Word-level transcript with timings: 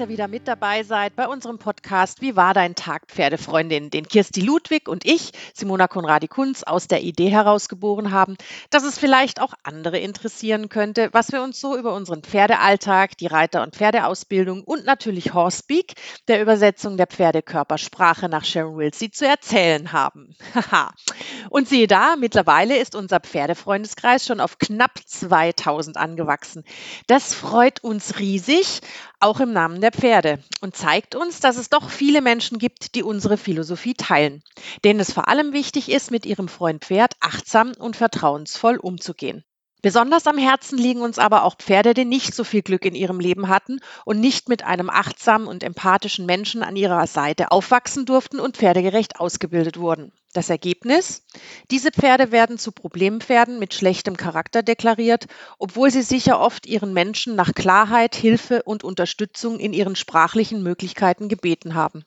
ihr 0.00 0.08
wieder 0.08 0.28
mit 0.28 0.48
dabei 0.48 0.82
seid 0.82 1.14
bei 1.14 1.28
unserem 1.28 1.58
Podcast 1.58 2.22
Wie 2.22 2.34
war 2.34 2.54
dein 2.54 2.74
Tag, 2.74 3.02
Pferdefreundin? 3.08 3.90
Den 3.90 4.08
Kirsti 4.08 4.40
Ludwig 4.40 4.88
und 4.88 5.04
ich, 5.04 5.32
Simona 5.52 5.88
Konradi-Kunz, 5.88 6.62
aus 6.62 6.88
der 6.88 7.02
Idee 7.02 7.28
herausgeboren 7.28 8.10
haben, 8.10 8.36
dass 8.70 8.84
es 8.84 8.98
vielleicht 8.98 9.42
auch 9.42 9.52
andere 9.62 9.98
interessieren 9.98 10.70
könnte, 10.70 11.10
was 11.12 11.32
wir 11.32 11.42
uns 11.42 11.60
so 11.60 11.76
über 11.76 11.92
unseren 11.92 12.22
Pferdealltag, 12.22 13.18
die 13.18 13.26
Reiter- 13.26 13.62
und 13.62 13.76
Pferdeausbildung 13.76 14.64
und 14.64 14.86
natürlich 14.86 15.34
Horsepeak, 15.34 15.92
der 16.28 16.40
Übersetzung 16.40 16.96
der 16.96 17.06
Pferdekörpersprache 17.06 18.30
nach 18.30 18.44
Sharon 18.44 18.78
Wilsey, 18.78 19.10
zu 19.10 19.26
erzählen 19.26 19.92
haben. 19.92 20.34
und 21.50 21.68
siehe 21.68 21.86
da, 21.86 22.16
mittlerweile 22.16 22.78
ist 22.78 22.94
unser 22.94 23.20
Pferdefreundeskreis 23.20 24.26
schon 24.26 24.40
auf 24.40 24.58
knapp 24.58 24.98
2000 25.04 25.98
angewachsen. 25.98 26.64
Das 27.06 27.34
freut 27.34 27.84
uns 27.84 28.18
riesig 28.18 28.80
auch 29.20 29.40
im 29.40 29.52
Namen 29.52 29.80
der 29.80 29.89
Pferde 29.90 30.42
und 30.60 30.76
zeigt 30.76 31.14
uns, 31.14 31.40
dass 31.40 31.56
es 31.56 31.68
doch 31.68 31.90
viele 31.90 32.20
Menschen 32.22 32.58
gibt, 32.58 32.94
die 32.94 33.02
unsere 33.02 33.36
Philosophie 33.36 33.94
teilen, 33.94 34.42
denen 34.84 35.00
es 35.00 35.12
vor 35.12 35.28
allem 35.28 35.52
wichtig 35.52 35.90
ist, 35.90 36.10
mit 36.10 36.26
ihrem 36.26 36.48
Freund 36.48 36.84
Pferd 36.84 37.14
achtsam 37.20 37.72
und 37.78 37.96
vertrauensvoll 37.96 38.76
umzugehen. 38.76 39.44
Besonders 39.82 40.26
am 40.26 40.36
Herzen 40.36 40.76
liegen 40.76 41.00
uns 41.00 41.18
aber 41.18 41.44
auch 41.44 41.56
Pferde, 41.56 41.94
die 41.94 42.04
nicht 42.04 42.34
so 42.34 42.44
viel 42.44 42.60
Glück 42.60 42.84
in 42.84 42.94
ihrem 42.94 43.18
Leben 43.18 43.48
hatten 43.48 43.80
und 44.04 44.20
nicht 44.20 44.48
mit 44.48 44.62
einem 44.62 44.90
achtsamen 44.90 45.48
und 45.48 45.62
empathischen 45.62 46.26
Menschen 46.26 46.62
an 46.62 46.76
ihrer 46.76 47.06
Seite 47.06 47.50
aufwachsen 47.50 48.04
durften 48.04 48.40
und 48.40 48.58
pferdegerecht 48.58 49.18
ausgebildet 49.20 49.78
wurden. 49.78 50.12
Das 50.32 50.50
Ergebnis? 50.50 51.24
Diese 51.70 51.90
Pferde 51.90 52.30
werden 52.30 52.58
zu 52.58 52.72
Problempferden 52.72 53.58
mit 53.58 53.74
schlechtem 53.74 54.16
Charakter 54.16 54.62
deklariert, 54.62 55.26
obwohl 55.58 55.90
sie 55.90 56.02
sicher 56.02 56.38
oft 56.38 56.66
ihren 56.66 56.92
Menschen 56.92 57.34
nach 57.34 57.52
Klarheit, 57.54 58.14
Hilfe 58.14 58.62
und 58.62 58.84
Unterstützung 58.84 59.58
in 59.58 59.72
ihren 59.72 59.96
sprachlichen 59.96 60.62
Möglichkeiten 60.62 61.28
gebeten 61.28 61.74
haben. 61.74 62.04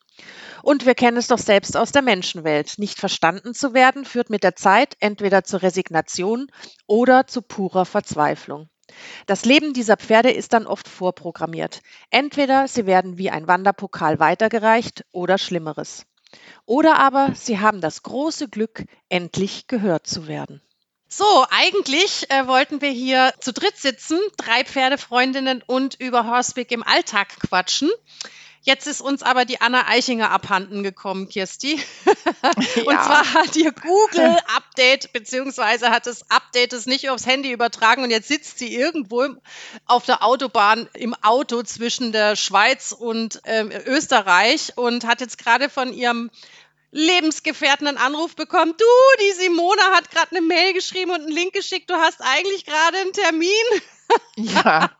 Und 0.61 0.85
wir 0.85 0.95
kennen 0.95 1.17
es 1.17 1.27
doch 1.27 1.39
selbst 1.39 1.75
aus 1.75 1.91
der 1.91 2.01
Menschenwelt. 2.01 2.75
Nicht 2.77 2.99
verstanden 2.99 3.53
zu 3.53 3.73
werden 3.73 4.05
führt 4.05 4.29
mit 4.29 4.43
der 4.43 4.55
Zeit 4.55 4.95
entweder 4.99 5.43
zur 5.43 5.61
Resignation 5.61 6.47
oder 6.87 7.27
zu 7.27 7.41
purer 7.41 7.85
Verzweiflung. 7.85 8.69
Das 9.25 9.45
Leben 9.45 9.73
dieser 9.73 9.97
Pferde 9.97 10.31
ist 10.31 10.53
dann 10.53 10.67
oft 10.67 10.87
vorprogrammiert. 10.87 11.81
Entweder 12.09 12.67
sie 12.67 12.85
werden 12.85 13.17
wie 13.17 13.29
ein 13.29 13.47
Wanderpokal 13.47 14.19
weitergereicht 14.19 15.05
oder 15.11 15.37
Schlimmeres. 15.37 16.05
Oder 16.65 16.99
aber 16.99 17.33
sie 17.35 17.59
haben 17.59 17.81
das 17.81 18.03
große 18.03 18.49
Glück, 18.49 18.85
endlich 19.09 19.67
gehört 19.67 20.07
zu 20.07 20.27
werden. 20.27 20.61
So, 21.07 21.45
eigentlich 21.51 22.29
äh, 22.31 22.47
wollten 22.47 22.81
wir 22.81 22.89
hier 22.89 23.33
zu 23.39 23.53
dritt 23.53 23.77
sitzen, 23.77 24.19
drei 24.37 24.63
Pferdefreundinnen 24.65 25.61
und 25.67 25.99
über 25.99 26.25
Horseback 26.25 26.71
im 26.71 26.81
Alltag 26.81 27.27
quatschen. 27.39 27.91
Jetzt 28.65 28.87
ist 28.87 29.01
uns 29.01 29.23
aber 29.23 29.43
die 29.43 29.59
Anna 29.59 29.87
Eichinger 29.87 30.31
abhanden 30.31 30.83
gekommen, 30.83 31.27
Kirsti. 31.27 31.73
Und 32.85 32.93
ja. 32.93 33.03
zwar 33.03 33.33
hat 33.33 33.55
ihr 33.57 33.73
Google 33.73 34.37
Update, 34.55 35.11
beziehungsweise 35.11 35.89
hat 35.89 36.07
das 36.07 36.29
Update 36.31 36.71
es 36.71 36.85
nicht 36.85 37.09
aufs 37.09 37.25
Handy 37.25 37.51
übertragen 37.51 38.03
und 38.03 38.09
jetzt 38.09 38.29
sitzt 38.29 38.59
sie 38.59 38.73
irgendwo 38.73 39.27
auf 39.85 40.05
der 40.05 40.23
Autobahn 40.23 40.89
im 40.93 41.13
Auto 41.13 41.61
zwischen 41.63 42.13
der 42.13 42.35
Schweiz 42.37 42.93
und 42.97 43.41
ähm, 43.45 43.71
Österreich 43.85 44.73
und 44.77 45.05
hat 45.05 45.19
jetzt 45.19 45.37
gerade 45.37 45.69
von 45.69 45.91
ihrem 45.91 46.31
Lebensgefährten 46.91 47.87
einen 47.87 47.97
Anruf 47.97 48.35
bekommen. 48.35 48.73
Du, 48.77 48.85
die 49.21 49.43
Simona 49.43 49.83
hat 49.93 50.09
gerade 50.11 50.31
eine 50.31 50.41
Mail 50.41 50.73
geschrieben 50.73 51.11
und 51.11 51.21
einen 51.21 51.31
Link 51.31 51.53
geschickt. 51.53 51.89
Du 51.89 51.95
hast 51.95 52.21
eigentlich 52.21 52.65
gerade 52.65 52.97
einen 52.97 53.13
Termin. 53.13 53.49
Ja, 54.35 54.91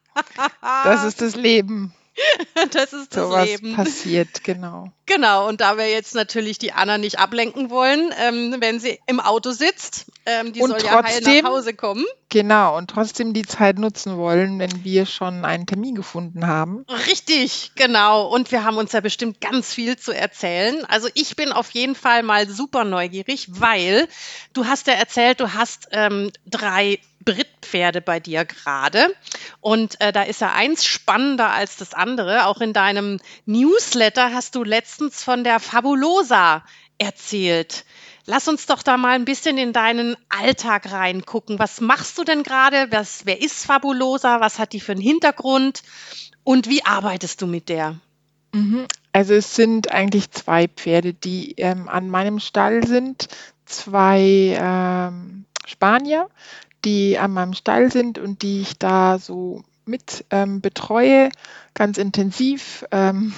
das 0.61 1.03
ist 1.05 1.21
das 1.21 1.35
Leben. 1.35 1.93
das 2.71 2.93
ist 2.93 3.15
das 3.15 3.29
so 3.29 3.37
Leben. 3.37 3.75
passiert, 3.75 4.43
genau. 4.43 4.91
Genau, 5.05 5.49
und 5.49 5.59
da 5.59 5.77
wir 5.77 5.89
jetzt 5.89 6.15
natürlich 6.15 6.59
die 6.59 6.71
Anna 6.71 6.97
nicht 6.97 7.19
ablenken 7.19 7.69
wollen, 7.69 8.13
ähm, 8.21 8.55
wenn 8.59 8.79
sie 8.79 8.99
im 9.05 9.19
Auto 9.19 9.51
sitzt, 9.51 10.05
ähm, 10.25 10.53
die 10.53 10.61
und 10.61 10.69
soll 10.69 10.79
trotzdem, 10.79 11.23
ja 11.25 11.29
heil 11.29 11.41
nach 11.41 11.49
Hause 11.49 11.73
kommen. 11.73 12.05
Genau, 12.29 12.77
und 12.77 12.89
trotzdem 12.89 13.33
die 13.33 13.41
Zeit 13.41 13.77
nutzen 13.77 14.15
wollen, 14.17 14.59
wenn 14.59 14.85
wir 14.85 15.05
schon 15.05 15.43
einen 15.43 15.67
Termin 15.67 15.95
gefunden 15.95 16.47
haben. 16.47 16.85
Richtig, 17.07 17.73
genau. 17.75 18.27
Und 18.27 18.51
wir 18.53 18.63
haben 18.63 18.77
uns 18.77 18.93
ja 18.93 19.01
bestimmt 19.01 19.41
ganz 19.41 19.73
viel 19.73 19.97
zu 19.97 20.13
erzählen. 20.13 20.85
Also 20.85 21.09
ich 21.15 21.35
bin 21.35 21.51
auf 21.51 21.71
jeden 21.71 21.95
Fall 21.95 22.23
mal 22.23 22.47
super 22.47 22.85
neugierig, 22.85 23.47
weil 23.49 24.07
du 24.53 24.65
hast 24.65 24.87
ja 24.87 24.93
erzählt, 24.93 25.41
du 25.41 25.53
hast 25.53 25.89
ähm, 25.91 26.31
drei 26.45 26.99
Brittpferde 27.23 28.01
bei 28.01 28.19
dir 28.19 28.45
gerade. 28.45 29.15
Und 29.61 29.99
äh, 30.01 30.11
da 30.11 30.23
ist 30.23 30.41
ja 30.41 30.53
eins 30.53 30.85
spannender 30.85 31.51
als 31.51 31.77
das 31.77 31.93
andere. 31.93 32.45
Auch 32.47 32.61
in 32.61 32.73
deinem 32.73 33.19
Newsletter 33.45 34.33
hast 34.33 34.55
du 34.55 34.63
letztens 34.63 35.23
von 35.23 35.43
der 35.43 35.59
Fabulosa 35.59 36.63
erzählt. 36.97 37.85
Lass 38.25 38.47
uns 38.47 38.65
doch 38.65 38.83
da 38.83 38.95
mal 38.97 39.15
ein 39.15 39.25
bisschen 39.25 39.57
in 39.57 39.73
deinen 39.73 40.15
Alltag 40.29 40.91
reingucken. 40.91 41.59
Was 41.59 41.81
machst 41.81 42.17
du 42.17 42.23
denn 42.23 42.43
gerade? 42.43 42.87
wer 42.89 43.41
ist 43.41 43.65
Fabulosa? 43.65 44.39
Was 44.39 44.59
hat 44.59 44.71
die 44.71 44.79
für 44.79 44.93
einen 44.93 45.01
Hintergrund? 45.01 45.83
Und 46.43 46.69
wie 46.69 46.85
arbeitest 46.85 47.41
du 47.41 47.47
mit 47.47 47.67
der? 47.67 47.99
Mhm. 48.53 48.87
Also 49.11 49.33
es 49.33 49.55
sind 49.55 49.91
eigentlich 49.91 50.31
zwei 50.31 50.67
Pferde, 50.67 51.13
die 51.13 51.53
ähm, 51.57 51.89
an 51.89 52.09
meinem 52.09 52.39
Stall 52.39 52.85
sind. 52.87 53.27
Zwei 53.65 54.57
ähm, 54.59 55.45
Spanier, 55.65 56.29
die 56.85 57.17
an 57.17 57.31
meinem 57.31 57.53
Stall 57.53 57.91
sind 57.91 58.19
und 58.19 58.41
die 58.41 58.61
ich 58.61 58.77
da 58.77 59.19
so 59.19 59.63
mit 59.85 60.25
ähm, 60.29 60.61
betreue, 60.61 61.29
ganz 61.73 61.97
intensiv, 61.97 62.85
ähm, 62.91 63.33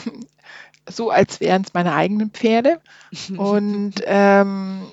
so 0.90 1.10
als 1.10 1.40
wären 1.40 1.64
es 1.64 1.74
meine 1.74 1.94
eigenen 1.94 2.30
Pferde. 2.30 2.80
Und 3.38 3.96
ähm, 4.06 4.84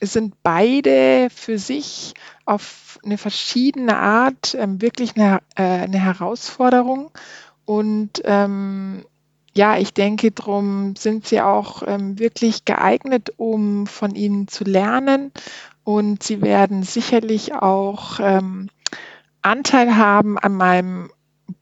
es 0.00 0.14
sind 0.14 0.34
beide 0.42 1.28
für 1.30 1.58
sich 1.58 2.14
auf 2.46 2.98
eine 3.04 3.18
verschiedene 3.18 3.96
Art 3.96 4.56
ähm, 4.58 4.80
wirklich 4.80 5.16
eine, 5.16 5.40
äh, 5.56 5.62
eine 5.62 5.98
Herausforderung. 5.98 7.10
Und 7.66 8.22
ähm, 8.24 9.04
ja, 9.54 9.76
ich 9.76 9.92
denke, 9.92 10.30
darum 10.30 10.96
sind 10.96 11.26
sie 11.26 11.42
auch 11.42 11.82
ähm, 11.86 12.18
wirklich 12.18 12.64
geeignet, 12.64 13.34
um 13.36 13.86
von 13.86 14.14
ihnen 14.14 14.48
zu 14.48 14.64
lernen 14.64 15.30
und 15.84 16.22
sie 16.22 16.42
werden 16.42 16.82
sicherlich 16.82 17.54
auch 17.54 18.20
ähm, 18.20 18.68
Anteil 19.42 19.96
haben 19.96 20.38
an 20.38 20.54
meinem 20.54 21.10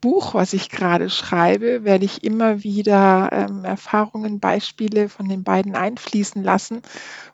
Buch, 0.00 0.34
was 0.34 0.52
ich 0.52 0.70
gerade 0.70 1.10
schreibe, 1.10 1.84
werde 1.84 2.04
ich 2.04 2.22
immer 2.22 2.62
wieder 2.62 3.30
ähm, 3.32 3.64
Erfahrungen, 3.64 4.40
Beispiele 4.40 5.08
von 5.08 5.28
den 5.28 5.42
beiden 5.42 5.74
einfließen 5.74 6.42
lassen, 6.42 6.82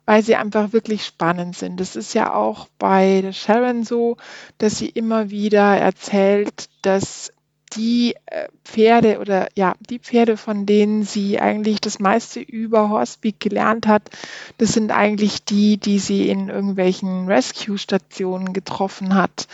weil 0.04 0.22
sie 0.22 0.36
einfach 0.36 0.72
wirklich 0.72 1.04
spannend 1.04 1.56
sind. 1.56 1.80
Das 1.80 1.96
ist 1.96 2.14
ja 2.14 2.34
auch 2.34 2.68
bei 2.78 3.30
Sharon 3.32 3.84
so, 3.84 4.16
dass 4.58 4.78
sie 4.78 4.88
immer 4.88 5.30
wieder 5.30 5.76
erzählt, 5.76 6.68
dass 6.82 7.32
die 7.76 8.14
äh, 8.26 8.48
Pferde 8.64 9.18
oder 9.20 9.48
ja, 9.54 9.74
die 9.90 9.98
Pferde, 9.98 10.36
von 10.36 10.66
denen 10.66 11.02
sie 11.02 11.38
eigentlich 11.38 11.80
das 11.80 11.98
meiste 11.98 12.40
über 12.40 12.88
Horsepeak 12.88 13.38
gelernt 13.38 13.86
hat, 13.86 14.10
das 14.58 14.72
sind 14.72 14.90
eigentlich 14.90 15.44
die, 15.44 15.76
die 15.76 15.98
sie 15.98 16.28
in 16.28 16.48
irgendwelchen 16.48 17.26
Rescue-Stationen 17.26 18.52
getroffen 18.52 19.14
hat. 19.14 19.46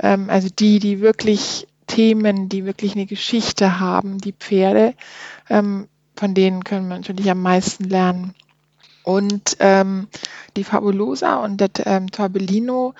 Ähm, 0.00 0.30
also 0.30 0.48
die, 0.48 0.78
die 0.78 1.00
wirklich 1.00 1.66
Themen, 1.86 2.48
die 2.48 2.64
wirklich 2.64 2.94
eine 2.94 3.06
Geschichte 3.06 3.78
haben, 3.78 4.18
die 4.18 4.32
Pferde, 4.32 4.94
ähm, 5.48 5.88
von 6.16 6.34
denen 6.34 6.64
können 6.64 6.88
wir 6.88 6.96
natürlich 6.96 7.30
am 7.30 7.42
meisten 7.42 7.84
lernen. 7.84 8.34
Und 9.02 9.56
ähm, 9.60 10.08
die 10.56 10.64
Fabulosa 10.64 11.36
und 11.36 11.60
der 11.60 11.70
ähm, 11.84 12.10
Torbellino 12.10 12.94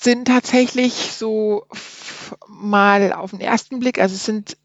sind 0.00 0.26
tatsächlich 0.26 0.92
so 1.12 1.66
mal 2.48 3.12
auf 3.12 3.30
den 3.30 3.40
ersten 3.40 3.80
Blick, 3.80 4.00
also 4.00 4.14
es 4.14 4.24
sind 4.24 4.56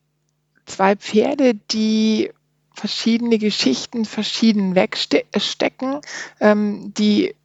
zwei 0.66 0.96
Pferde, 0.96 1.56
die 1.72 2.32
verschiedene 2.74 3.38
Geschichten 3.38 4.06
verschieden 4.06 4.76
wegstecken. 4.76 6.00
Ähm, 6.40 6.94
die 6.94 7.36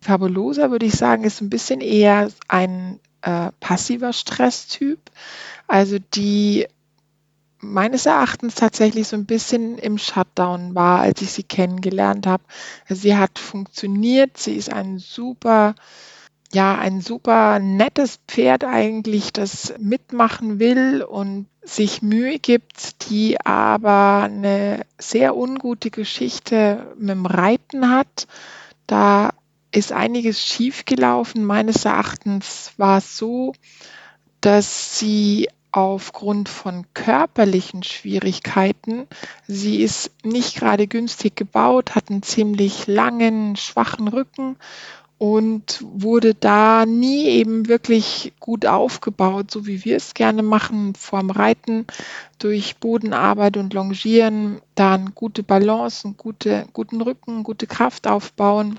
Fabulosa, 0.00 0.70
würde 0.70 0.86
ich 0.86 0.94
sagen, 0.94 1.24
ist 1.24 1.40
ein 1.40 1.50
bisschen 1.50 1.80
eher 1.80 2.30
ein 2.48 3.00
äh, 3.22 3.50
passiver 3.60 4.12
Stresstyp. 4.12 5.00
Also 5.66 5.98
die 6.14 6.66
meines 7.58 8.06
Erachtens 8.06 8.54
tatsächlich 8.54 9.08
so 9.08 9.16
ein 9.16 9.26
bisschen 9.26 9.78
im 9.78 9.98
Shutdown 9.98 10.74
war, 10.74 11.00
als 11.00 11.22
ich 11.22 11.32
sie 11.32 11.42
kennengelernt 11.42 12.26
habe. 12.26 12.44
Sie 12.88 13.16
hat 13.16 13.38
funktioniert, 13.38 14.36
sie 14.36 14.54
ist 14.54 14.72
ein 14.72 14.98
super 14.98 15.74
ja, 16.52 16.76
ein 16.76 17.00
super 17.00 17.58
nettes 17.58 18.20
Pferd 18.28 18.64
eigentlich, 18.64 19.32
das 19.32 19.74
mitmachen 19.78 20.58
will 20.58 21.02
und 21.02 21.46
sich 21.62 22.02
Mühe 22.02 22.38
gibt, 22.38 23.10
die 23.10 23.40
aber 23.44 24.22
eine 24.24 24.86
sehr 24.98 25.36
ungute 25.36 25.90
Geschichte 25.90 26.94
mit 26.98 27.10
dem 27.10 27.26
Reiten 27.26 27.90
hat. 27.90 28.26
Da 28.86 29.30
ist 29.72 29.92
einiges 29.92 30.44
schiefgelaufen. 30.44 31.44
Meines 31.44 31.84
Erachtens 31.84 32.72
war 32.76 32.98
es 32.98 33.16
so, 33.16 33.52
dass 34.40 34.98
sie 34.98 35.48
aufgrund 35.72 36.48
von 36.48 36.86
körperlichen 36.94 37.82
Schwierigkeiten. 37.82 39.06
Sie 39.46 39.82
ist 39.82 40.10
nicht 40.22 40.56
gerade 40.56 40.86
günstig 40.86 41.36
gebaut, 41.36 41.94
hat 41.94 42.08
einen 42.08 42.22
ziemlich 42.22 42.86
langen, 42.86 43.56
schwachen 43.56 44.08
Rücken 44.08 44.56
und 45.18 45.82
wurde 45.82 46.34
da 46.34 46.84
nie 46.84 47.26
eben 47.26 47.68
wirklich 47.68 48.32
gut 48.38 48.66
aufgebaut, 48.66 49.50
so 49.50 49.66
wie 49.66 49.84
wir 49.84 49.96
es 49.96 50.14
gerne 50.14 50.42
machen, 50.42 50.94
vorm 50.94 51.30
Reiten, 51.30 51.86
durch 52.38 52.76
Bodenarbeit 52.76 53.56
und 53.56 53.72
Longieren, 53.72 54.60
dann 54.74 55.14
gute 55.14 55.42
Balance, 55.42 56.06
einen 56.06 56.16
gute, 56.16 56.66
guten 56.72 57.00
Rücken, 57.00 57.44
gute 57.44 57.66
Kraft 57.66 58.06
aufbauen. 58.06 58.78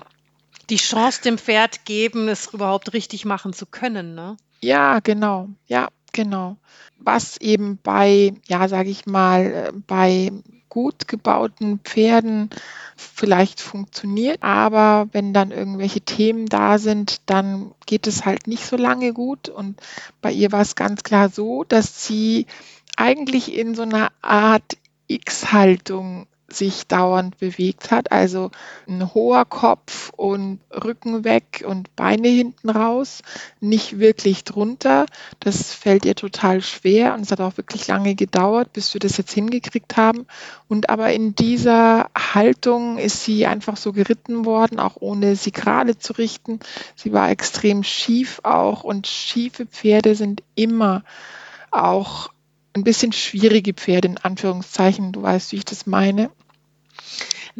Die 0.70 0.76
Chance 0.76 1.22
dem 1.22 1.38
Pferd 1.38 1.84
geben, 1.84 2.28
es 2.28 2.52
überhaupt 2.52 2.92
richtig 2.92 3.24
machen 3.24 3.52
zu 3.52 3.66
können, 3.66 4.14
ne? 4.14 4.36
Ja, 4.60 5.00
genau. 5.00 5.48
Ja, 5.66 5.88
genau. 6.12 6.56
Was 6.98 7.36
eben 7.38 7.78
bei, 7.82 8.34
ja, 8.46 8.68
sage 8.68 8.90
ich 8.90 9.06
mal, 9.06 9.44
äh, 9.46 9.72
bei 9.86 10.30
gut 10.78 11.08
gebauten 11.08 11.80
Pferden 11.82 12.50
vielleicht 12.96 13.60
funktioniert, 13.60 14.40
aber 14.44 15.08
wenn 15.10 15.32
dann 15.32 15.50
irgendwelche 15.50 16.00
Themen 16.00 16.46
da 16.46 16.78
sind, 16.78 17.20
dann 17.26 17.72
geht 17.86 18.06
es 18.06 18.24
halt 18.24 18.46
nicht 18.46 18.64
so 18.64 18.76
lange 18.76 19.12
gut. 19.12 19.48
Und 19.48 19.80
bei 20.20 20.30
ihr 20.30 20.52
war 20.52 20.60
es 20.60 20.76
ganz 20.76 21.02
klar 21.02 21.30
so, 21.30 21.64
dass 21.64 22.06
sie 22.06 22.46
eigentlich 22.96 23.56
in 23.56 23.74
so 23.74 23.82
einer 23.82 24.12
Art 24.22 24.76
X-Haltung 25.08 26.28
sich 26.50 26.86
dauernd 26.86 27.38
bewegt 27.38 27.90
hat. 27.90 28.10
Also 28.10 28.50
ein 28.88 29.12
hoher 29.12 29.44
Kopf 29.44 30.10
und 30.16 30.60
Rücken 30.72 31.24
weg 31.24 31.64
und 31.66 31.94
Beine 31.94 32.28
hinten 32.28 32.70
raus, 32.70 33.22
nicht 33.60 33.98
wirklich 33.98 34.44
drunter. 34.44 35.06
Das 35.40 35.74
fällt 35.74 36.06
ihr 36.06 36.14
total 36.14 36.62
schwer 36.62 37.14
und 37.14 37.20
es 37.20 37.30
hat 37.30 37.40
auch 37.40 37.56
wirklich 37.58 37.86
lange 37.86 38.14
gedauert, 38.14 38.72
bis 38.72 38.94
wir 38.94 38.98
das 38.98 39.18
jetzt 39.18 39.32
hingekriegt 39.32 39.96
haben. 39.96 40.26
Und 40.68 40.88
aber 40.88 41.12
in 41.12 41.34
dieser 41.34 42.10
Haltung 42.16 42.96
ist 42.96 43.24
sie 43.24 43.46
einfach 43.46 43.76
so 43.76 43.92
geritten 43.92 44.46
worden, 44.46 44.80
auch 44.80 44.96
ohne 45.00 45.36
sie 45.36 45.52
gerade 45.52 45.98
zu 45.98 46.14
richten. 46.14 46.60
Sie 46.96 47.12
war 47.12 47.30
extrem 47.30 47.84
schief 47.84 48.40
auch 48.42 48.84
und 48.84 49.06
schiefe 49.06 49.66
Pferde 49.66 50.14
sind 50.14 50.42
immer 50.54 51.04
auch 51.70 52.30
ein 52.74 52.84
bisschen 52.84 53.12
schwierige 53.12 53.74
Pferde 53.74 54.08
in 54.08 54.18
Anführungszeichen. 54.18 55.12
Du 55.12 55.22
weißt, 55.22 55.52
wie 55.52 55.56
ich 55.56 55.64
das 55.64 55.86
meine. 55.86 56.30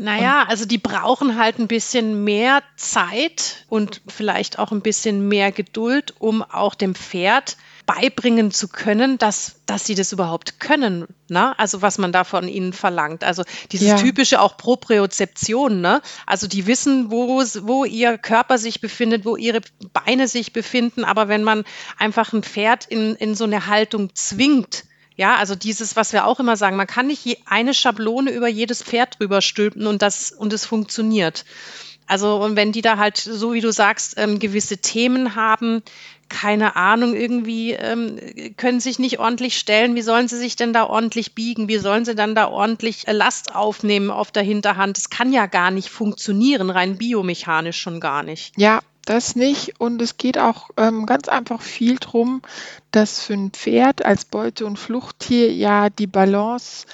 Naja, 0.01 0.45
also 0.47 0.65
die 0.65 0.79
brauchen 0.79 1.37
halt 1.37 1.59
ein 1.59 1.67
bisschen 1.67 2.23
mehr 2.23 2.63
Zeit 2.77 3.65
und 3.69 4.01
vielleicht 4.07 4.61
auch 4.61 4.71
ein 4.71 4.81
bisschen 4.81 5.27
mehr 5.27 5.51
Geduld, 5.51 6.15
um 6.21 6.45
auch 6.45 6.77
dem 6.77 6.95
Pferd 6.95 7.57
beibringen 7.85 8.53
zu 8.53 8.69
können, 8.69 9.19
dass, 9.19 9.57
dass 9.67 9.87
sie 9.87 9.97
das 9.97 10.13
überhaupt 10.13 10.61
können. 10.61 11.09
Ne? 11.29 11.59
Also 11.59 11.83
was 11.83 11.99
man 11.99 12.13
da 12.13 12.23
von 12.23 12.47
ihnen 12.47 12.73
verlangt. 12.73 13.25
Also 13.25 13.43
dieses 13.73 13.89
ja. 13.89 13.97
typische 13.97 14.41
auch 14.41 14.57
Propriozeption. 14.57 15.81
Ne? 15.81 16.01
Also 16.27 16.47
die 16.47 16.69
wissen, 16.69 17.11
wo, 17.11 17.43
wo 17.63 17.85
ihr 17.85 18.19
Körper 18.19 18.59
sich 18.59 18.81
befindet, 18.81 19.25
wo 19.25 19.35
ihre 19.35 19.63
Beine 19.93 20.29
sich 20.29 20.53
befinden. 20.53 21.03
Aber 21.03 21.27
wenn 21.27 21.43
man 21.43 21.65
einfach 21.99 22.33
ein 22.33 22.45
Pferd 22.45 22.87
in, 22.87 23.17
in 23.17 23.35
so 23.35 23.43
eine 23.43 23.67
Haltung 23.67 24.15
zwingt, 24.15 24.85
ja, 25.19 25.35
also 25.35 25.57
dieses, 25.57 25.97
was 25.97 26.13
wir 26.13 26.27
auch 26.27 26.39
immer 26.39 26.57
sagen, 26.57 26.77
man 26.77 26.87
kann 26.87 27.09
nicht 27.09 27.27
eine 27.45 27.75
Schablone 27.75 28.31
über 28.31 28.47
jedes 28.47 28.85
Pferd 28.85 29.19
drüber 29.19 29.43
stülpen 29.43 29.89
und 29.89 30.01
das 30.01 30.31
und 30.31 30.53
es 30.53 30.65
funktioniert. 30.65 31.45
Also 32.07 32.37
und 32.37 32.55
wenn 32.55 32.71
die 32.71 32.83
da 32.83 32.99
halt, 32.99 33.17
so 33.19 33.53
wie 33.53 33.61
du 33.61 33.73
sagst, 33.73 34.15
ähm, 34.17 34.39
gewisse 34.39 34.79
Themen 34.79 35.35
haben, 35.35 35.83
keine 36.29 36.77
Ahnung, 36.77 37.15
irgendwie 37.17 37.73
ähm, 37.73 38.21
können 38.57 38.79
sich 38.79 39.01
nicht 39.01 39.19
ordentlich 39.19 39.59
stellen. 39.59 39.97
Wie 39.97 40.03
sollen 40.03 40.29
sie 40.29 40.39
sich 40.39 40.55
denn 40.55 40.73
da 40.73 40.85
ordentlich 40.85 41.35
biegen? 41.35 41.67
Wie 41.67 41.79
sollen 41.79 42.05
sie 42.05 42.15
dann 42.15 42.37
da 42.37 42.47
ordentlich 42.47 43.09
äh, 43.09 43.13
Last 43.13 43.57
aufnehmen 43.57 44.11
auf 44.13 44.31
der 44.31 44.45
Hinterhand? 44.45 44.99
Das 44.99 45.11
kann 45.11 45.33
ja 45.33 45.47
gar 45.47 45.73
nicht 45.73 45.91
funktionieren, 45.91 46.71
rein 46.71 46.97
biomechanisch 46.97 47.81
schon 47.81 47.99
gar 47.99 48.23
nicht. 48.23 48.53
Ja, 48.57 48.83
das 49.09 49.37
nicht. 49.37 49.81
Und 49.81 50.01
es 50.03 50.17
geht 50.17 50.39
auch 50.39 50.71
ähm, 50.77 51.07
ganz 51.07 51.29
einfach 51.29 51.61
viel 51.61 51.97
darum, 51.97 52.43
dass 52.91 53.23
für 53.23 53.35
ein 53.35 53.51
Pferd 53.51 54.05
als 54.05 54.25
Beute- 54.25 54.67
und 54.67 54.79
Fluchttier 54.79 55.53
ja 55.53 55.91
die 55.91 56.07
Balance 56.07 56.87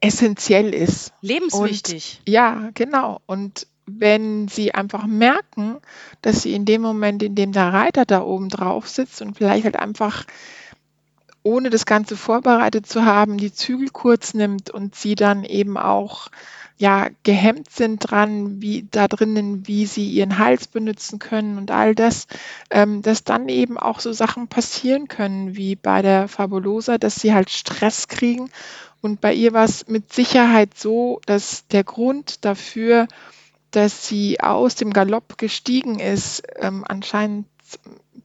essentiell 0.00 0.74
ist. 0.74 1.12
Lebenswichtig. 1.20 2.20
Und, 2.20 2.32
ja, 2.32 2.70
genau. 2.74 3.20
Und 3.26 3.66
wenn 3.86 4.48
sie 4.48 4.74
einfach 4.74 5.06
merken, 5.06 5.78
dass 6.22 6.42
sie 6.42 6.54
in 6.54 6.64
dem 6.64 6.82
Moment, 6.82 7.22
in 7.22 7.34
dem 7.34 7.52
der 7.52 7.72
Reiter 7.72 8.04
da 8.04 8.22
oben 8.22 8.48
drauf 8.48 8.88
sitzt 8.88 9.22
und 9.22 9.36
vielleicht 9.36 9.64
halt 9.64 9.76
einfach 9.76 10.24
ohne 11.42 11.70
das 11.70 11.86
Ganze 11.86 12.16
vorbereitet 12.16 12.86
zu 12.86 13.04
haben, 13.04 13.36
die 13.36 13.52
Zügel 13.52 13.88
kurz 13.88 14.34
nimmt 14.34 14.70
und 14.70 14.94
sie 14.94 15.16
dann 15.16 15.44
eben 15.44 15.76
auch 15.76 16.28
ja 16.82 17.10
gehemmt 17.22 17.70
sind 17.70 17.98
dran, 18.10 18.60
wie 18.60 18.88
da 18.90 19.06
drinnen, 19.06 19.68
wie 19.68 19.86
sie 19.86 20.08
ihren 20.08 20.38
Hals 20.38 20.66
benutzen 20.66 21.20
können 21.20 21.56
und 21.56 21.70
all 21.70 21.94
das, 21.94 22.26
ähm, 22.70 23.02
dass 23.02 23.22
dann 23.22 23.48
eben 23.48 23.78
auch 23.78 24.00
so 24.00 24.12
Sachen 24.12 24.48
passieren 24.48 25.06
können, 25.06 25.54
wie 25.54 25.76
bei 25.76 26.02
der 26.02 26.26
Fabulosa, 26.26 26.98
dass 26.98 27.14
sie 27.14 27.32
halt 27.32 27.50
Stress 27.50 28.08
kriegen. 28.08 28.50
Und 29.00 29.20
bei 29.20 29.32
ihr 29.32 29.52
war 29.52 29.64
es 29.64 29.86
mit 29.86 30.12
Sicherheit 30.12 30.76
so, 30.76 31.20
dass 31.24 31.68
der 31.68 31.84
Grund 31.84 32.44
dafür, 32.44 33.06
dass 33.70 34.08
sie 34.08 34.40
aus 34.40 34.74
dem 34.74 34.92
Galopp 34.92 35.38
gestiegen 35.38 36.00
ist, 36.00 36.42
ähm, 36.56 36.84
anscheinend 36.86 37.46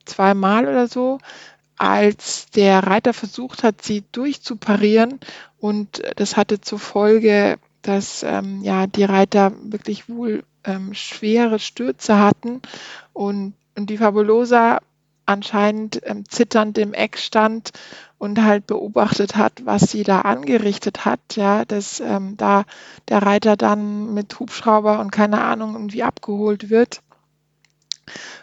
zweimal 0.06 0.68
oder 0.68 0.88
so, 0.88 1.20
als 1.78 2.48
der 2.56 2.80
Reiter 2.80 3.14
versucht 3.14 3.62
hat, 3.62 3.84
sie 3.84 4.04
durchzuparieren. 4.12 5.20
Und 5.60 6.02
das 6.16 6.38
hatte 6.38 6.60
zur 6.60 6.80
Folge, 6.80 7.60
dass 7.88 8.24
ähm, 8.24 8.62
ja 8.64 8.88
die 8.88 9.04
Reiter 9.04 9.54
wirklich 9.64 10.10
wohl 10.10 10.44
ähm, 10.64 10.94
schwere 10.94 11.60
Stürze 11.60 12.20
hatten 12.20 12.62
und, 13.14 13.54
und 13.76 13.90
die 13.90 13.98
Fabulosa 13.98 14.80
anscheinend 15.26 16.02
ähm, 16.04 16.28
zitternd 16.28 16.78
im 16.78 16.94
Eck 16.94 17.18
stand 17.18 17.72
und 18.18 18.42
halt 18.42 18.66
beobachtet 18.68 19.36
hat, 19.36 19.66
was 19.66 19.92
sie 19.92 20.04
da 20.04 20.22
angerichtet 20.22 21.06
hat, 21.06 21.20
ja, 21.36 21.66
dass 21.66 22.00
ähm, 22.00 22.36
da 22.38 22.64
der 23.10 23.22
Reiter 23.22 23.56
dann 23.56 24.14
mit 24.14 24.40
Hubschrauber 24.40 25.00
und 25.00 25.12
keine 25.12 25.42
Ahnung 25.42 25.74
irgendwie 25.74 26.04
abgeholt 26.04 26.70
wird. 26.70 27.02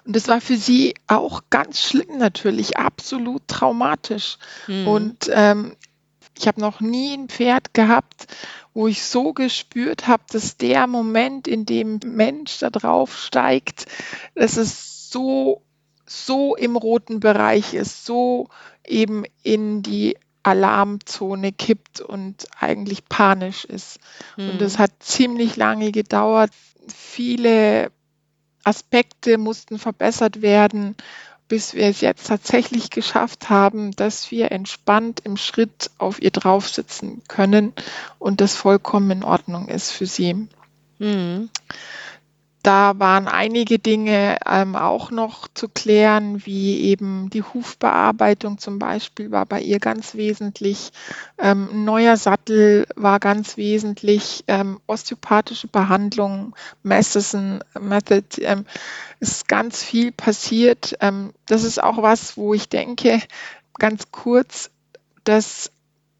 Und 0.04 0.14
das 0.14 0.28
war 0.28 0.40
für 0.40 0.56
sie 0.56 0.94
auch 1.06 1.42
ganz 1.50 1.80
schlimm 1.80 2.18
natürlich, 2.18 2.76
absolut 2.76 3.42
traumatisch. 3.48 4.36
Mhm. 4.66 4.86
Und 4.86 5.30
ähm, 5.32 5.76
ich 6.38 6.48
habe 6.48 6.60
noch 6.60 6.80
nie 6.80 7.14
ein 7.14 7.28
Pferd 7.28 7.74
gehabt, 7.74 8.26
wo 8.72 8.88
ich 8.88 9.04
so 9.04 9.32
gespürt 9.32 10.06
habe, 10.06 10.24
dass 10.30 10.56
der 10.56 10.86
Moment, 10.86 11.46
in 11.46 11.64
dem 11.64 12.00
Mensch 12.04 12.58
da 12.58 12.70
drauf 12.70 13.16
steigt, 13.16 13.86
dass 14.34 14.56
es 14.56 15.10
so, 15.10 15.62
so 16.06 16.56
im 16.56 16.76
roten 16.76 17.20
Bereich 17.20 17.74
ist, 17.74 18.04
so 18.04 18.48
eben 18.84 19.24
in 19.42 19.82
die 19.82 20.16
Alarmzone 20.42 21.52
kippt 21.52 22.00
und 22.00 22.46
eigentlich 22.58 23.08
panisch 23.08 23.64
ist. 23.64 23.98
Mhm. 24.36 24.50
Und 24.50 24.60
das 24.60 24.78
hat 24.78 24.90
ziemlich 25.00 25.56
lange 25.56 25.90
gedauert. 25.90 26.50
Viele 26.88 27.90
Aspekte 28.62 29.38
mussten 29.38 29.78
verbessert 29.78 30.42
werden, 30.42 30.96
bis 31.48 31.74
wir 31.74 31.86
es 31.86 32.00
jetzt 32.00 32.26
tatsächlich 32.26 32.90
geschafft 32.90 33.50
haben, 33.50 33.92
dass 33.92 34.30
wir 34.30 34.50
entspannt 34.52 35.20
im 35.24 35.36
Schritt 35.36 35.90
auf 35.98 36.20
ihr 36.20 36.30
drauf 36.30 36.68
sitzen 36.68 37.22
können 37.28 37.72
und 38.18 38.40
das 38.40 38.56
vollkommen 38.56 39.10
in 39.10 39.24
Ordnung 39.24 39.68
ist 39.68 39.90
für 39.90 40.06
sie. 40.06 40.48
Mhm. 40.98 41.50
Da 42.64 42.98
waren 42.98 43.28
einige 43.28 43.78
Dinge 43.78 44.38
ähm, 44.46 44.74
auch 44.74 45.10
noch 45.10 45.48
zu 45.52 45.68
klären, 45.68 46.46
wie 46.46 46.80
eben 46.80 47.28
die 47.28 47.42
Hufbearbeitung 47.42 48.56
zum 48.56 48.78
Beispiel 48.78 49.30
war 49.30 49.44
bei 49.44 49.60
ihr 49.60 49.78
ganz 49.78 50.14
wesentlich. 50.14 50.90
Ähm, 51.36 51.68
ein 51.70 51.84
neuer 51.84 52.16
Sattel 52.16 52.86
war 52.96 53.20
ganz 53.20 53.58
wesentlich. 53.58 54.44
Ähm, 54.46 54.80
osteopathische 54.86 55.68
Behandlung, 55.68 56.56
Masterson 56.82 57.62
Method, 57.78 58.40
ähm, 58.40 58.64
ist 59.20 59.46
ganz 59.46 59.82
viel 59.82 60.10
passiert. 60.10 60.96
Ähm, 61.00 61.34
das 61.44 61.64
ist 61.64 61.82
auch 61.82 62.00
was, 62.00 62.38
wo 62.38 62.54
ich 62.54 62.70
denke, 62.70 63.20
ganz 63.74 64.10
kurz, 64.10 64.70
dass 65.24 65.70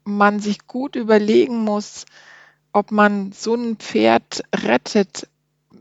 man 0.04 0.40
sich 0.40 0.66
gut 0.66 0.94
überlegen 0.94 1.64
muss, 1.64 2.04
ob 2.74 2.90
man 2.90 3.32
so 3.32 3.54
ein 3.54 3.76
Pferd 3.76 4.42
rettet 4.54 5.26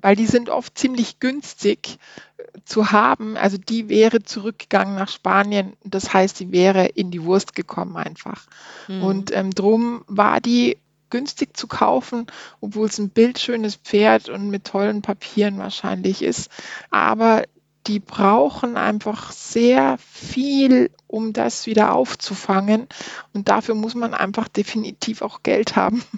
weil 0.04 0.18
die 0.18 0.28
sind 0.28 0.50
oft 0.50 0.78
ziemlich 0.78 1.20
günstig 1.20 1.98
äh, 2.38 2.44
zu 2.66 2.92
haben. 2.92 3.38
Also 3.38 3.58
die 3.58 3.90
wäre 3.90 4.22
zurückgegangen 4.22 4.96
nach 4.96 5.08
Spanien. 5.10 5.74
Das 5.84 6.14
heißt, 6.14 6.38
sie 6.38 6.52
wäre 6.52 6.86
in 6.86 7.10
die 7.10 7.24
Wurst 7.24 7.56
gekommen 7.56 7.96
einfach. 7.96 8.46
Mhm. 8.90 9.04
Und 9.04 9.32
ähm, 9.36 9.52
drum 9.52 10.04
war 10.08 10.42
die 10.42 10.78
günstig 11.10 11.56
zu 11.56 11.68
kaufen, 11.68 12.28
obwohl 12.60 12.88
es 12.88 13.00
ein 13.00 13.10
bildschönes 13.10 13.78
Pferd 13.78 14.28
und 14.28 14.50
mit 14.50 14.66
tollen 14.66 15.02
Papieren 15.02 15.58
wahrscheinlich 15.58 16.22
ist. 16.22 16.52
Aber 16.92 17.44
die 17.88 18.00
brauchen 18.00 18.76
einfach 18.76 19.32
sehr 19.32 19.98
viel, 20.00 20.92
um 21.08 21.32
das 21.32 21.66
wieder 21.66 21.94
aufzufangen. 21.94 22.88
Und 23.34 23.48
dafür 23.48 23.76
muss 23.76 23.96
man 23.96 24.14
einfach 24.14 24.50
definitiv 24.50 25.22
auch 25.22 25.44
Geld 25.44 25.76
haben. 25.76 26.04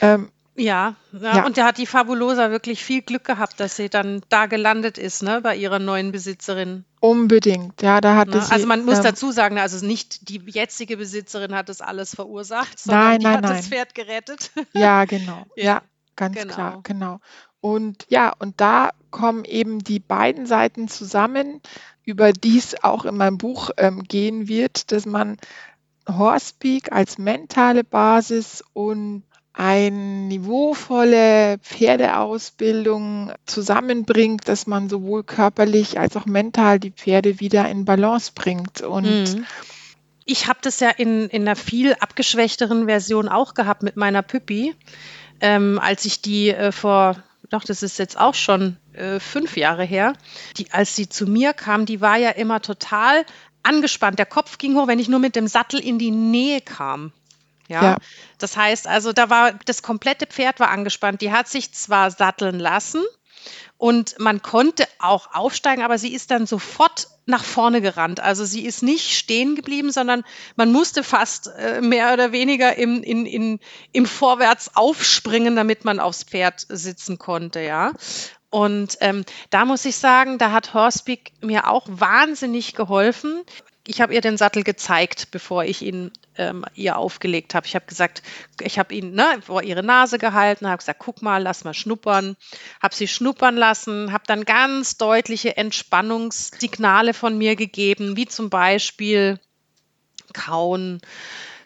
Ähm, 0.00 0.30
ja, 0.54 0.96
ja, 1.12 1.36
ja, 1.36 1.46
und 1.46 1.56
da 1.56 1.64
hat 1.64 1.78
die 1.78 1.86
Fabulosa 1.86 2.50
wirklich 2.50 2.84
viel 2.84 3.00
Glück 3.00 3.24
gehabt, 3.24 3.58
dass 3.58 3.76
sie 3.76 3.88
dann 3.88 4.20
da 4.28 4.46
gelandet 4.46 4.98
ist, 4.98 5.22
ne, 5.22 5.40
bei 5.40 5.56
ihrer 5.56 5.78
neuen 5.78 6.12
Besitzerin. 6.12 6.84
Unbedingt, 7.00 7.80
ja, 7.80 8.00
da 8.02 8.16
hat 8.16 8.28
ne? 8.28 8.44
Also 8.50 8.66
man 8.66 8.84
muss 8.84 8.98
ähm, 8.98 9.04
dazu 9.04 9.32
sagen, 9.32 9.58
also 9.58 9.84
nicht 9.84 10.28
die 10.28 10.42
jetzige 10.46 10.98
Besitzerin 10.98 11.54
hat 11.54 11.70
das 11.70 11.80
alles 11.80 12.14
verursacht, 12.14 12.78
sondern 12.78 13.02
nein, 13.02 13.18
die 13.20 13.24
nein, 13.24 13.34
hat 13.36 13.42
nein. 13.44 13.56
das 13.56 13.68
Pferd 13.68 13.94
gerettet. 13.94 14.50
Ja, 14.74 15.04
genau. 15.06 15.46
ja, 15.56 15.64
ja, 15.64 15.82
ganz 16.16 16.36
genau. 16.36 16.54
klar, 16.54 16.80
genau. 16.82 17.20
Und 17.60 18.06
ja, 18.08 18.32
und 18.38 18.60
da 18.60 18.90
kommen 19.10 19.44
eben 19.44 19.78
die 19.78 20.00
beiden 20.00 20.46
Seiten 20.46 20.88
zusammen, 20.88 21.60
über 22.04 22.32
die 22.32 22.58
es 22.58 22.82
auch 22.82 23.04
in 23.04 23.16
meinem 23.16 23.38
Buch 23.38 23.70
ähm, 23.76 24.02
gehen 24.02 24.48
wird, 24.48 24.92
dass 24.92 25.06
man 25.06 25.38
Horsepeak 26.08 26.92
als 26.92 27.18
mentale 27.18 27.84
Basis 27.84 28.64
und 28.72 29.22
eine 29.54 29.96
niveauvolle 29.96 31.58
Pferdeausbildung 31.58 33.32
zusammenbringt, 33.44 34.48
dass 34.48 34.66
man 34.66 34.88
sowohl 34.88 35.24
körperlich 35.24 35.98
als 36.00 36.16
auch 36.16 36.26
mental 36.26 36.80
die 36.80 36.90
Pferde 36.90 37.38
wieder 37.38 37.68
in 37.68 37.84
Balance 37.84 38.32
bringt. 38.34 38.80
Und 38.80 39.04
mhm. 39.04 39.46
ich 40.24 40.48
habe 40.48 40.60
das 40.62 40.80
ja 40.80 40.88
in, 40.90 41.28
in 41.28 41.42
einer 41.42 41.56
viel 41.56 41.94
abgeschwächteren 41.94 42.86
Version 42.86 43.28
auch 43.28 43.52
gehabt 43.54 43.82
mit 43.82 43.96
meiner 43.96 44.22
Püppi, 44.22 44.74
ähm, 45.40 45.78
als 45.82 46.06
ich 46.06 46.22
die 46.22 46.48
äh, 46.50 46.72
vor, 46.72 47.22
doch, 47.50 47.64
das 47.64 47.82
ist 47.82 47.98
jetzt 47.98 48.18
auch 48.18 48.34
schon 48.34 48.78
äh, 48.94 49.20
fünf 49.20 49.58
Jahre 49.58 49.84
her, 49.84 50.14
die, 50.56 50.70
als 50.72 50.96
sie 50.96 51.10
zu 51.10 51.26
mir 51.26 51.52
kam, 51.52 51.84
die 51.84 52.00
war 52.00 52.16
ja 52.16 52.30
immer 52.30 52.62
total 52.62 53.26
angespannt. 53.62 54.18
Der 54.18 54.26
Kopf 54.26 54.56
ging 54.56 54.76
hoch, 54.76 54.86
wenn 54.86 54.98
ich 54.98 55.08
nur 55.08 55.20
mit 55.20 55.36
dem 55.36 55.46
Sattel 55.46 55.78
in 55.80 55.98
die 55.98 56.10
Nähe 56.10 56.60
kam. 56.60 57.12
Ja? 57.72 57.82
ja. 57.82 57.96
Das 58.38 58.56
heißt 58.56 58.86
also, 58.86 59.12
da 59.12 59.30
war 59.30 59.52
das 59.64 59.82
komplette 59.82 60.26
Pferd 60.26 60.60
war 60.60 60.70
angespannt. 60.70 61.20
Die 61.20 61.32
hat 61.32 61.48
sich 61.48 61.72
zwar 61.72 62.10
satteln 62.10 62.60
lassen 62.60 63.02
und 63.82 64.16
man 64.20 64.42
konnte 64.42 64.86
auch 65.00 65.34
aufsteigen, 65.34 65.82
aber 65.82 65.98
sie 65.98 66.14
ist 66.14 66.30
dann 66.30 66.46
sofort 66.46 67.08
nach 67.26 67.42
vorne 67.42 67.80
gerannt. 67.80 68.20
Also 68.20 68.44
sie 68.44 68.64
ist 68.64 68.82
nicht 68.82 69.12
stehen 69.16 69.56
geblieben, 69.56 69.90
sondern 69.90 70.22
man 70.54 70.70
musste 70.70 71.02
fast 71.02 71.48
äh, 71.48 71.80
mehr 71.80 72.12
oder 72.12 72.30
weniger 72.30 72.76
im, 72.76 73.02
in, 73.02 73.26
in, 73.26 73.58
im 73.92 74.06
Vorwärts 74.06 74.76
aufspringen, 74.76 75.56
damit 75.56 75.84
man 75.84 75.98
aufs 75.98 76.22
Pferd 76.24 76.64
sitzen 76.68 77.18
konnte, 77.18 77.60
ja. 77.60 77.92
Und 78.50 78.98
ähm, 79.00 79.24
da 79.50 79.64
muss 79.64 79.84
ich 79.84 79.96
sagen, 79.96 80.36
da 80.36 80.52
hat 80.52 80.74
Horsepeak 80.74 81.32
mir 81.40 81.68
auch 81.68 81.86
wahnsinnig 81.88 82.74
geholfen. 82.74 83.42
Ich 83.86 84.00
habe 84.00 84.14
ihr 84.14 84.20
den 84.20 84.36
Sattel 84.36 84.62
gezeigt, 84.62 85.30
bevor 85.32 85.64
ich 85.64 85.82
ihn 85.82 86.12
ähm, 86.36 86.64
ihr 86.74 86.96
aufgelegt 86.96 87.54
habe. 87.54 87.66
Ich 87.66 87.74
habe 87.74 87.86
gesagt, 87.86 88.22
ich 88.60 88.78
habe 88.78 88.94
ihn 88.94 89.12
ne, 89.12 89.40
vor 89.44 89.62
ihre 89.62 89.82
Nase 89.82 90.18
gehalten, 90.18 90.68
habe 90.68 90.78
gesagt, 90.78 91.00
guck 91.00 91.20
mal, 91.20 91.42
lass 91.42 91.64
mal 91.64 91.74
schnuppern. 91.74 92.36
Habe 92.80 92.94
sie 92.94 93.08
schnuppern 93.08 93.56
lassen, 93.56 94.12
habe 94.12 94.24
dann 94.26 94.44
ganz 94.44 94.96
deutliche 94.98 95.56
Entspannungssignale 95.56 97.12
von 97.12 97.36
mir 97.36 97.56
gegeben, 97.56 98.16
wie 98.16 98.26
zum 98.26 98.50
Beispiel 98.50 99.40
kauen, 100.32 101.00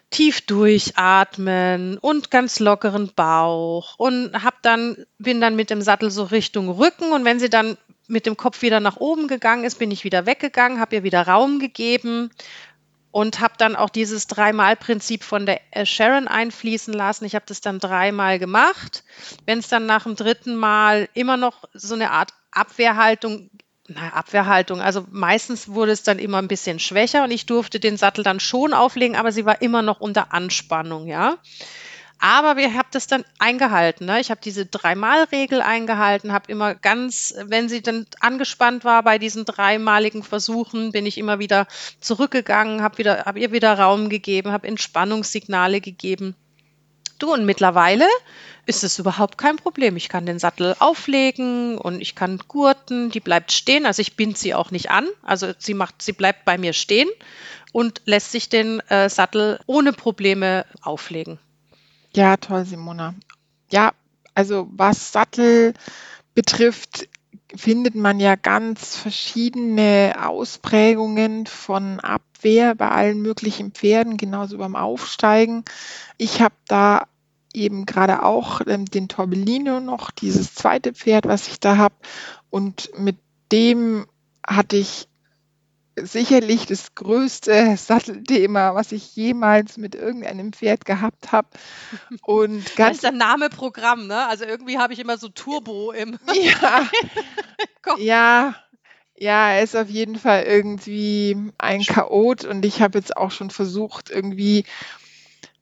tief 0.09 0.41
durchatmen 0.41 1.97
und 1.97 2.31
ganz 2.31 2.59
lockeren 2.59 3.11
Bauch 3.13 3.95
und 3.97 4.41
habe 4.41 4.55
dann 4.61 5.05
bin 5.17 5.41
dann 5.41 5.55
mit 5.55 5.69
dem 5.69 5.81
Sattel 5.81 6.11
so 6.11 6.23
Richtung 6.23 6.69
Rücken 6.69 7.11
und 7.11 7.25
wenn 7.25 7.39
sie 7.39 7.49
dann 7.49 7.77
mit 8.07 8.25
dem 8.25 8.37
Kopf 8.37 8.61
wieder 8.61 8.79
nach 8.79 8.97
oben 8.97 9.27
gegangen 9.27 9.63
ist, 9.63 9.79
bin 9.79 9.91
ich 9.91 10.03
wieder 10.03 10.25
weggegangen, 10.25 10.79
habe 10.79 10.95
ihr 10.95 11.03
wieder 11.03 11.27
Raum 11.27 11.59
gegeben 11.59 12.31
und 13.11 13.39
habe 13.39 13.55
dann 13.57 13.75
auch 13.75 13.89
dieses 13.89 14.27
Dreimal-Prinzip 14.27 15.23
von 15.23 15.45
der 15.45 15.59
äh, 15.71 15.85
Sharon 15.85 16.27
einfließen 16.27 16.93
lassen. 16.93 17.25
Ich 17.25 17.35
habe 17.35 17.45
das 17.47 17.61
dann 17.61 17.79
dreimal 17.79 18.37
gemacht. 18.39 19.03
Wenn 19.45 19.59
es 19.59 19.67
dann 19.67 19.85
nach 19.85 20.03
dem 20.03 20.15
dritten 20.15 20.55
Mal 20.55 21.09
immer 21.13 21.37
noch 21.37 21.63
so 21.73 21.95
eine 21.95 22.11
Art 22.11 22.33
Abwehrhaltung, 22.51 23.49
na, 23.87 24.13
Abwehrhaltung, 24.13 24.81
also 24.81 25.05
meistens 25.09 25.69
wurde 25.69 25.93
es 25.93 26.03
dann 26.03 26.19
immer 26.19 26.37
ein 26.39 26.47
bisschen 26.47 26.79
schwächer 26.79 27.23
und 27.23 27.31
ich 27.31 27.45
durfte 27.45 27.79
den 27.79 27.97
Sattel 27.97 28.23
dann 28.23 28.39
schon 28.39 28.73
auflegen, 28.73 29.15
aber 29.15 29.31
sie 29.31 29.45
war 29.45 29.61
immer 29.61 29.81
noch 29.81 29.99
unter 29.99 30.33
Anspannung, 30.33 31.07
ja. 31.07 31.37
Aber 32.19 32.57
wir 32.57 32.73
haben 32.73 32.87
das 32.91 33.07
dann 33.07 33.23
eingehalten. 33.37 34.05
Ne? 34.05 34.19
Ich 34.19 34.31
habe 34.31 34.41
diese 34.43 34.65
Dreimal-Regel 34.65 35.61
eingehalten, 35.61 36.33
habe 36.33 36.51
immer 36.51 36.73
ganz, 36.73 37.35
wenn 37.43 37.69
sie 37.69 37.81
dann 37.81 38.07
angespannt 38.19 38.83
war 38.83 39.03
bei 39.03 39.19
diesen 39.19 39.45
dreimaligen 39.45 40.23
Versuchen, 40.23 40.91
bin 40.91 41.05
ich 41.05 41.17
immer 41.17 41.39
wieder 41.39 41.67
zurückgegangen, 42.01 42.81
habe 42.81 42.97
wieder, 42.97 43.25
habe 43.25 43.39
ihr 43.39 43.51
wieder 43.51 43.77
Raum 43.77 44.09
gegeben, 44.09 44.51
habe 44.51 44.67
Entspannungssignale 44.67 45.79
gegeben. 45.79 46.35
Du, 47.19 47.33
und 47.33 47.45
mittlerweile 47.45 48.05
ist 48.67 48.83
es 48.83 48.99
überhaupt 48.99 49.37
kein 49.37 49.55
Problem. 49.55 49.95
Ich 49.95 50.09
kann 50.09 50.25
den 50.25 50.39
Sattel 50.39 50.75
auflegen 50.79 51.77
und 51.77 52.01
ich 52.01 52.15
kann 52.15 52.39
gurten, 52.47 53.09
die 53.09 53.19
bleibt 53.19 53.51
stehen. 53.51 53.85
Also 53.85 54.01
ich 54.01 54.15
binde 54.15 54.37
sie 54.37 54.53
auch 54.53 54.71
nicht 54.71 54.91
an. 54.91 55.07
Also 55.23 55.53
sie 55.57 55.73
macht, 55.73 56.01
sie 56.01 56.11
bleibt 56.11 56.45
bei 56.45 56.57
mir 56.57 56.73
stehen 56.73 57.09
und 57.71 58.01
lässt 58.05 58.31
sich 58.31 58.49
den 58.49 58.81
äh, 58.89 59.09
Sattel 59.09 59.59
ohne 59.65 59.93
Probleme 59.93 60.65
auflegen. 60.81 61.39
Ja, 62.17 62.35
toll, 62.35 62.65
Simona. 62.65 63.13
Ja, 63.69 63.91
also 64.33 64.67
was 64.71 65.11
Sattel 65.11 65.75
betrifft, 66.33 67.07
findet 67.55 67.93
man 67.93 68.19
ja 68.19 68.33
ganz 68.35 68.95
verschiedene 68.95 70.15
Ausprägungen 70.19 71.45
von 71.45 71.99
Abwehr 71.99 72.73
bei 72.73 72.89
allen 72.89 73.21
möglichen 73.21 73.71
Pferden, 73.71 74.17
genauso 74.17 74.57
beim 74.57 74.75
Aufsteigen. 74.75 75.63
Ich 76.17 76.41
habe 76.41 76.55
da 76.67 77.05
eben 77.53 77.85
gerade 77.85 78.23
auch 78.23 78.61
ähm, 78.65 78.85
den 78.85 79.09
Torbellino 79.09 79.79
noch, 79.79 80.09
dieses 80.09 80.55
zweite 80.55 80.93
Pferd, 80.93 81.27
was 81.27 81.47
ich 81.47 81.59
da 81.59 81.77
habe. 81.77 81.93
Und 82.49 82.89
mit 82.97 83.17
dem 83.51 84.07
hatte 84.43 84.75
ich 84.77 85.07
sicherlich 86.01 86.65
das 86.65 86.93
größte 86.95 87.75
Sattelthema, 87.77 88.75
was 88.75 88.91
ich 88.91 89.15
jemals 89.15 89.77
mit 89.77 89.95
irgendeinem 89.95 90.53
Pferd 90.53 90.85
gehabt 90.85 91.31
habe. 91.31 91.47
Und 92.21 92.63
ganz 92.75 92.89
das 92.89 92.95
ist 92.97 93.03
der 93.03 93.11
Name 93.11 93.49
Programm, 93.49 94.07
ne? 94.07 94.27
Also 94.27 94.45
irgendwie 94.45 94.77
habe 94.77 94.93
ich 94.93 94.99
immer 94.99 95.17
so 95.17 95.29
Turbo 95.29 95.91
im. 95.91 96.17
Ja, 96.33 96.87
ja, 97.97 98.55
ja, 99.17 99.51
er 99.51 99.63
ist 99.63 99.75
auf 99.75 99.89
jeden 99.89 100.17
Fall 100.17 100.43
irgendwie 100.43 101.51
ein 101.57 101.81
Chaot 101.81 102.45
und 102.45 102.63
ich 102.63 102.81
habe 102.81 102.99
jetzt 102.99 103.17
auch 103.17 103.31
schon 103.31 103.49
versucht, 103.49 104.11
irgendwie 104.11 104.65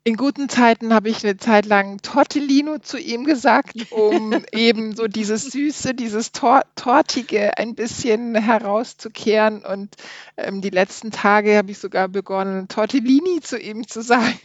in 0.08 0.18
guten 0.18 0.50
Zeiten 0.50 0.94
habe 0.94 1.10
ich 1.10 1.24
eine 1.24 1.36
Zeit 1.38 1.66
lang 1.66 2.00
Tortellino 2.00 2.78
zu 2.78 3.00
ihm 3.00 3.26
gesagt, 3.26 3.92
um 3.92 4.46
eben 4.52 4.96
so 4.96 5.08
dieses 5.08 5.46
Süße, 5.46 5.96
dieses 5.96 6.32
Tor 6.32 6.62
Tortige 6.76 7.58
ein 7.58 7.74
bisschen 7.74 8.36
herauszukehren. 8.36 9.66
Und 9.66 9.96
ähm, 10.38 10.62
die 10.62 10.70
letzten 10.70 11.10
Tage 11.10 11.58
habe 11.58 11.72
ich 11.72 11.80
sogar 11.80 12.08
begonnen, 12.08 12.68
Tortellini 12.68 13.42
zu 13.42 13.58
ihm 13.58 13.88
zu 13.88 14.04
sagen. 14.04 14.40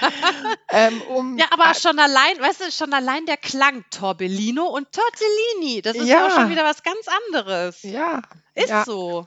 ähm, 0.70 1.02
um, 1.02 1.36
ja, 1.36 1.46
aber 1.50 1.74
schon 1.74 1.98
allein, 1.98 2.38
weißt 2.38 2.60
du, 2.60 2.70
schon 2.70 2.92
allein 2.92 3.26
der 3.26 3.36
Klang 3.36 3.84
Torbellino 3.90 4.64
und 4.64 4.86
Tortellini, 4.92 5.82
das 5.82 5.96
ist 5.96 6.06
ja 6.06 6.28
auch 6.28 6.30
schon 6.30 6.50
wieder 6.50 6.62
was 6.62 6.84
ganz 6.84 7.06
anderes. 7.26 7.82
Ja. 7.82 8.22
Ist 8.54 8.70
ja. 8.70 8.84
so. 8.84 9.26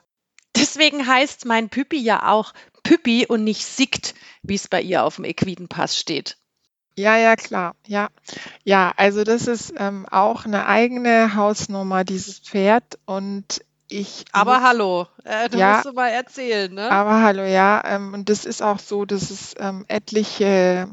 Deswegen 0.55 1.05
heißt 1.05 1.45
mein 1.45 1.67
Püppi 1.67 1.97
ja 1.97 2.31
auch 2.31 2.53
Püppi 2.83 3.25
und 3.27 3.43
nicht 3.43 3.65
Sickt, 3.65 4.13
wie 4.41 4.55
es 4.55 4.67
bei 4.67 4.81
ihr 4.81 5.03
auf 5.03 5.15
dem 5.15 5.25
Equidenpass 5.25 5.97
steht. 5.97 6.37
Ja, 6.95 7.17
ja, 7.17 7.35
klar. 7.35 7.75
Ja, 7.87 8.09
ja 8.63 8.93
also 8.97 9.23
das 9.23 9.47
ist 9.47 9.73
ähm, 9.77 10.05
auch 10.09 10.45
eine 10.45 10.67
eigene 10.67 11.35
Hausnummer, 11.35 12.03
dieses 12.03 12.39
Pferd. 12.39 12.99
Und 13.05 13.63
ich. 13.89 14.25
Aber 14.31 14.59
muss, 14.59 14.67
hallo, 14.67 15.07
äh, 15.23 15.49
du 15.49 15.57
ja, 15.57 15.73
musst 15.73 15.85
du 15.85 15.93
mal 15.93 16.09
erzählen, 16.09 16.73
ne? 16.73 16.91
Aber 16.91 17.21
hallo, 17.21 17.43
ja. 17.43 17.81
Ähm, 17.85 18.13
und 18.13 18.29
das 18.29 18.45
ist 18.45 18.61
auch 18.61 18.79
so, 18.79 19.05
dass 19.05 19.31
es 19.31 19.55
ähm, 19.59 19.85
etliche 19.87 20.89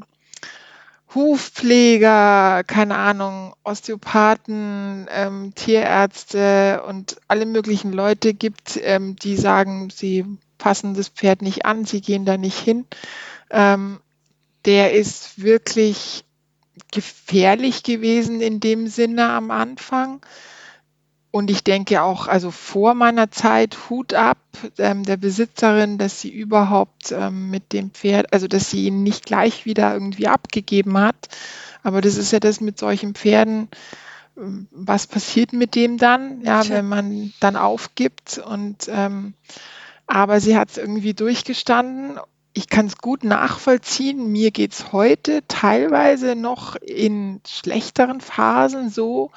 Hufpfleger, 1.15 2.63
keine 2.67 2.97
Ahnung, 2.97 3.55
Osteopathen, 3.65 5.07
ähm, 5.11 5.55
Tierärzte 5.55 6.83
und 6.87 7.17
alle 7.29 7.47
möglichen 7.47 7.93
Leute 7.93 8.33
gibt, 8.33 8.79
ähm, 8.83 9.17
die 9.17 9.37
sagen, 9.37 9.91
sie 9.91 10.39
passen 10.61 10.95
das 10.95 11.09
Pferd 11.09 11.43
nicht 11.43 11.65
an, 11.65 11.85
sie 11.85 12.01
gehen 12.01 12.25
da 12.25 12.37
nicht 12.37 12.59
hin. 12.59 12.87
Ähm, 13.51 13.99
der 14.65 14.93
ist 14.93 15.43
wirklich 15.43 16.25
gefährlich 16.93 17.83
gewesen 17.83 18.41
in 18.41 18.61
dem 18.61 18.87
Sinne 18.87 19.31
am 19.31 19.51
Anfang. 19.51 20.21
Und 21.33 21.51
ich 21.51 21.63
denke 21.63 22.03
auch, 22.03 22.27
also 22.27 22.51
vor 22.51 22.95
meiner 22.95 23.31
Zeit, 23.31 23.89
Hut 23.89 24.15
ab 24.15 24.39
ähm, 24.79 25.05
der 25.05 25.17
Besitzerin, 25.17 25.97
dass 25.97 26.21
sie 26.21 26.31
überhaupt 26.31 27.13
ähm, 27.13 27.51
mit 27.51 27.73
dem 27.73 27.93
Pferd, 27.93 28.33
also 28.33 28.49
dass 28.49 28.71
sie 28.71 28.87
ihn 28.87 29.05
nicht 29.05 29.27
gleich 29.27 29.65
wieder 29.65 29.93
irgendwie 29.95 30.27
abgegeben 30.27 30.99
hat. 30.99 31.29
Aber 31.83 32.01
das 32.01 32.17
ist 32.17 32.33
ja 32.33 32.41
das 32.41 32.61
mit 32.61 32.79
solchen 32.79 33.15
Pferden, 33.15 33.69
was 34.71 35.07
passiert 35.07 35.53
mit 35.53 35.75
dem 35.75 35.99
dann, 35.99 36.41
ja, 36.43 36.69
wenn 36.69 36.89
man 36.89 37.33
dann 37.41 37.57
aufgibt 37.57 38.39
und 38.39 38.89
ähm, 38.89 39.35
aber 40.11 40.41
sie 40.41 40.57
hat 40.57 40.71
es 40.71 40.77
irgendwie 40.77 41.15
durchgestanden. 41.15 42.19
Ich 42.53 42.69
kann 42.69 42.87
es 42.87 42.99
gut 42.99 43.23
nachvollziehen. 43.23 44.33
Mir 44.33 44.51
geht 44.51 44.73
es 44.73 44.93
heute 44.93 45.45
teilweise 45.47 46.35
noch 46.35 46.75
in 46.75 47.41
schlechteren 47.47 48.21
Phasen 48.21 48.91
so, 48.91 49.31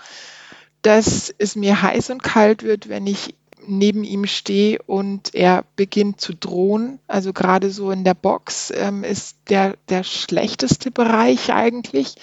dass 0.82 1.34
es 1.38 1.56
mir 1.56 1.84
heiß 1.84 2.10
und 2.10 2.24
kalt 2.24 2.64
wird, 2.64 2.90
wenn 2.90 3.06
ich 3.06 3.36
neben 3.68 4.04
ihm 4.04 4.26
stehe 4.26 4.80
und 4.88 5.36
er 5.36 5.64
beginnt 5.76 6.20
zu 6.20 6.34
drohen. 6.34 7.00
Also 7.08 7.34
gerade 7.34 7.70
so 7.70 7.92
in 7.92 8.04
der 8.04 8.16
Box 8.16 8.74
ähm, 8.76 9.04
ist 9.04 9.38
der, 9.50 9.76
der 9.90 10.04
schlechteste 10.04 10.90
Bereich 10.90 11.54
eigentlich, 11.54 12.16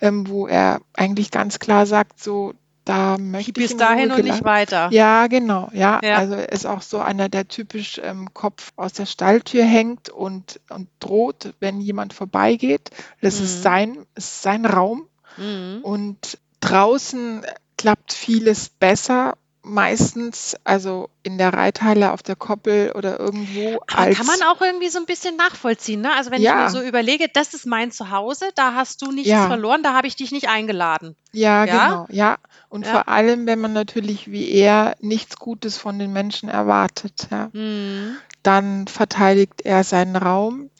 ähm, 0.00 0.28
wo 0.28 0.48
er 0.48 0.80
eigentlich 0.92 1.30
ganz 1.30 1.60
klar 1.60 1.86
sagt, 1.86 2.20
so, 2.20 2.52
da 2.84 3.16
möchte 3.18 3.52
Bis 3.52 3.72
ich 3.72 3.76
dahin 3.76 4.10
und 4.10 4.24
nicht 4.24 4.44
weiter. 4.44 4.88
Ja, 4.90 5.28
genau. 5.28 5.70
Ja, 5.72 6.00
ja. 6.02 6.16
also 6.16 6.34
ist 6.34 6.66
auch 6.66 6.82
so 6.82 6.98
einer, 6.98 7.28
der 7.28 7.46
typisch 7.46 8.00
ähm, 8.02 8.34
Kopf 8.34 8.72
aus 8.76 8.92
der 8.92 9.06
Stalltür 9.06 9.64
hängt 9.64 10.08
und, 10.08 10.60
und 10.68 10.88
droht, 10.98 11.54
wenn 11.60 11.80
jemand 11.80 12.12
vorbeigeht. 12.12 12.90
Das 13.20 13.38
mhm. 13.38 13.44
ist 13.44 13.62
sein, 13.62 14.06
ist 14.16 14.42
sein 14.42 14.66
Raum. 14.66 15.06
Mhm. 15.36 15.80
Und 15.82 16.38
draußen 16.60 17.42
klappt 17.76 18.12
vieles 18.12 18.68
besser 18.68 19.34
meistens, 19.62 20.56
also 20.64 21.08
in 21.22 21.38
der 21.38 21.52
Reithalle, 21.52 22.12
auf 22.12 22.22
der 22.22 22.34
Koppel 22.34 22.92
oder 22.92 23.20
irgendwo. 23.20 23.80
Aber 23.92 24.10
kann 24.10 24.26
man 24.26 24.42
auch 24.42 24.60
irgendwie 24.60 24.88
so 24.88 24.98
ein 24.98 25.06
bisschen 25.06 25.36
nachvollziehen, 25.36 26.00
ne? 26.00 26.12
Also 26.14 26.30
wenn 26.30 26.42
ja. 26.42 26.66
ich 26.66 26.72
mir 26.72 26.80
so 26.80 26.86
überlege, 26.86 27.28
das 27.32 27.54
ist 27.54 27.66
mein 27.66 27.92
Zuhause, 27.92 28.46
da 28.56 28.74
hast 28.74 29.02
du 29.02 29.12
nichts 29.12 29.30
ja. 29.30 29.46
verloren, 29.46 29.82
da 29.82 29.94
habe 29.94 30.08
ich 30.08 30.16
dich 30.16 30.32
nicht 30.32 30.48
eingeladen. 30.48 31.14
Ja, 31.32 31.64
ja? 31.64 31.88
genau, 31.88 32.06
ja. 32.10 32.38
Und 32.68 32.86
vor 32.86 33.08
allem, 33.08 33.46
wenn 33.46 33.60
man 33.60 33.72
natürlich 33.72 34.30
wie 34.30 34.50
er 34.50 34.96
nichts 35.00 35.36
Gutes 35.36 35.76
von 35.78 35.98
den 35.98 36.12
Menschen 36.12 36.48
erwartet, 36.48 37.28
ja, 37.30 37.50
mhm. 37.52 38.16
dann 38.42 38.88
verteidigt 38.88 39.62
er 39.62 39.84
seinen 39.84 40.16
Raum. 40.16 40.70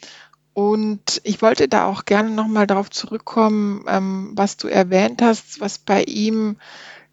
Und 0.54 1.20
ich 1.24 1.40
wollte 1.40 1.68
da 1.68 1.86
auch 1.86 2.04
gerne 2.04 2.30
nochmal 2.30 2.66
darauf 2.66 2.90
zurückkommen, 2.90 3.84
ähm, 3.88 4.32
was 4.34 4.58
du 4.58 4.68
erwähnt 4.68 5.22
hast, 5.22 5.60
was 5.60 5.78
bei 5.78 6.02
ihm 6.02 6.56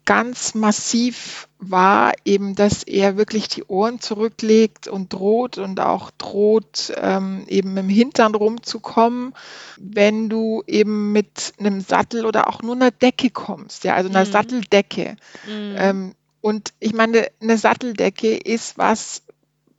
ganz 0.09 0.55
massiv 0.55 1.47
war 1.59 2.13
eben, 2.25 2.55
dass 2.55 2.81
er 2.81 3.15
wirklich 3.15 3.47
die 3.47 3.63
Ohren 3.65 3.99
zurücklegt 3.99 4.87
und 4.87 5.13
droht 5.13 5.59
und 5.59 5.79
auch 5.79 6.09
droht, 6.17 6.91
ähm, 6.99 7.43
eben 7.47 7.77
im 7.77 7.89
Hintern 7.89 8.33
rumzukommen, 8.33 9.35
wenn 9.77 10.27
du 10.27 10.63
eben 10.65 11.11
mit 11.11 11.53
einem 11.59 11.81
Sattel 11.81 12.25
oder 12.25 12.47
auch 12.47 12.63
nur 12.63 12.73
einer 12.73 12.89
Decke 12.89 13.29
kommst, 13.29 13.83
ja, 13.83 13.93
also 13.93 14.09
einer 14.09 14.25
mhm. 14.25 14.31
Satteldecke. 14.31 15.15
Mhm. 15.45 15.75
Ähm, 15.77 16.15
und 16.41 16.73
ich 16.79 16.93
meine, 16.93 17.27
eine 17.39 17.59
Satteldecke 17.59 18.35
ist 18.35 18.79
was, 18.79 19.21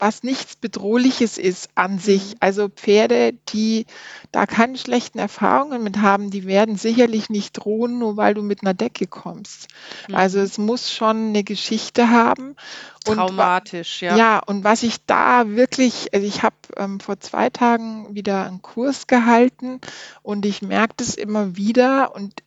was 0.01 0.23
nichts 0.23 0.57
Bedrohliches 0.57 1.39
ist 1.39 1.71
an 1.75 1.99
sich. 1.99 2.31
Mhm. 2.31 2.37
Also 2.41 2.69
Pferde, 2.69 3.35
die 3.51 3.87
da 4.33 4.47
keine 4.47 4.79
schlechten 4.79 5.19
Erfahrungen 5.19 5.83
mit 5.83 5.99
haben, 5.99 6.31
die 6.31 6.47
werden 6.47 6.77
sicherlich 6.77 7.29
nicht 7.29 7.53
drohen, 7.53 7.99
nur 7.99 8.17
weil 8.17 8.35
du 8.35 8.43
mit 8.43 8.63
einer 8.63 8.75
Decke 8.75 9.07
kommst. 9.07 9.69
Mhm. 10.09 10.15
Also 10.15 10.41
es 10.41 10.59
muss 10.59 10.91
schon 10.93 11.29
eine 11.29 11.45
Geschichte 11.45 12.09
haben. 12.09 12.57
Traumatisch, 13.05 14.03
ja. 14.03 14.17
Ja, 14.17 14.39
und 14.39 14.65
was 14.65 14.83
ich 14.83 15.05
da 15.07 15.49
wirklich, 15.49 16.13
also 16.15 16.27
ich 16.27 16.43
habe 16.43 16.57
ähm, 16.77 17.01
vor 17.01 17.21
zwei 17.21 17.51
Tagen 17.51 18.15
wieder 18.15 18.47
einen 18.47 18.63
Kurs 18.63 19.07
gehalten 19.07 19.81
und 20.23 20.47
ich 20.47 20.63
merke 20.63 20.95
das 20.97 21.15
immer 21.15 21.57
wieder 21.57 22.15
und 22.15 22.43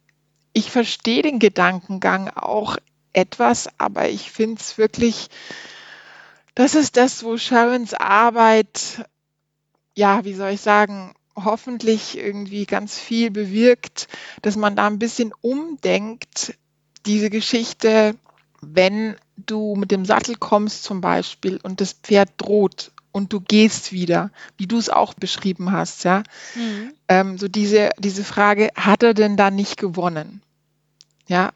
ich 0.54 0.72
verstehe 0.72 1.24
den 1.24 1.40
Gedankengang 1.40 2.30
auch 2.30 2.78
etwas, 3.14 3.70
aber 3.78 4.10
ich 4.10 4.32
finde 4.32 4.60
es 4.60 4.78
wirklich 4.78 5.30
das 6.56 6.76
ist 6.76 6.98
das, 6.98 7.24
wo 7.24 7.38
Sharons 7.38 7.94
Arbeit, 7.94 9.06
ja, 9.96 10.24
wie 10.26 10.34
soll 10.34 10.52
ich 10.52 10.62
sagen, 10.62 11.14
hoffentlich 11.36 12.18
irgendwie 12.18 12.66
ganz 12.66 12.98
viel 12.98 13.32
bewirkt, 13.32 14.08
dass 14.42 14.56
man 14.56 14.76
da 14.76 14.88
ein 14.88 15.00
bisschen 15.00 15.34
umdenkt, 15.42 16.56
diese 17.06 17.30
Geschichte, 17.30 18.16
wenn 18.62 19.16
du 19.36 19.76
mit 19.76 19.92
dem 19.92 20.06
Sattel 20.06 20.36
kommst 20.36 20.84
zum 20.84 21.02
Beispiel 21.02 21.60
und 21.64 21.82
das 21.82 21.94
Pferd 21.94 22.30
droht 22.38 22.92
und 23.12 23.34
du 23.34 23.42
gehst 23.42 23.92
wieder, 23.92 24.32
wie 24.58 24.68
du 24.68 24.78
es 24.78 24.90
auch 24.90 25.14
beschrieben 25.14 25.72
hast, 25.72 26.04
ja. 26.04 26.24
Mhm. 26.56 26.94
Ähm, 27.08 27.38
so 27.38 27.48
diese, 27.48 27.90
diese 28.00 28.24
Frage, 28.24 28.70
hat 28.76 29.04
er 29.04 29.14
denn 29.14 29.38
da 29.38 29.52
nicht 29.52 29.78
gewonnen? 29.78 30.42
Ja, 31.28 31.52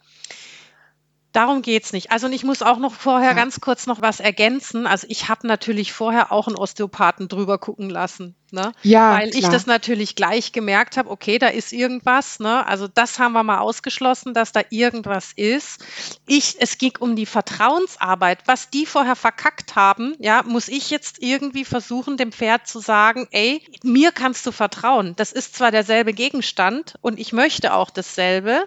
Darum 1.37 1.61
geht's 1.61 1.93
nicht. 1.93 2.09
Also 2.09 2.27
ich 2.29 2.43
muss 2.43 2.63
auch 2.63 2.79
noch 2.79 2.95
vorher 2.95 3.29
ja. 3.29 3.35
ganz 3.35 3.61
kurz 3.61 3.85
noch 3.85 4.01
was 4.01 4.19
ergänzen. 4.19 4.87
Also 4.87 5.05
ich 5.07 5.29
habe 5.29 5.45
natürlich 5.45 5.93
vorher 5.93 6.31
auch 6.31 6.47
einen 6.47 6.55
Osteopathen 6.55 7.27
drüber 7.27 7.59
gucken 7.59 7.91
lassen. 7.91 8.33
Ne? 8.49 8.71
Ja, 8.81 9.13
Weil 9.13 9.29
klar. 9.29 9.43
ich 9.43 9.47
das 9.47 9.67
natürlich 9.67 10.15
gleich 10.15 10.51
gemerkt 10.51 10.97
habe, 10.97 11.11
okay, 11.11 11.37
da 11.37 11.49
ist 11.49 11.73
irgendwas. 11.73 12.39
Ne? 12.39 12.65
Also 12.65 12.87
das 12.87 13.19
haben 13.19 13.33
wir 13.33 13.43
mal 13.43 13.59
ausgeschlossen, 13.59 14.33
dass 14.33 14.51
da 14.51 14.61
irgendwas 14.71 15.31
ist. 15.35 15.85
Ich, 16.25 16.55
es 16.59 16.79
ging 16.79 16.93
um 16.99 17.15
die 17.15 17.27
Vertrauensarbeit. 17.27 18.39
Was 18.47 18.71
die 18.71 18.87
vorher 18.87 19.15
verkackt 19.15 19.75
haben, 19.75 20.15
ja, 20.17 20.41
muss 20.41 20.67
ich 20.67 20.89
jetzt 20.89 21.21
irgendwie 21.21 21.65
versuchen, 21.65 22.17
dem 22.17 22.31
Pferd 22.31 22.67
zu 22.67 22.79
sagen, 22.79 23.27
ey, 23.29 23.61
mir 23.83 24.11
kannst 24.11 24.43
du 24.47 24.51
vertrauen. 24.51 25.13
Das 25.17 25.33
ist 25.33 25.55
zwar 25.55 25.69
derselbe 25.69 26.13
Gegenstand 26.13 26.95
und 27.01 27.19
ich 27.19 27.31
möchte 27.31 27.75
auch 27.75 27.91
dasselbe 27.91 28.65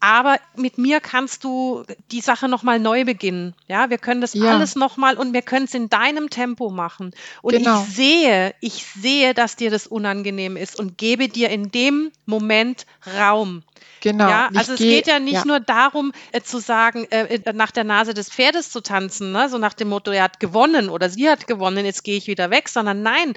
aber 0.00 0.38
mit 0.56 0.78
mir 0.78 1.00
kannst 1.00 1.44
du 1.44 1.84
die 2.10 2.22
Sache 2.22 2.48
nochmal 2.48 2.80
neu 2.80 3.04
beginnen. 3.04 3.54
Ja, 3.68 3.90
wir 3.90 3.98
können 3.98 4.22
das 4.22 4.32
ja. 4.32 4.54
alles 4.54 4.74
nochmal 4.74 5.16
und 5.16 5.34
wir 5.34 5.42
können 5.42 5.66
es 5.66 5.74
in 5.74 5.90
deinem 5.90 6.30
Tempo 6.30 6.70
machen. 6.70 7.12
Und 7.42 7.52
genau. 7.52 7.82
ich 7.82 7.94
sehe, 7.94 8.54
ich 8.60 8.86
sehe, 8.86 9.34
dass 9.34 9.56
dir 9.56 9.70
das 9.70 9.86
unangenehm 9.86 10.56
ist 10.56 10.80
und 10.80 10.96
gebe 10.96 11.28
dir 11.28 11.50
in 11.50 11.70
dem 11.70 12.10
Moment 12.24 12.86
Raum. 13.18 13.62
Genau. 14.00 14.28
Ja, 14.28 14.48
also 14.54 14.72
es 14.72 14.78
geht 14.78 15.06
ja 15.06 15.18
nicht 15.18 15.34
ja. 15.34 15.44
nur 15.44 15.60
darum, 15.60 16.12
äh, 16.32 16.40
zu 16.40 16.58
sagen, 16.58 17.06
äh, 17.10 17.34
äh, 17.34 17.52
nach 17.52 17.70
der 17.70 17.84
Nase 17.84 18.14
des 18.14 18.30
Pferdes 18.30 18.70
zu 18.70 18.80
tanzen, 18.80 19.32
ne? 19.32 19.48
so 19.50 19.58
nach 19.58 19.74
dem 19.74 19.90
Motto, 19.90 20.10
er 20.10 20.24
hat 20.24 20.40
gewonnen 20.40 20.88
oder 20.88 21.10
sie 21.10 21.28
hat 21.28 21.46
gewonnen, 21.46 21.84
jetzt 21.84 22.04
gehe 22.04 22.16
ich 22.16 22.26
wieder 22.26 22.50
weg, 22.50 22.70
sondern 22.70 23.02
nein, 23.02 23.34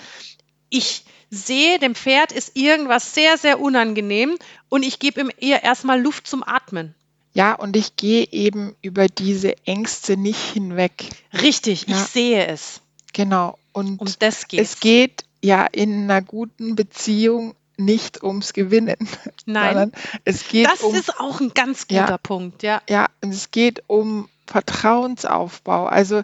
ich 0.74 1.06
sehe, 1.30 1.78
dem 1.80 1.94
Pferd 1.94 2.32
ist 2.32 2.56
irgendwas 2.56 3.14
sehr, 3.14 3.38
sehr 3.38 3.60
unangenehm 3.60 4.38
und 4.70 4.84
ich 4.84 5.00
gebe 5.00 5.22
ihm 5.22 5.32
eher 5.40 5.64
erstmal 5.64 6.02
Luft 6.02 6.28
zum 6.28 6.44
Atmen. 6.44 6.96
Ja, 7.34 7.54
und 7.54 7.76
ich 7.76 7.96
gehe 7.96 8.28
eben 8.32 8.76
über 8.82 9.08
diese 9.08 9.56
Ängste 9.66 10.18
nicht 10.18 10.54
hinweg. 10.54 11.10
Richtig, 11.34 11.88
ja. 11.88 11.96
ich 11.96 12.04
sehe 12.04 12.48
es. 12.48 12.82
Genau. 13.14 13.58
Und 13.72 14.00
um 14.00 14.08
das 14.20 14.48
geht's. 14.48 14.74
es 14.74 14.80
geht 14.80 15.26
ja 15.42 15.66
in 15.66 16.04
einer 16.04 16.22
guten 16.22 16.76
Beziehung 16.76 17.56
nicht 17.78 18.24
ums 18.24 18.54
Gewinnen. 18.54 19.10
Nein. 19.46 19.92
es 20.26 20.48
geht 20.48 20.68
das 20.68 20.82
um, 20.82 20.96
ist 20.96 21.20
auch 21.20 21.40
ein 21.40 21.54
ganz 21.54 21.88
guter 21.88 22.10
ja, 22.10 22.18
Punkt, 22.18 22.64
ja. 22.64 22.82
Ja, 22.90 23.08
und 23.22 23.32
es 23.32 23.52
geht 23.52 23.84
um 23.88 24.30
Vertrauensaufbau. 24.48 25.86
Also 25.86 26.24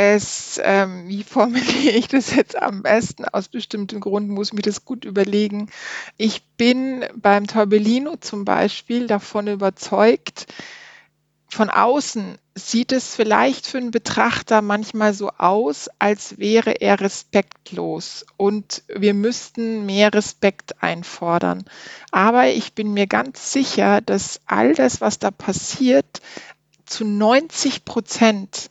es, 0.00 0.58
ähm, 0.64 1.08
wie 1.08 1.22
formuliere 1.22 1.94
ich 1.94 2.08
das 2.08 2.34
jetzt 2.34 2.56
am 2.56 2.82
besten? 2.82 3.26
Aus 3.26 3.48
bestimmten 3.48 4.00
Gründen 4.00 4.32
muss 4.32 4.48
ich 4.48 4.54
mir 4.54 4.62
das 4.62 4.86
gut 4.86 5.04
überlegen. 5.04 5.68
Ich 6.16 6.42
bin 6.56 7.04
beim 7.16 7.46
Torbellino 7.46 8.16
zum 8.16 8.46
Beispiel 8.46 9.06
davon 9.06 9.46
überzeugt, 9.46 10.46
von 11.52 11.68
außen 11.68 12.38
sieht 12.54 12.92
es 12.92 13.14
vielleicht 13.14 13.66
für 13.66 13.78
einen 13.78 13.90
Betrachter 13.90 14.62
manchmal 14.62 15.12
so 15.12 15.30
aus, 15.36 15.90
als 15.98 16.38
wäre 16.38 16.80
er 16.80 17.00
respektlos 17.00 18.24
und 18.36 18.84
wir 18.88 19.14
müssten 19.14 19.84
mehr 19.84 20.14
Respekt 20.14 20.80
einfordern. 20.82 21.64
Aber 22.12 22.46
ich 22.46 22.74
bin 22.74 22.94
mir 22.94 23.08
ganz 23.08 23.52
sicher, 23.52 24.00
dass 24.00 24.40
all 24.46 24.74
das, 24.74 25.00
was 25.00 25.18
da 25.18 25.32
passiert, 25.32 26.20
zu 26.86 27.04
90 27.04 27.84
Prozent 27.84 28.70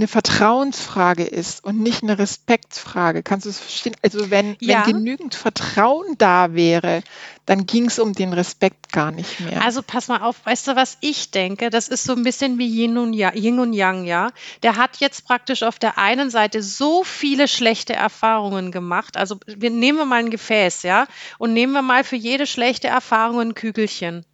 eine 0.00 0.08
Vertrauensfrage 0.08 1.24
ist 1.24 1.62
und 1.62 1.78
nicht 1.78 2.02
eine 2.02 2.18
Respektsfrage. 2.18 3.22
Kannst 3.22 3.44
du 3.44 3.50
es 3.50 3.58
verstehen? 3.58 3.94
Also 4.02 4.30
wenn, 4.30 4.56
ja. 4.58 4.86
wenn 4.86 4.94
genügend 4.94 5.34
Vertrauen 5.34 6.16
da 6.16 6.54
wäre, 6.54 7.02
dann 7.50 7.66
ging 7.66 7.86
es 7.86 7.98
um 7.98 8.12
den 8.12 8.32
Respekt 8.32 8.92
gar 8.92 9.10
nicht 9.10 9.40
mehr. 9.40 9.64
Also 9.64 9.82
pass 9.82 10.06
mal 10.06 10.20
auf, 10.20 10.36
weißt 10.46 10.68
du, 10.68 10.76
was 10.76 10.98
ich 11.00 11.32
denke? 11.32 11.68
Das 11.68 11.88
ist 11.88 12.04
so 12.04 12.12
ein 12.12 12.22
bisschen 12.22 12.58
wie 12.58 12.68
Yin 12.68 12.96
und, 12.96 13.12
Yang, 13.12 13.34
Yin 13.34 13.58
und 13.58 13.72
Yang, 13.72 14.04
ja. 14.04 14.30
Der 14.62 14.76
hat 14.76 14.98
jetzt 14.98 15.26
praktisch 15.26 15.64
auf 15.64 15.80
der 15.80 15.98
einen 15.98 16.30
Seite 16.30 16.62
so 16.62 17.02
viele 17.02 17.48
schlechte 17.48 17.92
Erfahrungen 17.92 18.70
gemacht. 18.70 19.16
Also 19.16 19.40
wir 19.48 19.70
nehmen 19.70 19.98
wir 19.98 20.04
mal 20.04 20.20
ein 20.20 20.30
Gefäß, 20.30 20.84
ja, 20.84 21.08
und 21.38 21.52
nehmen 21.52 21.72
wir 21.72 21.82
mal 21.82 22.04
für 22.04 22.14
jede 22.14 22.46
schlechte 22.46 22.86
Erfahrung 22.86 23.40
ein 23.40 23.54
Kügelchen. 23.56 24.24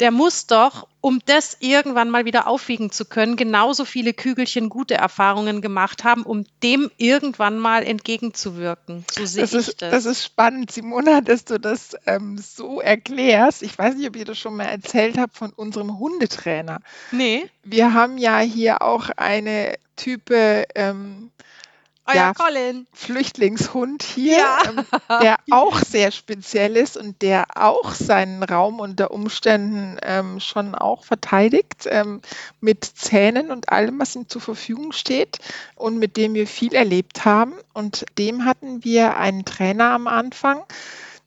Der 0.00 0.10
muss 0.10 0.46
doch, 0.46 0.88
um 1.00 1.20
das 1.26 1.56
irgendwann 1.60 2.10
mal 2.10 2.24
wieder 2.24 2.46
aufwiegen 2.46 2.90
zu 2.90 3.04
können, 3.04 3.36
genauso 3.36 3.84
viele 3.84 4.12
Kügelchen 4.12 4.68
gute 4.68 4.94
Erfahrungen 4.94 5.60
gemacht 5.60 6.04
haben, 6.04 6.22
um 6.24 6.44
dem 6.62 6.90
irgendwann 6.96 7.58
mal 7.58 7.84
entgegenzuwirken. 7.84 9.04
So 9.10 9.26
sehe 9.26 9.42
das 9.42 9.52
ich 9.52 9.68
ist, 9.68 9.82
das. 9.82 9.90
Das 9.90 10.06
ist 10.06 10.24
spannend, 10.24 10.72
Simona, 10.72 11.20
dass 11.20 11.44
du 11.44 11.60
das 11.60 11.96
ähm, 12.06 12.38
so 12.38 12.61
so 12.62 12.80
erklärst, 12.80 13.62
ich 13.62 13.76
weiß 13.76 13.96
nicht, 13.96 14.08
ob 14.08 14.16
ihr 14.16 14.24
das 14.24 14.38
schon 14.38 14.56
mal 14.56 14.64
erzählt 14.66 15.18
habt 15.18 15.36
von 15.36 15.50
unserem 15.50 15.98
Hundetrainer. 15.98 16.78
Nee. 17.10 17.50
Wir 17.64 17.92
haben 17.92 18.18
ja 18.18 18.38
hier 18.38 18.82
auch 18.82 19.10
eine 19.16 19.74
Type 19.96 20.64
ähm, 20.76 21.30
Euer 22.04 22.14
ja, 22.14 22.34
Colin. 22.34 22.86
Flüchtlingshund 22.92 24.02
hier, 24.02 24.38
Ja. 24.38 24.58
ähm, 24.68 24.84
der 25.22 25.36
auch 25.50 25.78
sehr 25.78 26.10
speziell 26.10 26.76
ist 26.76 26.96
und 26.96 27.20
der 27.22 27.46
auch 27.56 27.92
seinen 27.94 28.42
Raum 28.42 28.80
unter 28.80 29.10
Umständen 29.12 29.98
ähm, 30.02 30.38
schon 30.40 30.74
auch 30.74 31.04
verteidigt, 31.04 31.86
ähm, 31.88 32.20
mit 32.60 32.84
Zähnen 32.84 33.50
und 33.50 33.70
allem, 33.70 33.98
was 34.00 34.16
ihm 34.16 34.28
zur 34.28 34.40
Verfügung 34.40 34.92
steht 34.92 35.38
und 35.76 35.98
mit 35.98 36.16
dem 36.16 36.34
wir 36.34 36.46
viel 36.46 36.74
erlebt 36.74 37.24
haben. 37.24 37.54
Und 37.72 38.04
dem 38.18 38.44
hatten 38.44 38.84
wir 38.84 39.16
einen 39.16 39.44
Trainer 39.44 39.90
am 39.92 40.06
Anfang, 40.08 40.62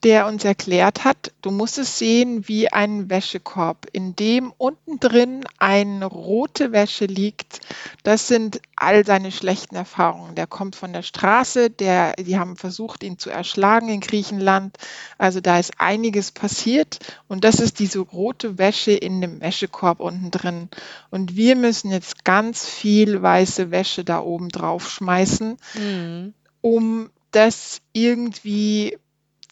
der 0.04 0.28
uns 0.28 0.44
erklärt 0.46 1.04
hat, 1.04 1.32
du 1.42 1.50
musst 1.50 1.80
es 1.80 1.98
sehen 1.98 2.48
wie 2.48 2.72
einen 2.72 3.10
Wäschekorb, 3.10 3.88
in 3.92 4.16
dem 4.16 4.54
unten 4.58 5.00
drin 5.00 5.44
eine 5.58 6.06
rote 6.06 6.72
Wäsche 6.72 7.06
liegt. 7.06 7.62
Das 8.04 8.28
sind 8.28 8.62
all 8.76 9.04
seine 9.06 9.32
schlechten 9.32 9.76
Erfahrungen. 9.76 10.36
Der 10.36 10.46
kommt 10.46 10.76
von 10.76 10.94
der 10.94 11.02
Straße, 11.02 11.72
der, 11.72 12.14
die 12.18 12.38
haben 12.38 12.56
versucht, 12.56 13.04
ihn 13.04 13.18
zu 13.18 13.32
erschlagen 13.32 13.90
in 13.90 14.00
Griechenland. 14.00 14.78
Also 15.18 15.40
da 15.42 15.58
ist 15.58 15.74
einiges 15.80 16.32
passiert 16.32 17.00
und 17.28 17.44
das 17.44 17.60
ist 17.60 17.80
diese 17.80 18.00
rote 18.00 18.60
Wäsche 18.60 18.92
in 18.92 19.22
dem 19.22 19.42
Wäschekorb 19.42 20.02
unten 20.02 20.30
drin. 20.30 20.70
Und 21.10 21.36
wir 21.36 21.56
müssen 21.56 21.90
jetzt 21.90 22.24
ganz 22.24 22.68
viel 22.68 23.22
weiße 23.24 23.72
Wäsche 23.72 24.04
da 24.04 24.20
oben 24.20 24.50
drauf 24.50 24.90
schmeißen, 24.90 25.58
Mhm. 25.74 26.34
um 26.62 27.10
das 27.32 27.80
irgendwie 27.92 28.98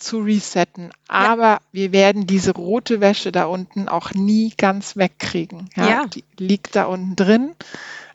zu 0.03 0.19
resetten. 0.19 0.91
Aber 1.07 1.59
wir 1.71 1.91
werden 1.91 2.27
diese 2.27 2.51
rote 2.51 3.01
Wäsche 3.01 3.31
da 3.31 3.45
unten 3.45 3.87
auch 3.87 4.11
nie 4.13 4.53
ganz 4.57 4.97
wegkriegen. 4.97 5.69
Ja, 5.75 5.89
Ja. 5.89 6.05
Die 6.05 6.23
liegt 6.37 6.75
da 6.75 6.85
unten 6.85 7.15
drin, 7.15 7.55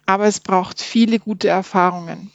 aber 0.07 0.27
es 0.27 0.41
braucht 0.41 0.81
viele 0.81 1.19
gute 1.19 1.49
Erfahrungen. 1.49 2.31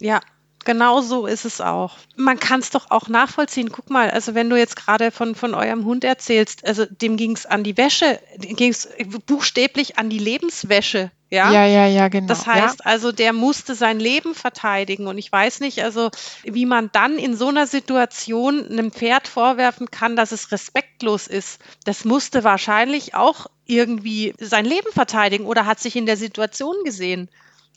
Ja, 0.00 0.20
genau 0.64 1.00
so 1.00 1.26
ist 1.26 1.44
es 1.44 1.60
auch. 1.60 1.96
Man 2.16 2.38
kann 2.40 2.60
es 2.60 2.70
doch 2.70 2.90
auch 2.90 3.08
nachvollziehen. 3.08 3.70
Guck 3.70 3.90
mal, 3.90 4.10
also 4.10 4.34
wenn 4.34 4.50
du 4.50 4.56
jetzt 4.56 4.76
gerade 4.76 5.10
von, 5.10 5.34
von 5.34 5.54
eurem 5.54 5.84
Hund 5.84 6.04
erzählst, 6.04 6.66
also 6.66 6.84
dem 6.86 7.16
ging 7.16 7.32
es 7.32 7.46
an 7.46 7.64
die 7.64 7.76
Wäsche, 7.76 8.20
ging 8.38 8.70
es 8.70 8.88
buchstäblich 9.26 9.98
an 9.98 10.10
die 10.10 10.18
Lebenswäsche. 10.18 11.10
Ja? 11.34 11.50
Ja, 11.50 11.66
ja, 11.66 11.86
ja, 11.86 12.08
genau. 12.08 12.28
Das 12.28 12.46
heißt 12.46 12.86
also, 12.86 13.10
der 13.10 13.32
musste 13.32 13.74
sein 13.74 13.98
Leben 13.98 14.34
verteidigen. 14.34 15.08
Und 15.08 15.18
ich 15.18 15.30
weiß 15.30 15.60
nicht, 15.60 15.82
also 15.82 16.10
wie 16.44 16.64
man 16.64 16.90
dann 16.92 17.18
in 17.18 17.36
so 17.36 17.48
einer 17.48 17.66
Situation 17.66 18.66
einem 18.66 18.92
Pferd 18.92 19.26
vorwerfen 19.26 19.90
kann, 19.90 20.14
dass 20.14 20.30
es 20.30 20.52
respektlos 20.52 21.26
ist. 21.26 21.60
Das 21.84 22.04
musste 22.04 22.44
wahrscheinlich 22.44 23.14
auch 23.14 23.46
irgendwie 23.66 24.34
sein 24.38 24.64
Leben 24.64 24.92
verteidigen 24.92 25.46
oder 25.46 25.66
hat 25.66 25.80
sich 25.80 25.96
in 25.96 26.06
der 26.06 26.16
Situation 26.16 26.76
gesehen. 26.84 27.28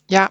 Ja, 0.08 0.30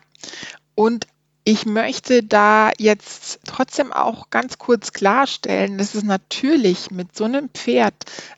und 0.74 1.08
ich 1.50 1.66
möchte 1.66 2.24
da 2.24 2.72
jetzt 2.78 3.40
trotzdem 3.46 3.94
auch 3.94 4.30
ganz 4.32 4.58
kurz 4.58 4.92
klarstellen, 4.92 5.78
dass 5.78 5.96
es 5.96 6.04
natürlich 6.04 6.92
mit 6.92 7.16
so 7.16 7.24
einem 7.24 7.48
Pferd 7.48 7.94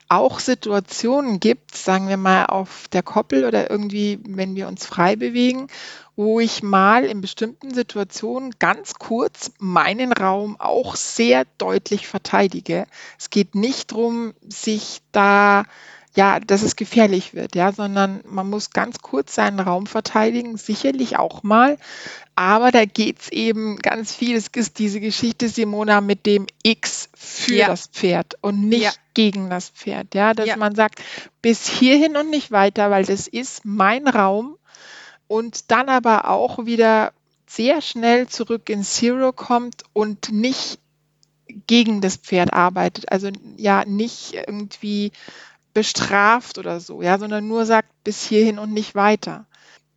auch 0.09 0.39
Situationen 0.39 1.39
gibt, 1.39 1.75
sagen 1.75 2.07
wir 2.07 2.17
mal 2.17 2.45
auf 2.45 2.87
der 2.89 3.01
Koppel 3.01 3.45
oder 3.45 3.71
irgendwie, 3.71 4.19
wenn 4.27 4.55
wir 4.55 4.67
uns 4.67 4.85
frei 4.85 5.15
bewegen, 5.15 5.69
wo 6.15 6.39
ich 6.39 6.61
mal 6.61 7.03
in 7.03 7.19
bestimmten 7.19 7.73
Situationen 7.73 8.53
ganz 8.59 8.93
kurz 8.93 9.53
meinen 9.57 10.13
Raum 10.13 10.57
auch 10.59 10.95
sehr 10.95 11.45
deutlich 11.57 12.07
verteidige. 12.07 12.85
Es 13.17 13.31
geht 13.31 13.55
nicht 13.55 13.91
darum, 13.91 14.35
sich 14.47 15.01
da 15.11 15.63
ja, 16.15 16.39
dass 16.39 16.63
es 16.63 16.75
gefährlich 16.75 17.33
wird, 17.33 17.55
ja, 17.55 17.71
sondern 17.71 18.21
man 18.27 18.49
muss 18.49 18.71
ganz 18.71 18.99
kurz 18.99 19.35
seinen 19.35 19.59
Raum 19.59 19.85
verteidigen, 19.85 20.57
sicherlich 20.57 21.17
auch 21.17 21.43
mal. 21.43 21.77
Aber 22.35 22.71
da 22.71 22.85
geht 22.85 23.19
es 23.21 23.29
eben 23.29 23.77
ganz 23.77 24.15
viel. 24.15 24.35
Es 24.35 24.47
ist 24.47 24.79
diese 24.79 24.99
Geschichte, 24.99 25.49
Simona, 25.49 26.01
mit 26.01 26.25
dem 26.25 26.47
X 26.63 27.09
für 27.15 27.55
Ja. 27.55 27.67
das 27.67 27.87
Pferd 27.87 28.35
und 28.41 28.67
nicht 28.67 28.81
Ja. 28.83 28.91
gegen 29.13 29.49
das 29.49 29.69
Pferd. 29.69 30.15
Ja, 30.15 30.33
dass 30.33 30.47
Ja. 30.47 30.57
man 30.57 30.73
sagt, 30.75 31.01
bis 31.41 31.67
hierhin 31.67 32.17
und 32.17 32.29
nicht 32.29 32.51
weiter, 32.51 32.89
weil 32.89 33.05
das 33.05 33.27
ist 33.27 33.65
mein 33.65 34.07
Raum. 34.07 34.57
Und 35.27 35.69
dann 35.69 35.89
aber 35.89 36.29
auch 36.29 36.65
wieder 36.65 37.13
sehr 37.45 37.81
schnell 37.81 38.27
zurück 38.27 38.69
in 38.69 38.83
Zero 38.83 39.31
kommt 39.31 39.83
und 39.93 40.31
nicht 40.31 40.79
gegen 41.67 42.01
das 42.01 42.15
Pferd 42.17 42.53
arbeitet. 42.53 43.11
Also 43.11 43.29
ja, 43.57 43.83
nicht 43.85 44.33
irgendwie 44.33 45.11
bestraft 45.73 46.57
oder 46.57 46.79
so, 46.79 47.01
ja, 47.01 47.17
sondern 47.17 47.47
nur 47.47 47.65
sagt 47.65 47.89
bis 48.03 48.23
hierhin 48.23 48.59
und 48.59 48.73
nicht 48.73 48.95
weiter. 48.95 49.45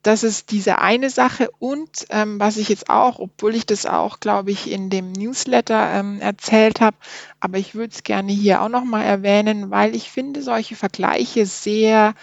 Das 0.02 0.24
ist 0.24 0.50
diese 0.50 0.78
eine 0.78 1.10
Sache 1.10 1.48
und 1.60 2.06
ähm, 2.10 2.40
was 2.40 2.56
ich 2.56 2.68
jetzt 2.68 2.90
auch, 2.90 3.20
obwohl 3.20 3.54
ich 3.54 3.66
das 3.66 3.86
auch, 3.86 4.18
glaube 4.18 4.50
ich, 4.50 4.68
in 4.68 4.90
dem 4.90 5.12
Newsletter 5.12 5.92
ähm, 5.94 6.20
erzählt 6.20 6.80
habe, 6.80 6.96
aber 7.38 7.58
ich 7.58 7.76
würde 7.76 7.92
es 7.94 8.02
gerne 8.02 8.32
hier 8.32 8.62
auch 8.62 8.68
nochmal 8.68 9.04
erwähnen, 9.04 9.70
weil 9.70 9.94
ich 9.94 10.10
finde 10.10 10.42
solche 10.42 10.74
Vergleiche 10.74 11.46
sehr 11.46 12.14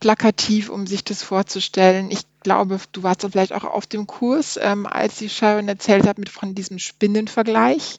plakativ, 0.00 0.70
um 0.70 0.86
sich 0.86 1.04
das 1.04 1.22
vorzustellen. 1.22 2.10
Ich 2.10 2.22
glaube, 2.42 2.80
du 2.92 3.02
warst 3.02 3.22
da 3.22 3.28
vielleicht 3.28 3.52
auch 3.52 3.64
auf 3.64 3.86
dem 3.86 4.06
Kurs, 4.06 4.58
ähm, 4.60 4.86
als 4.86 5.18
die 5.18 5.28
Sharon 5.28 5.68
erzählt 5.68 6.06
hat 6.06 6.18
mit 6.18 6.30
von 6.30 6.54
diesem 6.54 6.78
Spinnenvergleich. 6.78 7.98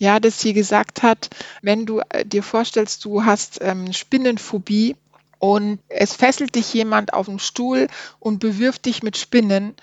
Ja, 0.00 0.18
dass 0.18 0.40
sie 0.40 0.54
gesagt 0.54 1.02
hat, 1.02 1.28
wenn 1.60 1.84
du 1.84 2.00
äh, 2.08 2.24
dir 2.24 2.42
vorstellst, 2.42 3.04
du 3.04 3.24
hast 3.24 3.58
ähm, 3.60 3.92
Spinnenphobie 3.92 4.96
und 5.38 5.78
es 5.88 6.14
fesselt 6.14 6.54
dich 6.54 6.72
jemand 6.72 7.12
auf 7.12 7.26
den 7.26 7.38
Stuhl 7.38 7.86
und 8.18 8.38
bewirft 8.40 8.86
dich 8.86 9.02
mit 9.02 9.18
Spinnen, 9.18 9.74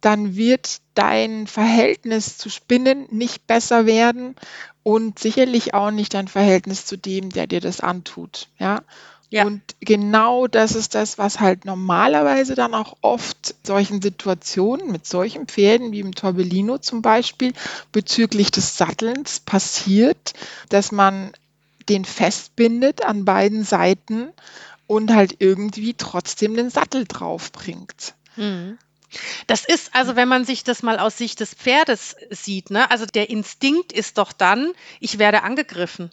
dann 0.00 0.34
wird 0.34 0.78
dein 0.94 1.46
Verhältnis 1.46 2.38
zu 2.38 2.48
Spinnen 2.48 3.06
nicht 3.10 3.46
besser 3.46 3.84
werden 3.84 4.34
und 4.82 5.18
sicherlich 5.18 5.74
auch 5.74 5.90
nicht 5.90 6.14
dein 6.14 6.28
Verhältnis 6.28 6.86
zu 6.86 6.96
dem, 6.96 7.28
der 7.28 7.46
dir 7.46 7.60
das 7.60 7.80
antut. 7.80 8.48
Ja. 8.58 8.82
Ja. 9.30 9.44
Und 9.44 9.60
genau 9.80 10.46
das 10.46 10.74
ist 10.76 10.94
das, 10.94 11.18
was 11.18 11.40
halt 11.40 11.64
normalerweise 11.64 12.54
dann 12.54 12.74
auch 12.74 12.96
oft 13.00 13.54
solchen 13.64 14.00
Situationen 14.00 14.90
mit 14.92 15.06
solchen 15.06 15.46
Pferden 15.46 15.90
wie 15.92 16.00
im 16.00 16.14
Torbellino 16.14 16.78
zum 16.78 17.02
Beispiel 17.02 17.52
bezüglich 17.90 18.50
des 18.50 18.76
Sattelns 18.76 19.40
passiert, 19.40 20.34
dass 20.68 20.92
man 20.92 21.32
den 21.88 22.04
festbindet 22.04 23.04
an 23.04 23.24
beiden 23.24 23.64
Seiten 23.64 24.28
und 24.86 25.12
halt 25.12 25.36
irgendwie 25.40 25.94
trotzdem 25.94 26.54
den 26.54 26.70
Sattel 26.70 27.04
draufbringt. 27.06 28.14
Mhm. 28.36 28.78
Das 29.46 29.64
ist 29.64 29.94
also, 29.94 30.16
wenn 30.16 30.28
man 30.28 30.44
sich 30.44 30.64
das 30.64 30.82
mal 30.82 30.98
aus 30.98 31.16
Sicht 31.16 31.40
des 31.40 31.54
Pferdes 31.54 32.16
sieht, 32.30 32.70
ne? 32.70 32.90
Also 32.90 33.06
der 33.06 33.30
Instinkt 33.30 33.92
ist 33.92 34.18
doch 34.18 34.32
dann, 34.32 34.72
ich 35.00 35.18
werde 35.18 35.42
angegriffen. 35.42 36.10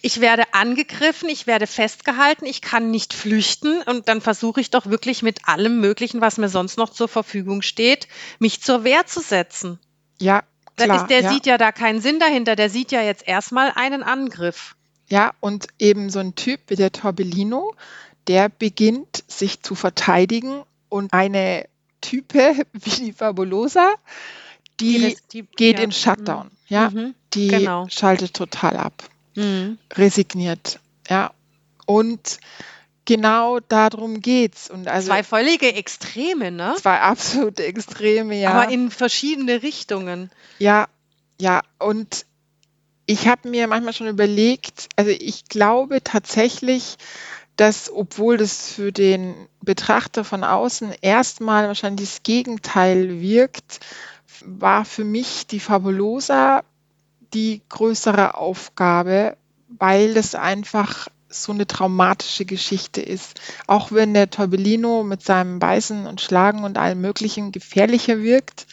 Ich 0.00 0.20
werde 0.20 0.42
angegriffen, 0.52 1.28
ich 1.28 1.46
werde 1.46 1.66
festgehalten, 1.66 2.44
ich 2.44 2.60
kann 2.60 2.90
nicht 2.90 3.14
flüchten 3.14 3.82
und 3.82 4.08
dann 4.08 4.20
versuche 4.20 4.60
ich 4.60 4.70
doch 4.70 4.86
wirklich 4.86 5.22
mit 5.22 5.46
allem 5.48 5.80
Möglichen, 5.80 6.20
was 6.20 6.38
mir 6.38 6.48
sonst 6.48 6.76
noch 6.78 6.90
zur 6.90 7.08
Verfügung 7.08 7.62
steht, 7.62 8.08
mich 8.38 8.60
zur 8.62 8.84
Wehr 8.84 9.06
zu 9.06 9.20
setzen. 9.20 9.78
Ja, 10.20 10.42
klar. 10.76 11.02
ist, 11.02 11.06
der 11.08 11.20
ja. 11.22 11.30
sieht 11.32 11.46
ja 11.46 11.58
da 11.58 11.70
keinen 11.72 12.00
Sinn 12.00 12.18
dahinter, 12.18 12.56
der 12.56 12.70
sieht 12.70 12.90
ja 12.92 13.02
jetzt 13.02 13.26
erstmal 13.28 13.72
einen 13.76 14.02
Angriff. 14.02 14.74
Ja, 15.08 15.32
und 15.40 15.66
eben 15.78 16.10
so 16.10 16.18
ein 16.20 16.34
Typ 16.34 16.60
wie 16.68 16.76
der 16.76 16.90
Torbellino, 16.92 17.74
der 18.28 18.48
beginnt 18.48 19.24
sich 19.28 19.62
zu 19.62 19.74
verteidigen 19.74 20.62
und 20.88 21.12
eine 21.12 21.66
Type 22.00 22.54
wie 22.72 22.90
die 22.90 23.12
Fabulosa, 23.12 23.94
die, 24.80 25.04
res- 25.04 25.26
die 25.28 25.42
geht 25.42 25.78
ja, 25.78 25.84
in 25.84 25.92
Shutdown. 25.92 26.50
Ja, 26.68 26.90
Mhm. 26.90 27.14
die 27.34 27.48
genau. 27.48 27.86
schaltet 27.90 28.34
total 28.34 28.76
ab, 28.76 28.94
Mhm. 29.34 29.78
resigniert. 29.92 30.80
Ja, 31.08 31.32
und 31.86 32.38
genau 33.04 33.60
darum 33.60 34.20
geht's. 34.20 34.70
Und 34.70 34.88
also 34.88 35.08
Zwei 35.08 35.24
völlige 35.24 35.74
Extreme, 35.74 36.50
ne? 36.50 36.74
zwei 36.80 37.00
absolute 37.00 37.64
Extreme, 37.64 38.38
ja. 38.40 38.52
Aber 38.52 38.72
in 38.72 38.90
verschiedene 38.90 39.62
Richtungen. 39.62 40.30
Ja, 40.58 40.86
ja, 41.40 41.62
und 41.78 42.26
ich 43.06 43.26
habe 43.26 43.48
mir 43.48 43.66
manchmal 43.66 43.92
schon 43.92 44.06
überlegt, 44.06 44.88
also 44.96 45.10
ich 45.10 45.46
glaube 45.46 46.02
tatsächlich, 46.02 46.96
dass 47.56 47.90
obwohl 47.92 48.36
das 48.36 48.68
für 48.72 48.92
den 48.92 49.34
Betrachter 49.60 50.24
von 50.24 50.44
außen 50.44 50.94
erstmal 51.02 51.66
wahrscheinlich 51.66 52.08
das 52.08 52.22
Gegenteil 52.22 53.20
wirkt, 53.20 53.80
war 54.44 54.84
für 54.84 55.04
mich 55.04 55.46
die 55.46 55.60
Fabulosa 55.60 56.62
die 57.34 57.62
größere 57.68 58.34
Aufgabe, 58.34 59.36
weil 59.78 60.14
das 60.14 60.34
einfach 60.34 61.08
so 61.28 61.52
eine 61.52 61.66
traumatische 61.66 62.44
Geschichte 62.44 63.00
ist. 63.00 63.40
Auch 63.66 63.90
wenn 63.92 64.14
der 64.14 64.30
Torbellino 64.30 65.02
mit 65.02 65.22
seinem 65.22 65.58
Beißen 65.58 66.06
und 66.06 66.20
Schlagen 66.20 66.64
und 66.64 66.78
allem 66.78 67.00
Möglichen 67.00 67.52
gefährlicher 67.52 68.20
wirkt, 68.22 68.66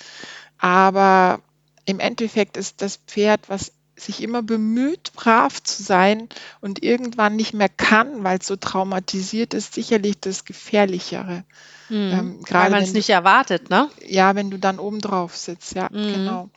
aber 0.58 1.40
im 1.86 2.00
Endeffekt 2.00 2.58
ist 2.58 2.82
das 2.82 2.98
Pferd, 2.98 3.48
was 3.48 3.72
sich 3.96 4.22
immer 4.22 4.42
bemüht, 4.42 5.12
brav 5.14 5.62
zu 5.62 5.84
sein 5.84 6.30
und 6.62 6.84
irgendwann 6.84 7.36
nicht 7.36 7.54
mehr 7.54 7.70
kann, 7.70 8.24
weil 8.24 8.40
es 8.40 8.48
so 8.48 8.56
traumatisiert 8.56 9.54
ist, 9.54 9.74
sicherlich 9.74 10.20
das 10.20 10.46
Gefährlichere. 10.46 11.44
Mhm. 11.90 11.96
Ähm, 11.96 12.40
weil 12.50 12.70
man 12.70 12.84
es 12.84 12.94
nicht 12.94 13.10
erwartet, 13.10 13.70
ne? 13.70 13.90
Ja, 14.06 14.36
wenn 14.36 14.52
du 14.52 14.58
dann 14.58 14.80
oben 14.80 15.02
drauf 15.02 15.36
sitzt, 15.36 15.76
ja, 15.76 15.90
mhm. 15.92 16.14
genau. 16.14 16.50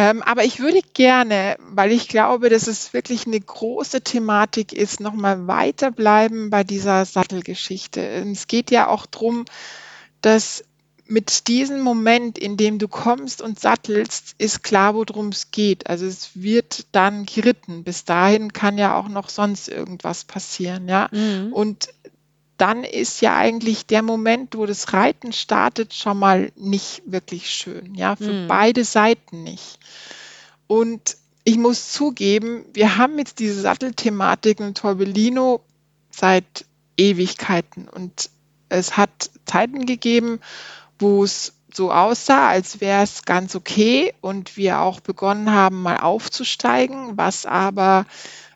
Ähm, 0.00 0.22
aber 0.22 0.44
ich 0.44 0.60
würde 0.60 0.80
gerne, 0.94 1.56
weil 1.60 1.92
ich 1.92 2.08
glaube, 2.08 2.48
dass 2.48 2.66
es 2.68 2.94
wirklich 2.94 3.26
eine 3.26 3.38
große 3.38 4.00
Thematik 4.00 4.72
ist, 4.72 4.98
nochmal 4.98 5.46
weiterbleiben 5.46 6.48
bei 6.48 6.64
dieser 6.64 7.04
Sattelgeschichte. 7.04 8.00
Es 8.00 8.46
geht 8.46 8.70
ja 8.70 8.88
auch 8.88 9.04
darum, 9.04 9.44
dass 10.22 10.64
mit 11.04 11.48
diesem 11.48 11.82
Moment, 11.82 12.38
in 12.38 12.56
dem 12.56 12.78
du 12.78 12.88
kommst 12.88 13.42
und 13.42 13.60
sattelst, 13.60 14.36
ist 14.38 14.62
klar, 14.62 14.94
worum 14.94 15.28
es 15.28 15.50
geht. 15.50 15.86
Also 15.86 16.06
es 16.06 16.30
wird 16.32 16.86
dann 16.92 17.26
geritten. 17.26 17.84
Bis 17.84 18.06
dahin 18.06 18.54
kann 18.54 18.78
ja 18.78 18.96
auch 18.96 19.08
noch 19.08 19.28
sonst 19.28 19.68
irgendwas 19.68 20.24
passieren, 20.24 20.88
ja. 20.88 21.08
Mhm. 21.12 21.52
Und 21.52 21.90
dann 22.60 22.84
ist 22.84 23.22
ja 23.22 23.36
eigentlich 23.36 23.86
der 23.86 24.02
Moment, 24.02 24.56
wo 24.56 24.66
das 24.66 24.92
Reiten 24.92 25.32
startet, 25.32 25.94
schon 25.94 26.18
mal 26.18 26.52
nicht 26.56 27.02
wirklich 27.06 27.50
schön, 27.50 27.94
ja, 27.94 28.16
für 28.16 28.32
mhm. 28.32 28.48
beide 28.48 28.84
Seiten 28.84 29.42
nicht. 29.42 29.78
Und 30.66 31.16
ich 31.44 31.56
muss 31.56 31.92
zugeben, 31.92 32.66
wir 32.74 32.98
haben 32.98 33.18
jetzt 33.18 33.38
diese 33.38 33.60
Sattelthematik 33.60 34.60
in 34.60 34.74
Torbellino 34.74 35.62
seit 36.10 36.66
Ewigkeiten 36.96 37.88
und 37.88 38.28
es 38.68 38.96
hat 38.96 39.30
Zeiten 39.46 39.86
gegeben, 39.86 40.40
wo 40.98 41.24
es 41.24 41.54
so 41.72 41.90
aussah, 41.90 42.48
als 42.48 42.80
wäre 42.80 43.02
es 43.02 43.24
ganz 43.24 43.54
okay 43.54 44.12
und 44.20 44.56
wir 44.56 44.80
auch 44.80 45.00
begonnen 45.00 45.50
haben, 45.50 45.82
mal 45.82 45.96
aufzusteigen, 45.96 47.16
was 47.16 47.46
aber 47.46 48.04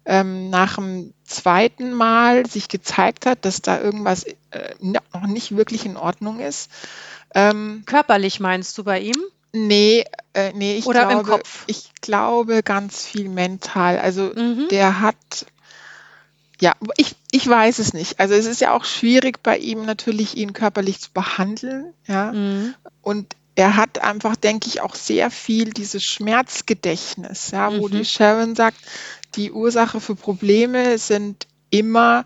ähm, 0.05 0.51
nach 0.51 0.77
dem 0.77 1.14
zweiten 1.25 1.93
Mal 1.93 2.47
sich 2.47 2.69
gezeigt 2.69 3.27
hat, 3.27 3.45
dass 3.45 3.63
da 3.63 3.81
irgendwas 3.81 4.25
äh, 4.25 4.75
noch 4.81 5.27
nicht 5.27 5.57
wirklich 5.57 5.87
in 5.87 5.97
Ordnung 5.97 6.41
ist. 6.41 6.71
Ähm, 7.35 7.83
Körperlich 7.87 8.41
meinst 8.41 8.79
du 8.79 8.85
bei 8.85 9.01
ihm? 9.01 9.17
Nee, 9.53 10.05
äh, 10.35 10.53
nee, 10.53 10.77
ich 10.77 10.87
Oder 10.87 11.07
glaube, 11.07 11.21
im 11.21 11.27
Kopf? 11.27 11.65
ich 11.69 11.91
glaube 12.01 12.63
ganz 12.63 13.05
viel 13.05 13.29
mental. 13.29 13.99
Also 13.99 14.33
mhm. 14.35 14.67
der 14.69 15.01
hat, 15.01 15.47
ja, 16.61 16.73
ich, 16.97 17.15
ich 17.31 17.47
weiß 17.47 17.79
es 17.79 17.93
nicht. 17.93 18.19
Also 18.19 18.35
es 18.35 18.47
ist 18.47 18.61
ja 18.61 18.73
auch 18.73 18.85
schwierig 18.85 19.43
bei 19.43 19.57
ihm 19.57 19.85
natürlich, 19.85 20.37
ihn 20.37 20.53
körperlich 20.53 21.01
zu 21.01 21.11
behandeln, 21.13 21.95
ja. 22.07 22.33
Mhm. 22.33 22.75
Und 23.01 23.37
er 23.55 23.77
hat 23.77 23.99
einfach, 23.99 24.35
denke 24.35 24.67
ich, 24.67 24.81
auch 24.81 24.97
sehr 24.97 25.31
viel 25.31 25.73
dieses 25.73 26.03
Schmerzgedächtnis, 26.03 27.53
ja, 27.53 27.71
mhm. 27.71 27.79
wo 27.79 27.89
die 27.89 28.05
Sharon 28.05 28.57
sagt, 28.57 28.79
die 29.37 29.53
Ursache 29.53 30.01
für 30.01 30.15
Probleme 30.15 30.99
sind 30.99 31.47
immer 31.71 32.25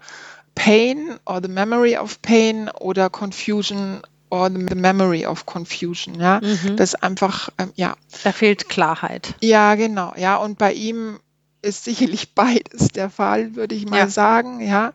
Pain 0.55 1.19
or 1.25 1.41
the 1.43 1.49
memory 1.49 1.97
of 1.97 2.21
pain 2.23 2.69
oder 2.81 3.11
Confusion 3.11 4.01
or 4.31 4.51
the 4.51 4.75
memory 4.75 5.25
of 5.25 5.47
confusion. 5.47 6.21
Ja, 6.21 6.41
mhm. 6.43 6.77
das 6.77 6.95
einfach, 6.95 7.51
ähm, 7.59 7.73
ja. 7.77 7.95
Da 8.25 8.33
fehlt 8.33 8.69
Klarheit. 8.69 9.35
Ja, 9.41 9.75
genau. 9.75 10.13
Ja, 10.17 10.37
und 10.37 10.59
bei 10.59 10.73
ihm 10.73 11.21
ist 11.63 11.85
sicherlich 11.85 12.33
beides 12.35 12.89
der 12.89 13.11
Fall, 13.11 13.55
würde 13.55 13.75
ich 13.75 13.87
mal 13.87 13.99
ja. 13.99 14.09
sagen. 14.09 14.61
Ja, 14.61 14.93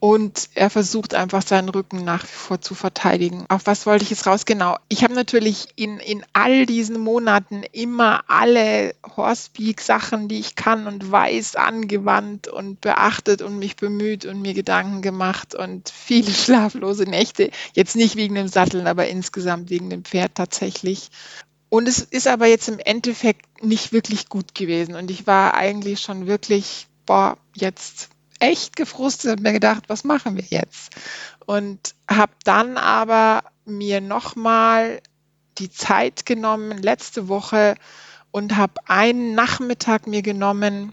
und 0.00 0.48
er 0.54 0.70
versucht 0.70 1.14
einfach 1.14 1.42
seinen 1.42 1.68
Rücken 1.68 2.04
nach 2.04 2.24
wie 2.24 2.28
vor 2.28 2.62
zu 2.62 2.74
verteidigen. 2.74 3.44
Auf 3.50 3.66
was 3.66 3.84
wollte 3.84 4.02
ich 4.02 4.10
jetzt 4.10 4.26
raus? 4.26 4.46
Genau. 4.46 4.78
Ich 4.88 5.04
habe 5.04 5.12
natürlich 5.14 5.68
in, 5.76 5.98
in 5.98 6.24
all 6.32 6.64
diesen 6.64 6.98
Monaten 6.98 7.62
immer 7.72 8.24
alle 8.28 8.94
Horsepeak-Sachen, 9.14 10.26
die 10.26 10.40
ich 10.40 10.56
kann 10.56 10.86
und 10.86 11.12
weiß, 11.12 11.56
angewandt 11.56 12.48
und 12.48 12.80
beachtet 12.80 13.42
und 13.42 13.58
mich 13.58 13.76
bemüht 13.76 14.24
und 14.24 14.40
mir 14.40 14.54
Gedanken 14.54 15.02
gemacht 15.02 15.54
und 15.54 15.90
viele 15.90 16.30
schlaflose 16.32 17.04
Nächte. 17.04 17.50
Jetzt 17.74 17.94
nicht 17.94 18.16
wegen 18.16 18.34
dem 18.34 18.48
Satteln, 18.48 18.86
aber 18.86 19.06
insgesamt 19.06 19.68
wegen 19.68 19.90
dem 19.90 20.04
Pferd 20.04 20.34
tatsächlich. 20.34 21.10
Und 21.68 21.86
es 21.86 22.00
ist 22.00 22.26
aber 22.26 22.46
jetzt 22.46 22.68
im 22.68 22.78
Endeffekt 22.78 23.62
nicht 23.62 23.92
wirklich 23.92 24.30
gut 24.30 24.54
gewesen. 24.54 24.94
Und 24.94 25.10
ich 25.10 25.26
war 25.26 25.54
eigentlich 25.54 26.00
schon 26.00 26.26
wirklich, 26.26 26.86
boah, 27.04 27.36
jetzt 27.54 28.08
echt 28.40 28.74
gefrustet 28.76 29.38
und 29.38 29.42
mir 29.42 29.52
gedacht, 29.52 29.84
was 29.88 30.04
machen 30.04 30.36
wir 30.36 30.44
jetzt? 30.48 30.94
Und 31.46 31.94
habe 32.08 32.32
dann 32.44 32.76
aber 32.76 33.44
mir 33.64 34.00
nochmal 34.00 35.00
die 35.58 35.70
Zeit 35.70 36.26
genommen 36.26 36.78
letzte 36.78 37.28
Woche 37.28 37.76
und 38.30 38.56
habe 38.56 38.74
einen 38.86 39.34
Nachmittag 39.34 40.06
mir 40.06 40.22
genommen, 40.22 40.92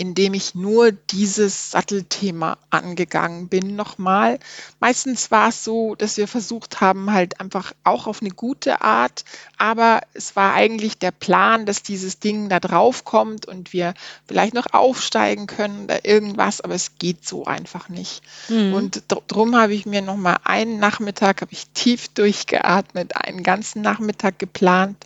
indem 0.00 0.32
ich 0.32 0.54
nur 0.54 0.92
dieses 0.92 1.72
Sattelthema 1.72 2.56
angegangen 2.70 3.48
bin 3.48 3.76
nochmal. 3.76 4.38
Meistens 4.80 5.30
war 5.30 5.50
es 5.50 5.62
so, 5.62 5.94
dass 5.94 6.16
wir 6.16 6.26
versucht 6.26 6.80
haben, 6.80 7.12
halt 7.12 7.38
einfach 7.38 7.74
auch 7.84 8.06
auf 8.06 8.22
eine 8.22 8.30
gute 8.30 8.80
Art, 8.80 9.26
aber 9.58 10.00
es 10.14 10.36
war 10.36 10.54
eigentlich 10.54 10.96
der 10.96 11.10
Plan, 11.10 11.66
dass 11.66 11.82
dieses 11.82 12.18
Ding 12.18 12.48
da 12.48 12.60
drauf 12.60 13.04
kommt 13.04 13.44
und 13.44 13.74
wir 13.74 13.92
vielleicht 14.26 14.54
noch 14.54 14.72
aufsteigen 14.72 15.46
können 15.46 15.84
oder 15.84 16.06
irgendwas, 16.06 16.62
aber 16.62 16.76
es 16.76 16.92
geht 16.98 17.28
so 17.28 17.44
einfach 17.44 17.90
nicht. 17.90 18.22
Mhm. 18.48 18.72
Und 18.72 19.02
darum 19.08 19.54
habe 19.54 19.74
ich 19.74 19.84
mir 19.84 20.00
nochmal 20.00 20.38
einen 20.44 20.78
Nachmittag, 20.78 21.42
habe 21.42 21.52
ich 21.52 21.66
tief 21.74 22.08
durchgeatmet, 22.08 23.16
einen 23.16 23.42
ganzen 23.42 23.82
Nachmittag 23.82 24.38
geplant, 24.38 24.96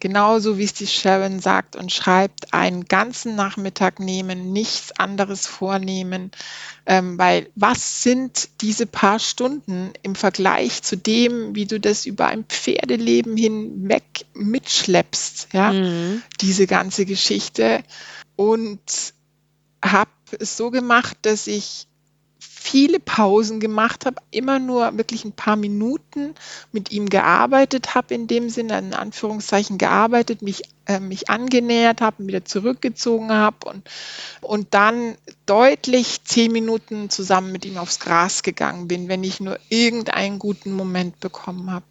genauso 0.00 0.58
wie 0.58 0.64
es 0.64 0.74
die 0.74 0.88
Sharon 0.88 1.38
sagt 1.38 1.76
und 1.76 1.92
schreibt, 1.92 2.52
einen 2.52 2.86
ganzen 2.86 3.36
Nachmittag 3.36 4.00
nehmen, 4.00 4.31
nehmen, 4.34 4.52
nichts 4.52 4.92
anderes 4.92 5.46
vornehmen, 5.46 6.30
ähm, 6.86 7.18
weil 7.18 7.48
was 7.54 8.02
sind 8.02 8.48
diese 8.60 8.86
paar 8.86 9.18
Stunden 9.18 9.92
im 10.02 10.14
Vergleich 10.14 10.82
zu 10.82 10.96
dem, 10.96 11.54
wie 11.54 11.66
du 11.66 11.80
das 11.80 12.06
über 12.06 12.26
ein 12.26 12.44
Pferdeleben 12.44 13.36
hinweg 13.36 14.04
mitschleppst, 14.34 15.48
ja, 15.52 15.72
mhm. 15.72 16.22
diese 16.40 16.66
ganze 16.66 17.06
Geschichte 17.06 17.82
und 18.36 18.80
habe 19.84 20.10
es 20.38 20.56
so 20.56 20.70
gemacht, 20.70 21.16
dass 21.22 21.46
ich 21.46 21.86
viele 22.62 22.98
Pausen 23.00 23.60
gemacht 23.60 24.06
habe, 24.06 24.16
immer 24.30 24.58
nur 24.58 24.96
wirklich 24.96 25.24
ein 25.24 25.32
paar 25.32 25.56
Minuten 25.56 26.34
mit 26.72 26.90
ihm 26.90 27.08
gearbeitet 27.08 27.94
habe, 27.94 28.14
in 28.14 28.26
dem 28.26 28.48
Sinne, 28.48 28.78
in 28.78 28.94
Anführungszeichen 28.94 29.78
gearbeitet, 29.78 30.42
mich, 30.42 30.62
äh, 30.86 30.98
mich 30.98 31.28
angenähert 31.30 32.00
habe, 32.00 32.26
wieder 32.26 32.44
zurückgezogen 32.44 33.32
habe 33.32 33.68
und, 33.68 33.88
und 34.40 34.74
dann 34.74 35.16
deutlich 35.46 36.24
zehn 36.24 36.50
Minuten 36.50 37.10
zusammen 37.10 37.52
mit 37.52 37.64
ihm 37.64 37.78
aufs 37.78 38.00
Gras 38.00 38.42
gegangen 38.42 38.88
bin, 38.88 39.08
wenn 39.08 39.22
ich 39.22 39.40
nur 39.40 39.58
irgendeinen 39.68 40.38
guten 40.38 40.72
Moment 40.72 41.20
bekommen 41.20 41.70
habe. 41.70 41.86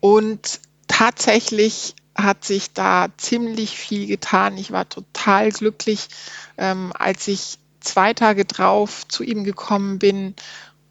Und 0.00 0.60
tatsächlich 0.88 1.94
hat 2.14 2.44
sich 2.44 2.72
da 2.72 3.08
ziemlich 3.16 3.76
viel 3.76 4.06
getan. 4.06 4.56
Ich 4.58 4.72
war 4.72 4.88
total 4.88 5.50
glücklich, 5.50 6.08
ähm, 6.56 6.92
als 6.94 7.28
ich 7.28 7.58
zwei 7.86 8.14
Tage 8.14 8.44
drauf 8.44 9.06
zu 9.08 9.22
ihm 9.22 9.44
gekommen 9.44 9.98
bin 9.98 10.34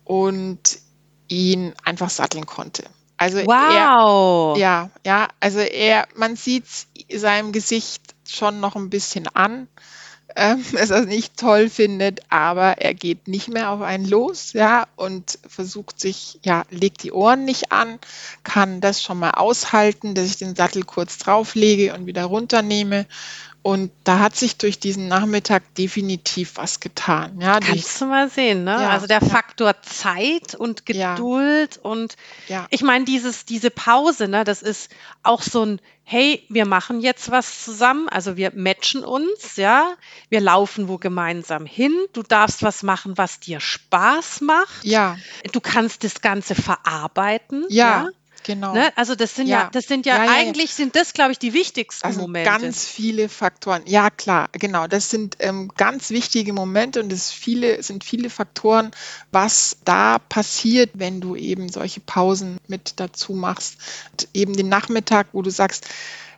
und 0.04 0.80
ihn 1.28 1.74
einfach 1.84 2.10
satteln 2.10 2.46
konnte. 2.46 2.84
Also 3.18 3.38
wow. 3.46 4.56
er, 4.56 4.62
ja, 4.62 4.90
ja, 5.06 5.28
also 5.40 5.60
er, 5.60 6.08
man 6.16 6.36
sieht 6.36 6.66
seinem 7.14 7.52
Gesicht 7.52 8.02
schon 8.28 8.60
noch 8.60 8.76
ein 8.76 8.90
bisschen 8.90 9.28
an, 9.28 9.68
ähm, 10.36 10.66
dass 10.74 10.90
er 10.90 11.02
es 11.02 11.06
nicht 11.06 11.38
toll 11.38 11.70
findet, 11.70 12.20
aber 12.30 12.80
er 12.80 12.94
geht 12.94 13.30
nicht 13.30 13.48
mehr 13.48 13.70
auf 13.70 13.82
einen 13.82 14.06
los, 14.06 14.52
ja, 14.52 14.86
und 14.98 15.40
versucht 15.48 16.00
sich, 16.00 16.40
ja, 16.44 16.64
legt 16.70 17.04
die 17.04 17.14
Ohren 17.14 17.46
nicht 17.46 17.72
an, 17.72 18.00
kann 18.44 18.82
das 18.82 19.02
schon 19.02 19.20
mal 19.20 19.32
aushalten, 19.32 20.14
dass 20.14 20.26
ich 20.26 20.38
den 20.38 20.56
Sattel 20.56 20.84
kurz 20.84 21.18
drauflege 21.18 21.94
und 21.94 22.06
wieder 22.06 22.26
runternehme 22.26 23.06
und 23.66 23.92
da 24.04 24.20
hat 24.20 24.36
sich 24.36 24.60
durch 24.60 24.78
diesen 24.78 25.08
Nachmittag 25.08 25.74
definitiv 25.74 26.58
was 26.58 26.80
getan. 26.80 27.42
Ja, 27.42 27.60
Kannst 27.60 28.00
du 28.00 28.06
mal 28.06 28.30
sehen, 28.30 28.64
ne? 28.64 28.74
Ja, 28.74 28.90
also 28.90 29.08
der 29.08 29.24
ja. 29.24 29.28
Faktor 29.28 29.82
Zeit 29.82 30.54
und 30.54 30.86
Geduld 30.86 31.76
ja. 31.76 31.82
und 31.82 32.16
ich 32.70 32.84
meine, 32.84 33.06
dieses, 33.06 33.44
diese 33.44 33.72
Pause, 33.72 34.28
ne, 34.28 34.44
das 34.44 34.62
ist 34.62 34.92
auch 35.24 35.42
so 35.42 35.66
ein, 35.66 35.82
hey, 36.04 36.46
wir 36.48 36.68
machen 36.68 37.02
jetzt 37.02 37.32
was 37.32 37.64
zusammen, 37.64 38.08
also 38.08 38.38
wir 38.38 38.52
matchen 38.54 39.04
uns, 39.04 39.56
ja, 39.56 39.96
wir 40.30 40.42
laufen 40.42 40.88
wo 40.88 41.00
gemeinsam 41.00 41.66
hin, 41.66 41.92
du 42.14 42.22
darfst 42.22 42.62
was 42.62 42.84
machen, 42.84 43.18
was 43.18 43.40
dir 43.40 43.60
Spaß 43.60 44.42
macht. 44.42 44.84
Ja. 44.84 45.18
Du 45.54 45.60
kannst 45.60 46.04
das 46.04 46.22
Ganze 46.22 46.54
verarbeiten. 46.54 47.66
ja. 47.70 48.10
Ja? 48.48 48.56
Genau. 48.56 48.74
Ne? 48.74 48.96
Also 48.96 49.16
das 49.16 49.36
sind 49.36 49.48
ja, 49.48 49.62
ja 49.62 49.70
das 49.72 49.88
sind 49.88 50.06
ja, 50.06 50.18
ja, 50.18 50.26
ja 50.26 50.32
eigentlich 50.32 50.74
sind 50.74 50.96
das, 50.96 51.14
glaube 51.14 51.32
ich, 51.32 51.40
die 51.40 51.54
wichtigsten 51.54 52.06
also 52.06 52.22
Momente. 52.22 52.50
Ganz 52.50 52.86
viele 52.86 53.30
Faktoren. 53.30 53.84
Ja, 53.86 54.10
klar, 54.10 54.50
genau. 54.52 54.88
Das 54.88 55.10
sind 55.10 55.38
ähm, 55.40 55.72
ganz 55.76 56.10
wichtige 56.10 56.54
Momente 56.54 57.02
und 57.02 57.12
es 57.12 57.32
viele, 57.32 57.82
sind 57.84 58.04
viele 58.04 58.30
Faktoren, 58.30 58.92
was 59.32 59.78
da 59.84 60.20
passiert, 60.20 60.92
wenn 60.94 61.22
du 61.22 61.36
eben 61.36 61.70
solche 61.70 62.00
Pausen 62.00 62.58
mit 62.68 62.94
dazu 63.00 63.34
machst. 63.34 63.78
Und 64.12 64.28
eben 64.34 64.56
den 64.56 64.70
Nachmittag, 64.70 65.28
wo 65.34 65.42
du 65.42 65.50
sagst, 65.50 65.88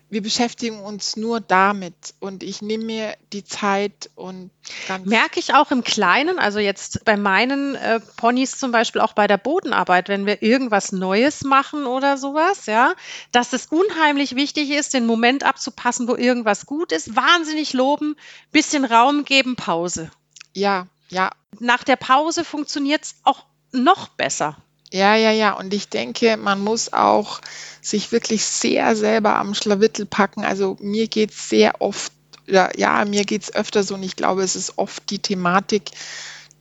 wir 0.09 0.21
beschäftigen 0.21 0.79
uns 0.79 1.17
nur 1.17 1.41
damit 1.41 2.13
und 2.19 2.41
ich 2.41 2.61
nehme 2.61 2.85
mir 2.85 3.15
die 3.33 3.43
Zeit 3.43 4.09
und 4.15 4.51
ganz. 4.87 5.05
Merke 5.05 5.39
ich 5.39 5.53
auch 5.53 5.71
im 5.71 5.83
Kleinen, 5.83 6.39
also 6.39 6.59
jetzt 6.59 7.03
bei 7.03 7.17
meinen 7.17 7.75
äh, 7.75 7.99
Ponys 8.15 8.57
zum 8.57 8.71
Beispiel 8.71 9.01
auch 9.01 9.13
bei 9.13 9.27
der 9.27 9.37
Bodenarbeit, 9.37 10.07
wenn 10.07 10.25
wir 10.25 10.41
irgendwas 10.41 10.93
Neues 10.93 11.43
machen 11.43 11.85
oder 11.85 12.17
sowas, 12.17 12.67
ja, 12.67 12.93
dass 13.31 13.51
es 13.51 13.67
unheimlich 13.67 14.35
wichtig 14.35 14.71
ist, 14.71 14.93
den 14.93 15.05
Moment 15.05 15.43
abzupassen, 15.43 16.07
wo 16.07 16.15
irgendwas 16.15 16.65
gut 16.65 16.91
ist, 16.91 17.15
wahnsinnig 17.15 17.73
loben, 17.73 18.15
bisschen 18.51 18.85
Raum 18.85 19.25
geben, 19.25 19.55
Pause. 19.57 20.09
Ja, 20.53 20.87
ja. 21.09 21.31
Nach 21.59 21.83
der 21.83 21.95
Pause 21.95 22.45
funktioniert 22.45 23.03
es 23.03 23.15
auch 23.23 23.45
noch 23.71 24.09
besser. 24.09 24.57
Ja, 24.91 25.15
ja, 25.15 25.31
ja. 25.31 25.53
Und 25.53 25.73
ich 25.73 25.89
denke, 25.89 26.37
man 26.37 26.63
muss 26.63 26.93
auch 26.93 27.41
sich 27.81 28.11
wirklich 28.11 28.45
sehr 28.45 28.95
selber 28.95 29.35
am 29.35 29.53
Schlawittel 29.53 30.05
packen. 30.05 30.43
Also 30.43 30.77
mir 30.79 31.07
geht 31.07 31.31
es 31.31 31.49
sehr 31.49 31.81
oft, 31.81 32.11
ja, 32.45 32.69
ja 32.75 33.03
mir 33.05 33.25
geht 33.25 33.43
es 33.43 33.53
öfter 33.53 33.83
so 33.83 33.95
und 33.95 34.03
ich 34.03 34.15
glaube, 34.15 34.43
es 34.43 34.55
ist 34.55 34.77
oft 34.77 35.09
die 35.09 35.19
Thematik, 35.19 35.91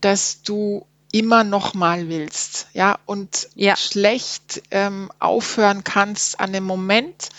dass 0.00 0.42
du 0.42 0.86
immer 1.12 1.44
noch 1.44 1.72
mal 1.72 2.08
willst, 2.08 2.66
ja, 2.74 2.98
und 3.06 3.48
ja. 3.54 3.76
schlecht 3.76 4.62
ähm, 4.70 5.10
aufhören 5.18 5.82
kannst 5.84 6.40
an 6.40 6.52
dem 6.52 6.64
Moment, 6.64 7.30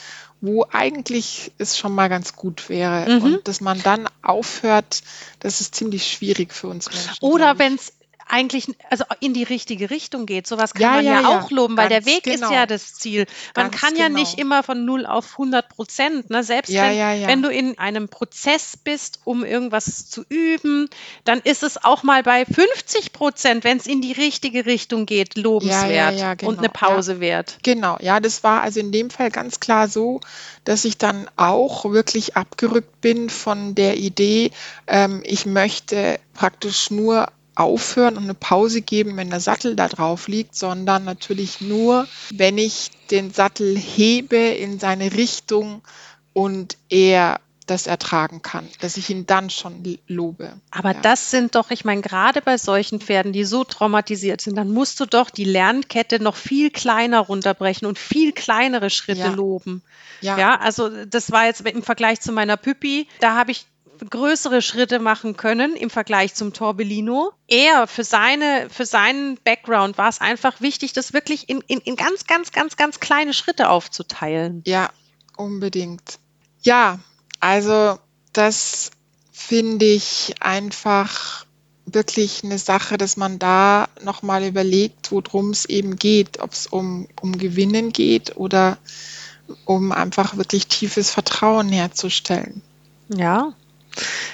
wo 0.42 0.66
eigentlich 0.72 1.52
es 1.58 1.78
schon 1.78 1.94
mal 1.94 2.10
ganz 2.10 2.36
gut 2.36 2.70
wäre. 2.70 3.10
Mhm. 3.10 3.24
Und 3.24 3.48
dass 3.48 3.62
man 3.62 3.82
dann 3.84 4.08
aufhört, 4.22 5.02
das 5.40 5.62
ist 5.62 5.76
ziemlich 5.76 6.08
schwierig 6.08 6.54
für 6.54 6.68
uns 6.68 6.90
Menschen. 6.92 7.18
Oder 7.22 7.60
wenn 7.60 7.76
es 7.76 7.94
eigentlich 8.30 8.68
also 8.90 9.04
in 9.20 9.34
die 9.34 9.44
richtige 9.44 9.90
Richtung 9.90 10.26
geht. 10.26 10.48
Sowas 10.48 10.74
kann 10.74 10.82
ja, 10.82 10.92
man 10.92 11.06
ja, 11.06 11.22
ja, 11.22 11.40
auch 11.40 11.52
loben, 11.52 11.78
weil 11.78 11.90
der 11.90 12.06
Weg 12.06 12.24
genau. 12.24 12.48
ist 12.48 12.54
ja 12.54 12.66
das 12.66 12.96
Ziel. 12.96 13.26
Man 13.56 13.72
Ganz 13.72 13.82
kann 13.82 13.96
ja 13.96 14.08
genau. 14.08 14.20
nicht 14.20 14.40
immer 14.40 14.64
von 14.64 14.86
0 14.86 15.06
auf 15.06 15.34
100 15.34 15.70
Prozent. 15.70 16.30
Ne? 16.30 16.44
Selbst 16.44 16.70
ja, 16.70 16.84
wenn, 16.84 17.28
wenn 17.28 17.42
du 17.42 17.50
in 17.50 17.78
einem 17.78 18.10
Prozess 18.10 18.78
bist, 18.78 19.20
um 19.24 19.44
irgendwas 19.44 20.10
zu 20.10 20.24
üben, 20.30 20.90
dann 21.24 21.40
ist 21.40 21.64
es 21.64 21.84
auch 21.84 22.04
mal 22.04 22.24
bei 22.24 22.46
50 22.46 23.14
Prozent, 23.14 23.64
wenn 23.64 23.78
es 23.78 23.88
in 23.88 24.02
die 24.02 24.14
richtige 24.14 24.66
Richtung 24.66 25.06
geht, 25.06 25.38
lobenswert 25.38 26.40
genau. 26.40 26.50
und 26.50 26.60
eine 26.60 26.70
Pause 26.70 27.20
wert. 27.20 27.58
Genau, 27.64 27.98
ja, 28.02 28.20
das 28.20 28.44
war 28.44 28.62
also 28.62 28.80
in 28.80 28.92
dem 28.92 29.10
Fall 29.10 29.32
ganz 29.32 29.60
klar 29.60 29.88
so, 29.88 30.22
dass 30.64 30.86
ich 30.86 30.98
dann 30.98 31.30
auch 31.38 31.86
wirklich 31.86 32.36
abgerückt 32.36 33.02
bin 33.02 33.30
von 33.30 33.76
der 33.76 33.98
Idee, 33.98 34.52
ähm, 34.88 35.22
ich 35.24 35.46
möchte 35.46 36.20
praktisch 36.34 36.92
nur 36.92 37.28
aufhören 37.58 38.18
und 38.18 38.24
eine 38.24 38.36
Pause 38.36 38.82
geben, 38.82 39.18
wenn 39.18 39.30
der 39.30 39.40
Sattel 39.40 39.76
da 39.76 39.88
drauf 39.88 40.28
liegt, 40.28 40.56
sondern 40.56 41.04
natürlich 41.04 41.60
nur, 41.60 42.08
wenn 42.34 42.58
ich 42.58 42.92
den 43.10 43.34
Sattel 43.34 43.76
hebe 43.76 44.38
in 44.38 44.80
seine 44.80 45.14
Richtung 45.14 45.82
und 46.34 46.78
er 46.90 47.40
das 47.66 47.88
ertragen 47.88 48.42
kann, 48.42 48.68
dass 48.80 48.96
ich 48.96 49.10
ihn 49.10 49.26
dann 49.26 49.50
schon 49.50 49.84
lobe. 50.08 50.54
Aber 50.72 50.94
ja. 50.94 51.02
das 51.02 51.32
sind 51.32 51.56
doch, 51.56 51.70
ich 51.70 51.84
meine, 51.84 52.02
gerade 52.02 52.42
bei 52.42 52.58
solchen 52.58 53.02
Pferden, 53.02 53.34
die 53.34 53.44
so 53.44 53.64
traumatisiert 53.64 54.40
sind, 54.40 54.56
dann 54.56 54.72
musst 54.72 55.00
du 55.00 55.06
doch 55.06 55.30
die 55.30 55.44
Lernkette 55.44 56.22
noch 56.22 56.36
viel 56.36 56.70
kleiner 56.70 57.20
runterbrechen 57.20 57.88
und 57.88 58.00
viel 58.00 58.32
kleinere 58.32 58.90
Schritte 58.90 59.22
ja. 59.22 59.34
loben. 59.34 59.82
Ja. 60.22 60.38
ja, 60.38 60.60
also 60.60 60.90
das 61.06 61.32
war 61.32 61.46
jetzt 61.46 61.62
im 61.62 61.84
Vergleich 61.84 62.22
zu 62.22 62.32
meiner 62.32 62.56
Püppi, 62.56 63.08
da 63.20 63.36
habe 63.36 63.52
ich 63.52 63.66
größere 63.98 64.62
Schritte 64.62 65.00
machen 65.00 65.38
können 65.38 65.76
im 65.76 65.90
Vergleich 65.90 66.34
zum 66.34 66.54
Torbellino. 66.54 67.32
Er 67.48 67.88
für 67.88 68.04
seine, 68.04 68.68
für 68.70 68.86
seinen 68.86 69.38
Background 69.44 69.98
war 69.98 70.10
es 70.10 70.22
einfach 70.22 70.62
wichtig, 70.62 70.94
das 70.94 71.14
wirklich 71.14 71.50
in, 71.50 71.62
in, 71.68 71.80
in 71.80 71.96
ganz, 71.96 72.26
ganz, 72.26 72.52
ganz, 72.52 72.78
ganz 72.78 73.00
kleine 73.00 73.34
Schritte 73.34 73.70
aufzuteilen. 73.70 74.64
Ja, 74.66 74.90
unbedingt. 75.36 76.20
Ja, 76.62 77.00
also 77.40 78.00
das 78.34 78.92
finde 79.32 79.86
ich 79.86 80.36
einfach 80.40 81.46
wirklich 81.86 82.44
eine 82.44 82.58
Sache, 82.58 82.98
dass 82.98 83.18
man 83.18 83.40
da 83.40 83.88
nochmal 84.04 84.44
überlegt, 84.44 85.12
worum 85.12 85.52
es 85.52 85.66
eben 85.66 85.96
geht, 85.96 86.40
ob 86.40 86.52
es 86.52 86.68
um, 86.68 87.08
um 87.22 87.38
Gewinnen 87.38 87.94
geht 87.94 88.36
oder 88.36 88.78
um 89.66 89.92
einfach 89.92 90.36
wirklich 90.36 90.68
tiefes 90.68 91.10
Vertrauen 91.10 91.70
herzustellen. 91.70 92.62
Ja, 93.10 93.54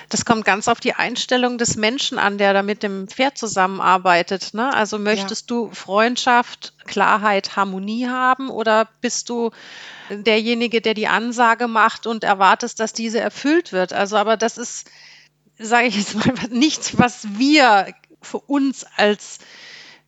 das 0.09 0.25
kommt 0.25 0.45
ganz 0.45 0.67
auf 0.67 0.79
die 0.79 0.93
Einstellung 0.93 1.57
des 1.57 1.75
Menschen 1.75 2.17
an, 2.17 2.37
der 2.37 2.53
da 2.53 2.63
mit 2.63 2.83
dem 2.83 3.07
Pferd 3.07 3.37
zusammenarbeitet. 3.37 4.53
Ne? 4.53 4.73
Also 4.73 4.99
möchtest 4.99 5.49
ja. 5.49 5.55
du 5.55 5.71
Freundschaft, 5.71 6.73
Klarheit, 6.85 7.55
Harmonie 7.55 8.07
haben 8.07 8.49
oder 8.49 8.87
bist 9.01 9.29
du 9.29 9.51
derjenige, 10.09 10.81
der 10.81 10.93
die 10.93 11.07
Ansage 11.07 11.67
macht 11.67 12.07
und 12.07 12.23
erwartest, 12.23 12.79
dass 12.79 12.93
diese 12.93 13.19
erfüllt 13.19 13.71
wird? 13.71 13.93
Also, 13.93 14.17
aber 14.17 14.37
das 14.37 14.57
ist, 14.57 14.89
sage 15.57 15.87
ich 15.87 15.97
jetzt 15.97 16.15
mal, 16.15 16.33
nichts, 16.49 16.97
was 16.97 17.27
wir 17.37 17.93
für 18.21 18.39
uns 18.39 18.85
als 18.97 19.39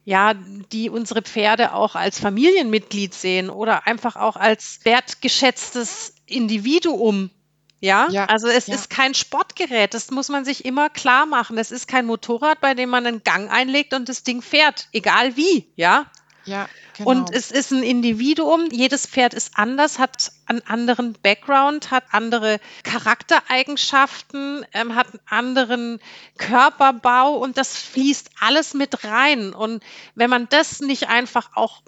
ja, 0.08 0.36
die 0.36 0.92
unsere 0.92 1.24
Pferde 1.24 1.74
auch 1.74 1.96
als 1.96 2.20
Familienmitglied 2.20 3.16
sehen 3.16 3.50
oder 3.50 3.88
einfach 3.88 4.16
auch 4.16 4.36
als 4.36 4.82
wertgeschätztes 4.84 6.14
Individuum 6.28 7.32
ja, 7.80 8.08
ja, 8.10 8.26
also 8.26 8.48
es 8.48 8.68
ja. 8.68 8.76
ist 8.76 8.90
kein 8.90 9.14
Sportgerät, 9.14 9.94
das 9.94 10.10
muss 10.12 10.30
man 10.30 10.46
sich 10.46 10.66
immer 10.66 10.90
klar 10.90 11.26
machen. 11.26 11.58
Es 11.58 11.72
ist 11.72 11.88
kein 11.88 12.06
Motorrad, 12.06 12.62
bei 12.62 12.74
dem 12.74 12.90
man 12.90 13.06
einen 13.06 13.24
Gang 13.24 13.52
einlegt 13.52 13.94
und 13.94 14.10
das 14.10 14.24
Ding 14.24 14.42
fährt, 14.42 14.88
egal 14.92 15.36
wie, 15.36 15.68
ja. 15.76 16.06
Ja, 16.46 16.70
genau. 16.96 17.10
Und 17.10 17.34
es 17.34 17.50
ist 17.50 17.72
ein 17.72 17.82
Individuum. 17.82 18.70
Jedes 18.72 19.08
Pferd 19.08 19.34
ist 19.34 19.58
anders, 19.58 19.98
hat 19.98 20.32
einen 20.46 20.62
anderen 20.68 21.14
Background, 21.14 21.90
hat 21.90 22.04
andere 22.12 22.60
Charaktereigenschaften, 22.84 24.64
ähm, 24.74 24.96
hat 24.96 25.08
einen 25.08 25.22
anderen 25.28 26.00
Körperbau 26.38 27.34
und 27.38 27.58
das 27.58 27.76
fließt 27.78 28.30
alles 28.40 28.76
mit 28.76 29.04
rein. 29.04 29.54
Und 29.54 29.84
wenn 30.14 30.30
man 30.30 30.48
das 30.50 30.82
nicht 30.82 31.10
einfach 31.10 31.50
auch 31.56 31.82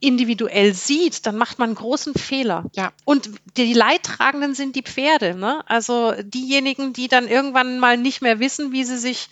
individuell 0.00 0.74
sieht, 0.74 1.26
dann 1.26 1.36
macht 1.36 1.58
man 1.58 1.70
einen 1.70 1.76
großen 1.76 2.14
Fehler. 2.14 2.64
Ja. 2.74 2.92
Und 3.04 3.30
die 3.56 3.72
Leidtragenden 3.72 4.54
sind 4.54 4.76
die 4.76 4.82
Pferde. 4.82 5.34
Ne? 5.34 5.62
Also 5.66 6.12
diejenigen, 6.22 6.92
die 6.92 7.08
dann 7.08 7.26
irgendwann 7.26 7.80
mal 7.80 7.96
nicht 7.96 8.22
mehr 8.22 8.38
wissen, 8.38 8.72
wie 8.72 8.84
sie 8.84 8.98
sich 8.98 9.28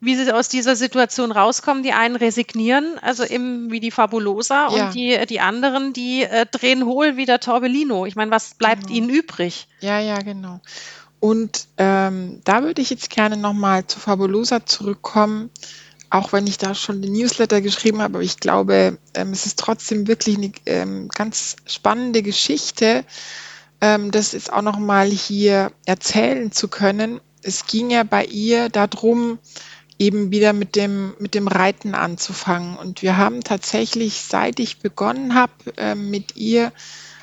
wie 0.00 0.16
sie 0.16 0.30
aus 0.32 0.48
dieser 0.48 0.76
Situation 0.76 1.32
rauskommen. 1.32 1.82
Die 1.82 1.92
einen 1.92 2.16
resignieren, 2.16 2.98
also 3.00 3.24
eben 3.24 3.70
wie 3.70 3.80
die 3.80 3.90
Fabulosa, 3.90 4.68
ja. 4.68 4.86
und 4.86 4.94
die, 4.94 5.18
die 5.26 5.40
anderen, 5.40 5.94
die 5.94 6.24
äh, 6.24 6.44
drehen 6.44 6.84
hohl 6.84 7.16
wie 7.16 7.24
der 7.24 7.40
Torbellino. 7.40 8.04
Ich 8.04 8.14
meine, 8.14 8.30
was 8.30 8.54
bleibt 8.54 8.88
genau. 8.88 8.94
ihnen 8.94 9.08
übrig? 9.08 9.66
Ja, 9.80 9.98
ja, 10.00 10.18
genau. 10.18 10.60
Und 11.20 11.68
ähm, 11.78 12.42
da 12.44 12.62
würde 12.64 12.82
ich 12.82 12.90
jetzt 12.90 13.08
gerne 13.08 13.38
nochmal 13.38 13.86
zu 13.86 13.98
Fabulosa 13.98 14.66
zurückkommen 14.66 15.50
auch 16.14 16.32
wenn 16.32 16.46
ich 16.46 16.58
da 16.58 16.76
schon 16.76 17.02
den 17.02 17.12
Newsletter 17.12 17.60
geschrieben 17.60 18.00
habe, 18.00 18.14
aber 18.14 18.24
ich 18.24 18.38
glaube, 18.38 18.98
ähm, 19.14 19.30
es 19.32 19.46
ist 19.46 19.58
trotzdem 19.58 20.06
wirklich 20.06 20.36
eine 20.36 20.52
ähm, 20.64 21.08
ganz 21.08 21.56
spannende 21.66 22.22
Geschichte, 22.22 23.04
ähm, 23.80 24.12
das 24.12 24.30
jetzt 24.30 24.52
auch 24.52 24.62
noch 24.62 24.78
mal 24.78 25.08
hier 25.08 25.72
erzählen 25.86 26.52
zu 26.52 26.68
können. 26.68 27.20
Es 27.42 27.66
ging 27.66 27.90
ja 27.90 28.04
bei 28.04 28.24
ihr 28.26 28.68
darum, 28.68 29.40
eben 29.98 30.30
wieder 30.30 30.52
mit 30.52 30.76
dem, 30.76 31.14
mit 31.18 31.34
dem 31.34 31.48
Reiten 31.48 31.96
anzufangen. 31.96 32.76
Und 32.76 33.02
wir 33.02 33.16
haben 33.16 33.42
tatsächlich, 33.42 34.22
seit 34.22 34.60
ich 34.60 34.78
begonnen 34.78 35.34
habe 35.34 35.52
äh, 35.76 35.96
mit 35.96 36.36
ihr, 36.36 36.72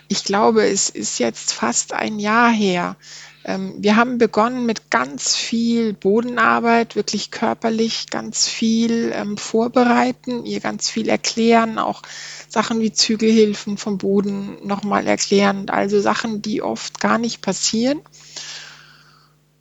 ich 0.09 0.25
glaube, 0.25 0.67
es 0.67 0.89
ist 0.89 1.17
jetzt 1.17 1.53
fast 1.53 1.93
ein 1.93 2.19
Jahr 2.19 2.51
her, 2.51 2.97
wir 3.43 3.95
haben 3.95 4.19
begonnen 4.19 4.67
mit 4.67 4.91
ganz 4.91 5.35
viel 5.35 5.93
Bodenarbeit, 5.93 6.95
wirklich 6.95 7.31
körperlich 7.31 8.07
ganz 8.11 8.47
viel 8.47 9.11
ähm, 9.15 9.37
vorbereiten, 9.37 10.45
ihr 10.45 10.59
ganz 10.59 10.89
viel 10.89 11.09
erklären, 11.09 11.79
auch 11.79 12.03
Sachen 12.47 12.81
wie 12.81 12.91
Zügelhilfen 12.91 13.77
vom 13.77 13.97
Boden 13.97 14.57
nochmal 14.63 15.07
erklären, 15.07 15.69
also 15.69 15.99
Sachen, 15.99 16.41
die 16.43 16.61
oft 16.61 16.99
gar 16.99 17.17
nicht 17.17 17.41
passieren. 17.41 18.01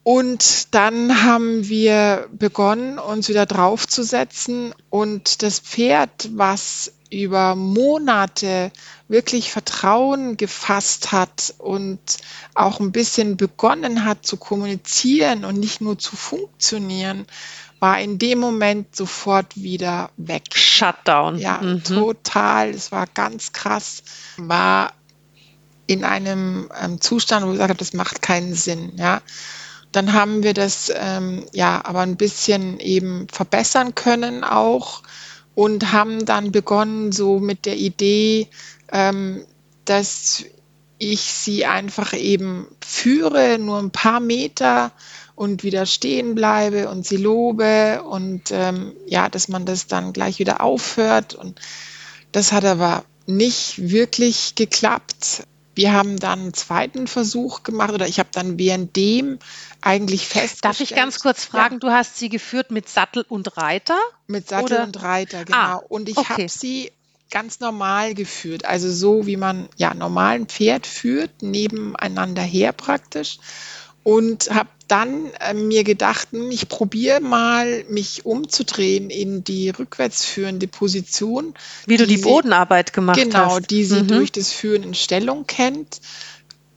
Und 0.03 0.75
dann 0.75 1.23
haben 1.23 1.69
wir 1.69 2.29
begonnen, 2.33 2.99
uns 2.99 3.29
wieder 3.29 3.47
draufzusetzen 3.47 4.75
und 4.89 5.43
das 5.43 5.61
Pferd, 5.61 6.31
was 6.33 6.93
über 7.11 7.57
Monate 7.57 8.71
wirklich 9.09 9.51
Vertrauen 9.51 10.37
gefasst 10.37 11.13
hat 11.13 11.55
und 11.59 12.01
auch 12.55 12.81
ein 12.81 12.93
bisschen 12.93 13.37
begonnen 13.37 14.05
hat 14.05 14.25
zu 14.25 14.37
kommunizieren 14.37 15.45
und 15.45 15.59
nicht 15.59 15.81
nur 15.81 15.99
zu 15.99 16.17
funktionieren, 16.17 17.27
war 17.81 17.99
in 18.01 18.19
dem 18.19 18.39
Moment 18.39 18.95
sofort 18.95 19.57
wieder 19.57 20.11
weg. 20.17 20.45
Shutdown. 20.55 21.39
Ja, 21.39 21.61
mhm. 21.61 21.83
total. 21.83 22.71
Es 22.71 22.93
war 22.93 23.07
ganz 23.07 23.53
krass. 23.53 24.03
War 24.37 24.93
in 25.87 26.05
einem 26.05 26.71
ähm, 26.81 27.01
Zustand, 27.01 27.45
wo 27.45 27.49
ich 27.49 27.55
gesagt 27.55 27.71
habe, 27.71 27.79
das 27.79 27.95
macht 27.95 28.23
keinen 28.23 28.55
Sinn. 28.55 28.93
Ja. 28.97 29.23
Dann 29.93 30.13
haben 30.13 30.45
wir 30.45 30.55
das 30.55 30.93
ähm, 30.95 31.47
ja 31.53 31.85
aber 31.85 32.01
ein 32.01 32.17
bisschen 32.17 32.79
eben 32.79 33.27
verbessern 33.29 33.97
können 33.97 34.45
auch 34.45 35.03
und 35.55 35.93
haben 35.93 36.25
dann 36.25 36.53
begonnen 36.53 37.13
so 37.13 37.39
mit 37.39 37.67
der 37.67 37.77
Idee, 37.77 38.49
ähm, 38.93 39.45
dass 39.85 40.45
ich 40.99 41.21
sie 41.21 41.65
einfach 41.65 42.13
eben 42.13 42.67
führe, 42.85 43.59
nur 43.59 43.79
ein 43.79 43.91
paar 43.91 44.21
Meter 44.21 44.93
und 45.35 45.63
wieder 45.63 45.87
stehen 45.87 46.35
bleibe 46.35 46.91
und 46.91 47.07
sie 47.07 47.17
lobe 47.17 48.03
und 48.03 48.51
ähm, 48.51 48.93
ja, 49.07 49.31
dass 49.31 49.49
man 49.49 49.65
das 49.65 49.87
dann 49.87 50.13
gleich 50.13 50.39
wieder 50.39 50.61
aufhört. 50.61 51.35
Und 51.35 51.59
das 52.33 52.53
hat 52.53 52.67
aber 52.67 53.05
nicht 53.27 53.91
wirklich 53.91 54.55
geklappt. 54.55 55.45
Wir 55.75 55.93
haben 55.93 56.19
dann 56.19 56.41
einen 56.41 56.55
zweiten 56.55 57.07
Versuch 57.07 57.63
gemacht 57.63 57.93
oder 57.93 58.07
ich 58.07 58.19
habe 58.19 58.29
dann 58.33 58.59
währenddem 58.59 59.39
eigentlich 59.81 60.27
festgestellt. 60.27 60.65
Darf 60.65 60.81
ich 60.81 60.95
ganz 60.95 61.21
kurz 61.21 61.45
fragen, 61.45 61.77
ja. 61.77 61.79
du 61.79 61.91
hast 61.91 62.19
sie 62.19 62.29
geführt 62.29 62.71
mit 62.71 62.89
Sattel 62.89 63.25
und 63.29 63.57
Reiter? 63.57 63.99
Mit 64.27 64.49
Sattel 64.49 64.77
oder? 64.77 64.85
und 64.85 65.03
Reiter, 65.03 65.45
genau. 65.45 65.59
Ah, 65.59 65.75
und 65.77 66.09
ich 66.09 66.17
okay. 66.17 66.33
habe 66.33 66.49
sie 66.49 66.93
ganz 67.31 67.61
normal 67.61 68.15
geführt, 68.15 68.65
also 68.65 68.91
so 68.91 69.27
wie 69.27 69.37
man 69.37 69.69
ja 69.77 69.95
normal 69.95 70.35
ein 70.35 70.47
Pferd 70.47 70.87
führt, 70.87 71.43
nebeneinander 71.43 72.43
her 72.43 72.73
praktisch. 72.73 73.39
Und 74.03 74.51
habe 74.51 74.71
dann 74.89 75.31
äh, 75.41 75.55
mir 75.55 75.85
gedacht, 75.85 76.29
hm, 76.33 76.51
ich 76.51 76.69
probiere 76.69 77.21
mal, 77.21 77.85
mich 77.89 78.25
umzudrehen 78.27 79.11
in 79.11 79.45
die 79.45 79.71
rückwärts 79.71 80.25
führende 80.25 80.67
Position. 80.67 81.55
Wie 81.87 81.97
du 81.97 82.07
die 82.07 82.17
sie, 82.17 82.23
Bodenarbeit 82.23 82.93
gemacht 82.93 83.19
genau, 83.19 83.39
hast. 83.39 83.47
Genau, 83.49 83.61
die 83.61 83.85
sie 83.85 84.03
mhm. 84.03 84.09
durch 84.09 84.33
das 84.33 84.53
Führen 84.53 84.83
in 84.83 84.95
Stellung 84.95 85.47
kennt 85.47 86.01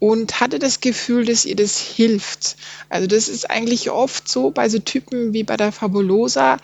und 0.03 0.41
hatte 0.41 0.59
das 0.59 0.81
Gefühl, 0.81 1.23
dass 1.23 1.45
ihr 1.45 1.55
das 1.55 1.79
hilft. 1.79 2.57
Also 2.89 3.07
das 3.07 3.29
ist 3.29 3.49
eigentlich 3.49 3.89
oft 3.89 4.27
so 4.27 4.51
bei 4.51 4.67
so 4.67 4.79
Typen 4.79 5.31
wie 5.31 5.43
bei 5.43 5.55
der 5.55 5.71
Fabulosa, 5.71 6.57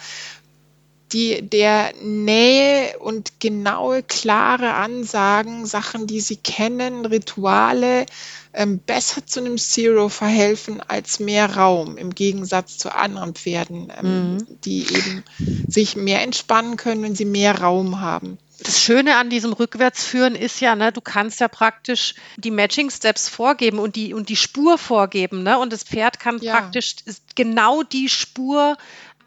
die 1.13 1.41
der 1.41 1.93
Nähe 2.03 2.99
und 2.99 3.39
genaue, 3.39 4.03
klare 4.03 4.73
Ansagen, 4.73 5.65
Sachen, 5.65 6.05
die 6.05 6.19
sie 6.19 6.35
kennen, 6.35 7.05
Rituale, 7.05 8.05
ähm, 8.53 8.79
besser 8.79 9.25
zu 9.25 9.39
einem 9.39 9.57
Zero 9.57 10.09
verhelfen 10.09 10.81
als 10.81 11.19
mehr 11.19 11.55
Raum, 11.55 11.97
im 11.97 12.15
Gegensatz 12.15 12.77
zu 12.77 12.93
anderen 12.93 13.35
Pferden, 13.35 13.91
ähm, 14.01 14.33
mhm. 14.33 14.47
die 14.65 14.81
eben 14.81 15.23
sich 15.67 15.95
mehr 15.95 16.21
entspannen 16.21 16.77
können, 16.77 17.03
wenn 17.03 17.15
sie 17.15 17.25
mehr 17.25 17.59
Raum 17.59 18.01
haben. 18.01 18.37
Das 18.61 18.81
Schöne 18.81 19.15
an 19.15 19.29
diesem 19.29 19.53
Rückwärtsführen 19.53 20.35
ist 20.35 20.59
ja, 20.59 20.75
ne, 20.75 20.91
du 20.91 20.99
kannst 20.99 21.39
ja 21.39 21.47
praktisch 21.47 22.15
die 22.35 22.51
Matching 22.51 22.89
Steps 22.89 23.29
vorgeben 23.29 23.79
und 23.79 23.95
die, 23.95 24.13
und 24.13 24.27
die 24.27 24.35
Spur 24.35 24.77
vorgeben, 24.77 25.43
ne? 25.43 25.57
Und 25.57 25.71
das 25.71 25.83
Pferd 25.83 26.19
kann 26.19 26.39
ja. 26.39 26.51
praktisch 26.51 26.97
genau 27.35 27.83
die 27.83 28.09
Spur 28.09 28.77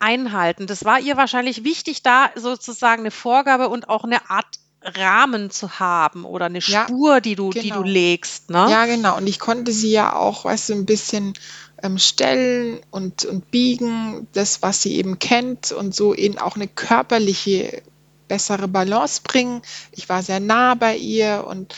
einhalten. 0.01 0.66
Das 0.66 0.85
war 0.85 1.01
ihr 1.01 1.16
wahrscheinlich 1.16 1.64
wichtig, 1.64 2.03
da 2.03 2.31
sozusagen 2.35 3.03
eine 3.03 3.11
Vorgabe 3.11 3.68
und 3.68 3.89
auch 3.89 4.05
eine 4.05 4.29
Art 4.29 4.59
Rahmen 4.85 5.51
zu 5.51 5.78
haben 5.78 6.24
oder 6.24 6.47
eine 6.47 6.59
ja, 6.61 6.85
Spur, 6.85 7.20
die 7.20 7.35
du, 7.35 7.51
genau. 7.51 7.62
die 7.62 7.68
du 7.70 7.83
genau. 7.83 7.89
legst. 7.89 8.51
Ne? 8.51 8.66
Ja, 8.70 8.87
genau. 8.87 9.16
Und 9.16 9.26
ich 9.26 9.39
konnte 9.39 9.72
sie 9.72 9.91
ja 9.91 10.14
auch, 10.14 10.45
weißt 10.45 10.70
du, 10.70 10.74
ein 10.74 10.87
bisschen 10.87 11.35
ähm, 11.83 11.99
stellen 11.99 12.80
und, 12.91 13.24
und 13.24 13.51
biegen, 13.51 14.26
das, 14.33 14.62
was 14.62 14.83
sie 14.83 14.97
eben 14.97 15.18
kennt 15.18 15.72
und 15.72 15.95
so 15.95 16.12
in 16.12 16.39
auch 16.39 16.57
eine 16.57 16.68
körperliche, 16.68 17.83
bessere 18.28 18.68
Balance 18.68 19.20
bringen. 19.22 19.62
Ich 19.93 20.09
war 20.09 20.22
sehr 20.22 20.41
nah 20.41 20.74
bei 20.74 20.97
ihr 20.97 21.45
und 21.47 21.74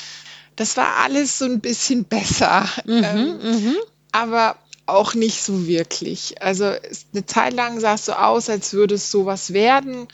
das 0.57 0.77
war 0.77 0.99
alles 1.03 1.39
so 1.39 1.47
ein 1.47 1.61
bisschen 1.61 2.05
besser. 2.05 2.69
Mhm, 2.85 3.05
ähm, 3.05 3.39
mhm. 3.43 3.77
aber 4.13 4.57
auch 4.87 5.15
nicht 5.15 5.43
so 5.43 5.67
wirklich. 5.67 6.41
Also 6.43 6.65
eine 7.13 7.27
Zeit 7.27 7.55
lang 7.55 7.81
sah 7.81 7.95
es 7.95 8.05
so 8.05 8.13
aus, 8.13 8.51
als 8.51 8.73
würde 8.73 8.97
es 8.97 9.11
sowas 9.11 9.53
werden, 9.53 10.07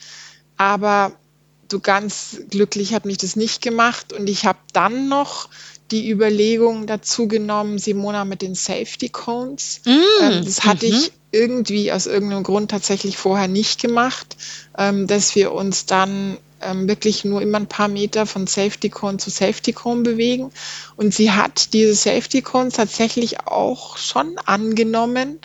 aber 0.57 1.11
so 1.71 1.79
ganz 1.79 2.37
glücklich 2.49 2.93
hat 2.93 3.05
mich 3.05 3.17
das 3.17 3.35
nicht 3.35 3.61
gemacht 3.61 4.13
und 4.13 4.29
ich 4.29 4.45
habe 4.45 4.59
dann 4.73 5.07
noch 5.07 5.49
die 5.89 6.09
Überlegung 6.09 6.87
dazu 6.87 7.27
genommen, 7.27 7.77
Simona 7.77 8.23
mit 8.23 8.41
den 8.41 8.55
Safety 8.55 9.09
Cones. 9.09 9.81
Mm, 9.85 9.89
ähm, 10.21 10.45
das 10.45 10.63
hatte 10.63 10.85
-hmm. 10.85 10.93
ich 10.93 11.11
irgendwie 11.31 11.91
aus 11.91 12.05
irgendeinem 12.05 12.43
Grund 12.43 12.71
tatsächlich 12.71 13.17
vorher 13.17 13.47
nicht 13.47 13.81
gemacht, 13.81 14.37
ähm, 14.77 15.07
dass 15.07 15.35
wir 15.35 15.51
uns 15.51 15.85
dann 15.85 16.37
ähm, 16.61 16.87
wirklich 16.87 17.25
nur 17.25 17.41
immer 17.41 17.57
ein 17.59 17.67
paar 17.67 17.87
Meter 17.87 18.25
von 18.25 18.47
Safety 18.47 18.89
Cone 18.89 19.17
zu 19.17 19.29
Safety 19.29 19.73
Cone 19.73 20.01
bewegen. 20.01 20.51
Und 20.95 21.13
sie 21.13 21.31
hat 21.31 21.73
diese 21.73 21.95
Safety 21.95 22.41
Cones 22.41 22.75
tatsächlich 22.75 23.47
auch 23.47 23.97
schon 23.97 24.37
angenommen, 24.45 25.39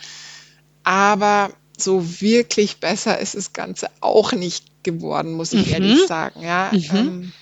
aber 0.84 1.50
so 1.80 2.20
wirklich 2.20 2.78
besser 2.78 3.18
ist 3.18 3.34
das 3.34 3.52
Ganze 3.52 3.90
auch 4.00 4.32
nicht 4.32 4.84
geworden, 4.84 5.32
muss 5.32 5.52
ich 5.52 5.66
mhm. 5.66 5.72
ehrlich 5.72 6.06
sagen. 6.06 6.42
Ja, 6.42 6.70
mhm. 6.72 6.96
ähm, 6.96 7.32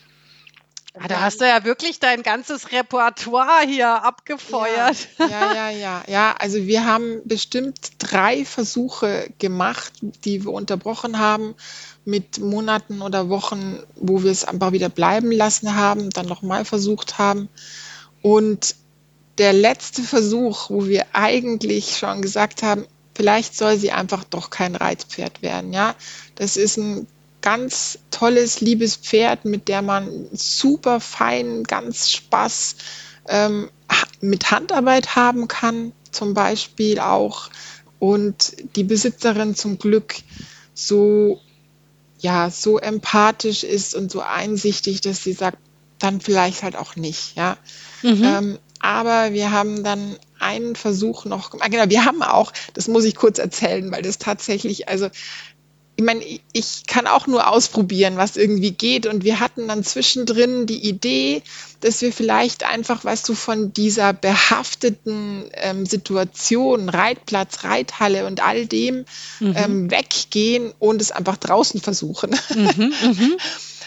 ja, 0.96 1.08
da 1.08 1.20
hast 1.22 1.40
du 1.40 1.44
ja 1.44 1.64
wirklich 1.64 1.98
dein 1.98 2.22
ganzes 2.22 2.70
Repertoire 2.70 3.66
hier 3.66 4.04
abgefeuert. 4.04 5.08
Ja, 5.18 5.26
ja, 5.26 5.54
ja, 5.54 5.70
ja, 5.70 6.02
ja. 6.06 6.34
Also 6.38 6.66
wir 6.66 6.84
haben 6.84 7.20
bestimmt 7.24 7.92
drei 7.98 8.44
Versuche 8.44 9.28
gemacht, 9.40 9.92
die 10.24 10.44
wir 10.44 10.52
unterbrochen 10.52 11.18
haben 11.18 11.56
mit 12.04 12.38
Monaten 12.38 13.02
oder 13.02 13.28
Wochen, 13.28 13.82
wo 13.96 14.22
wir 14.22 14.30
es 14.30 14.44
einfach 14.44 14.70
wieder 14.70 14.88
bleiben 14.88 15.32
lassen 15.32 15.74
haben, 15.74 16.10
dann 16.10 16.26
nochmal 16.26 16.64
versucht 16.64 17.18
haben. 17.18 17.48
Und 18.22 18.76
der 19.38 19.52
letzte 19.52 20.02
Versuch, 20.02 20.70
wo 20.70 20.86
wir 20.86 21.06
eigentlich 21.12 21.96
schon 21.96 22.22
gesagt 22.22 22.62
haben, 22.62 22.86
vielleicht 23.14 23.56
soll 23.56 23.78
sie 23.78 23.92
einfach 23.92 24.24
doch 24.24 24.50
kein 24.50 24.74
Reitpferd 24.76 25.42
werden. 25.42 25.72
Ja, 25.72 25.94
das 26.34 26.56
ist 26.56 26.76
ein 26.76 27.06
ganz 27.40 27.98
tolles, 28.10 28.60
liebes 28.60 28.96
Pferd, 28.96 29.44
mit 29.44 29.68
der 29.68 29.82
man 29.82 30.26
super 30.32 30.98
fein, 31.00 31.62
ganz 31.64 32.10
Spaß 32.10 32.76
ähm, 33.28 33.70
mit 34.20 34.50
Handarbeit 34.50 35.14
haben 35.14 35.46
kann, 35.46 35.92
zum 36.10 36.34
Beispiel 36.34 36.98
auch. 36.98 37.50
Und 37.98 38.56
die 38.76 38.84
Besitzerin 38.84 39.54
zum 39.54 39.78
Glück 39.78 40.16
so, 40.72 41.40
ja, 42.18 42.50
so 42.50 42.78
empathisch 42.78 43.62
ist 43.62 43.94
und 43.94 44.10
so 44.10 44.20
einsichtig, 44.20 45.00
dass 45.02 45.22
sie 45.22 45.32
sagt, 45.32 45.58
dann 45.98 46.20
vielleicht 46.20 46.62
halt 46.62 46.76
auch 46.76 46.96
nicht, 46.96 47.36
ja. 47.36 47.56
Mhm. 48.02 48.24
Ähm, 48.24 48.58
aber 48.80 49.32
wir 49.32 49.52
haben 49.52 49.84
dann 49.84 50.16
einen 50.38 50.76
Versuch 50.76 51.24
noch 51.24 51.50
gemacht. 51.50 51.70
Genau, 51.70 51.88
wir 51.88 52.04
haben 52.04 52.22
auch, 52.22 52.52
das 52.74 52.88
muss 52.88 53.04
ich 53.04 53.14
kurz 53.14 53.38
erzählen, 53.38 53.90
weil 53.90 54.02
das 54.02 54.18
tatsächlich, 54.18 54.88
also 54.88 55.08
ich 55.96 56.04
meine, 56.04 56.24
ich 56.52 56.86
kann 56.86 57.06
auch 57.06 57.26
nur 57.26 57.48
ausprobieren, 57.48 58.16
was 58.16 58.36
irgendwie 58.36 58.72
geht. 58.72 59.06
Und 59.06 59.22
wir 59.22 59.38
hatten 59.38 59.68
dann 59.68 59.84
zwischendrin 59.84 60.66
die 60.66 60.88
Idee, 60.88 61.42
dass 61.80 62.02
wir 62.02 62.12
vielleicht 62.12 62.64
einfach, 62.64 63.04
weißt 63.04 63.28
du, 63.28 63.34
von 63.34 63.72
dieser 63.72 64.12
behafteten 64.12 65.44
ähm, 65.52 65.86
Situation, 65.86 66.88
Reitplatz, 66.88 67.62
Reithalle 67.62 68.26
und 68.26 68.44
all 68.44 68.66
dem 68.66 69.04
mhm. 69.38 69.54
ähm, 69.56 69.90
weggehen 69.90 70.72
und 70.80 71.00
es 71.00 71.12
einfach 71.12 71.36
draußen 71.36 71.80
versuchen. 71.80 72.36
Mhm, 72.54 72.92
mhm. 73.02 73.36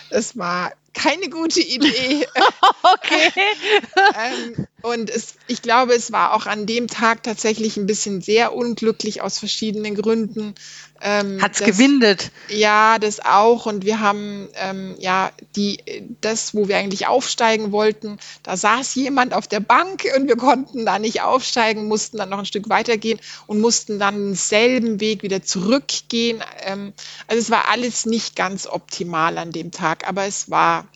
Das 0.09 0.37
war 0.37 0.71
keine 0.93 1.29
gute 1.29 1.61
Idee. 1.61 2.25
okay. 2.93 3.31
ähm, 4.55 4.67
und 4.83 5.09
es, 5.09 5.35
ich 5.47 5.63
glaube, 5.63 5.95
es 5.95 6.11
war 6.11 6.33
auch 6.33 6.45
an 6.45 6.67
dem 6.67 6.87
Tag 6.87 7.23
tatsächlich 7.23 7.77
ein 7.77 7.87
bisschen 7.87 8.21
sehr 8.21 8.53
unglücklich 8.53 9.21
aus 9.23 9.39
verschiedenen 9.39 9.95
Gründen. 9.95 10.53
Ähm, 11.01 11.41
Hat's 11.41 11.59
das, 11.59 11.67
gewindet? 11.67 12.31
Ja, 12.49 12.99
das 12.99 13.19
auch. 13.19 13.65
Und 13.65 13.85
wir 13.85 13.99
haben 13.99 14.47
ähm, 14.53 14.95
ja 14.99 15.31
die, 15.55 15.79
das, 16.21 16.53
wo 16.53 16.67
wir 16.67 16.77
eigentlich 16.77 17.07
aufsteigen 17.07 17.71
wollten, 17.71 18.19
da 18.43 18.55
saß 18.55 18.93
jemand 18.95 19.33
auf 19.33 19.47
der 19.47 19.61
Bank 19.61 20.03
und 20.15 20.27
wir 20.27 20.37
konnten 20.37 20.85
da 20.85 20.99
nicht 20.99 21.21
aufsteigen, 21.21 21.87
mussten 21.87 22.17
dann 22.17 22.29
noch 22.29 22.39
ein 22.39 22.45
Stück 22.45 22.69
weitergehen 22.69 23.19
und 23.47 23.59
mussten 23.59 23.97
dann 23.97 24.15
denselben 24.15 24.99
Weg 24.99 25.23
wieder 25.23 25.41
zurückgehen. 25.41 26.43
Ähm, 26.61 26.93
also 27.25 27.41
es 27.41 27.49
war 27.49 27.67
alles 27.69 28.05
nicht 28.05 28.35
ganz 28.35 28.67
optimal 28.67 29.39
an 29.39 29.51
dem 29.51 29.71
Tag, 29.71 30.07
aber 30.07 30.25
es 30.25 30.51
war 30.51 30.87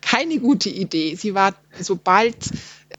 keine 0.00 0.38
gute 0.38 0.68
Idee. 0.68 1.16
Sie 1.16 1.34
war, 1.34 1.54
sobald 1.80 2.36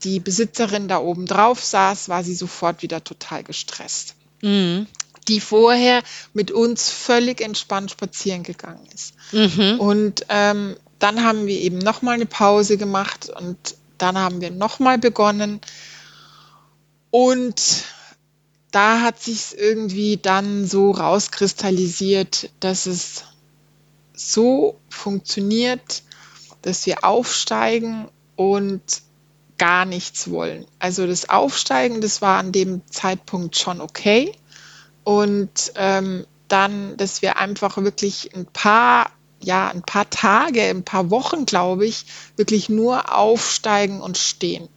die 0.02 0.20
Besitzerin 0.20 0.88
da 0.88 0.98
oben 0.98 1.26
drauf 1.26 1.62
saß, 1.62 2.08
war 2.08 2.22
sie 2.24 2.34
sofort 2.34 2.82
wieder 2.82 3.02
total 3.02 3.42
gestresst. 3.42 4.14
Mhm 4.42 4.86
die 5.28 5.40
vorher 5.40 6.02
mit 6.34 6.50
uns 6.50 6.88
völlig 6.88 7.40
entspannt 7.40 7.90
spazieren 7.90 8.42
gegangen 8.42 8.86
ist. 8.94 9.14
Mhm. 9.32 9.80
Und 9.80 10.26
ähm, 10.28 10.76
dann 10.98 11.24
haben 11.24 11.46
wir 11.46 11.60
eben 11.60 11.78
nochmal 11.78 12.14
eine 12.14 12.26
Pause 12.26 12.76
gemacht 12.76 13.28
und 13.28 13.56
dann 13.98 14.18
haben 14.18 14.40
wir 14.40 14.50
nochmal 14.50 14.98
begonnen. 14.98 15.60
Und 17.10 17.84
da 18.70 19.00
hat 19.00 19.20
sich 19.22 19.56
irgendwie 19.56 20.16
dann 20.16 20.66
so 20.66 20.90
rauskristallisiert, 20.90 22.50
dass 22.60 22.86
es 22.86 23.24
so 24.14 24.78
funktioniert, 24.88 26.02
dass 26.62 26.86
wir 26.86 27.04
aufsteigen 27.04 28.08
und 28.34 28.82
gar 29.58 29.84
nichts 29.86 30.30
wollen. 30.30 30.66
Also 30.78 31.06
das 31.06 31.28
Aufsteigen, 31.28 32.00
das 32.00 32.22
war 32.22 32.38
an 32.38 32.52
dem 32.52 32.82
Zeitpunkt 32.90 33.56
schon 33.58 33.80
okay. 33.80 34.32
Und 35.04 35.72
ähm, 35.76 36.26
dann, 36.48 36.96
dass 36.96 37.22
wir 37.22 37.38
einfach 37.38 37.76
wirklich 37.78 38.34
ein 38.34 38.46
paar, 38.46 39.10
ja, 39.42 39.68
ein 39.68 39.82
paar 39.82 40.08
Tage, 40.10 40.62
ein 40.62 40.84
paar 40.84 41.10
Wochen, 41.10 41.46
glaube 41.46 41.86
ich, 41.86 42.06
wirklich 42.36 42.68
nur 42.68 43.14
aufsteigen 43.16 44.00
und 44.02 44.18
stehen. 44.18 44.68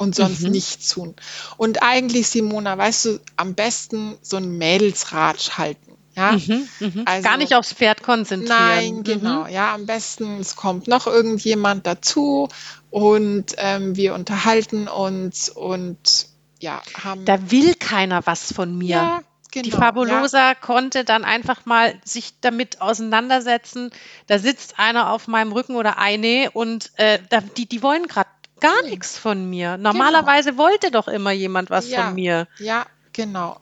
und 0.00 0.14
sonst 0.14 0.42
Mhm. 0.44 0.50
nichts 0.52 0.88
tun. 0.90 1.16
Und 1.56 1.82
eigentlich, 1.82 2.28
Simona, 2.28 2.78
weißt 2.78 3.04
du, 3.06 3.20
am 3.36 3.54
besten 3.56 4.16
so 4.22 4.36
ein 4.36 4.56
Mädelsratsch 4.56 5.58
halten. 5.58 5.97
Ja, 6.18 6.32
Mhm. 6.32 6.68
Mhm. 6.80 7.04
Gar 7.04 7.14
also 7.14 7.36
nicht 7.38 7.54
aufs 7.54 7.72
Pferd 7.72 8.02
konzentrieren. 8.02 8.58
Nein, 8.58 9.02
genau. 9.04 9.44
Mhm. 9.44 9.50
Ja, 9.50 9.74
am 9.74 9.86
besten, 9.86 10.40
es 10.40 10.56
kommt 10.56 10.88
noch 10.88 11.06
irgendjemand 11.06 11.86
dazu 11.86 12.48
und 12.90 13.46
ähm, 13.58 13.96
wir 13.96 14.14
unterhalten 14.14 14.88
uns 14.88 15.48
und 15.48 16.26
ja, 16.60 16.82
haben. 17.02 17.24
Da 17.24 17.50
will 17.50 17.74
keiner 17.74 18.26
was 18.26 18.52
von 18.52 18.76
mir. 18.76 18.88
ja, 18.88 19.20
Die 19.54 19.62
genau. 19.62 19.76
Ja, 19.76 19.80
Fabulosa 19.84 20.54
konnte 20.54 21.04
dann 21.04 21.24
einfach 21.24 21.64
mal 21.66 21.94
sich 22.04 22.40
damit 22.40 22.80
auseinandersetzen. 22.80 23.90
Da 24.26 24.38
sitzt 24.40 24.78
einer 24.78 25.10
auf 25.12 25.28
meinem 25.28 25.52
Rücken 25.52 25.76
oder 25.76 25.98
eine 25.98 26.50
und 26.52 26.90
äh, 26.96 27.18
die, 27.56 27.66
die 27.66 27.82
wollen 27.82 28.08
gerade 28.08 28.28
gar 28.60 28.82
nichts 28.82 29.16
von 29.16 29.48
mir. 29.48 29.76
genau. 29.76 29.92
Normalerweise 29.92 30.56
wollte 30.56 30.90
doch 30.90 31.06
immer 31.06 31.30
jemand 31.30 31.70
was 31.70 31.84
von 31.84 31.92
Ja, 31.94 32.10
mir. 32.10 32.48
ja, 32.58 32.86
genau. 33.12 33.60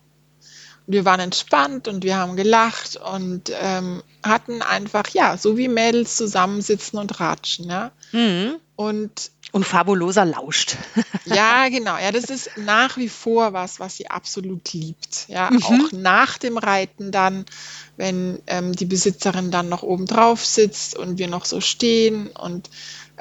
Wir 0.86 1.04
waren 1.04 1.20
entspannt 1.20 1.88
und 1.88 2.04
wir 2.04 2.16
haben 2.16 2.36
gelacht 2.36 2.96
und 2.96 3.52
ähm, 3.60 4.02
hatten 4.24 4.62
einfach, 4.62 5.08
ja, 5.08 5.36
so 5.36 5.56
wie 5.56 5.68
Mädels 5.68 6.16
zusammensitzen 6.16 6.98
und 6.98 7.18
ratschen, 7.20 7.68
ja. 7.68 7.90
Mhm. 8.12 8.56
Und 8.76 9.30
Und 9.52 9.64
Fabulosa 9.64 10.24
lauscht. 10.24 10.76
Ja, 11.24 11.68
genau. 11.68 11.96
Ja, 11.98 12.12
das 12.12 12.24
ist 12.24 12.50
nach 12.56 12.96
wie 12.98 13.08
vor 13.08 13.52
was, 13.52 13.80
was 13.80 13.96
sie 13.96 14.08
absolut 14.10 14.72
liebt. 14.74 15.26
Ja, 15.28 15.50
Mhm. 15.50 15.62
auch 15.64 15.92
nach 15.92 16.38
dem 16.38 16.56
Reiten 16.58 17.10
dann, 17.10 17.46
wenn 17.96 18.40
ähm, 18.46 18.72
die 18.72 18.84
Besitzerin 18.84 19.50
dann 19.50 19.68
noch 19.68 19.82
oben 19.82 20.06
drauf 20.06 20.44
sitzt 20.44 20.96
und 20.96 21.18
wir 21.18 21.26
noch 21.28 21.44
so 21.46 21.60
stehen 21.60 22.28
und 22.28 22.70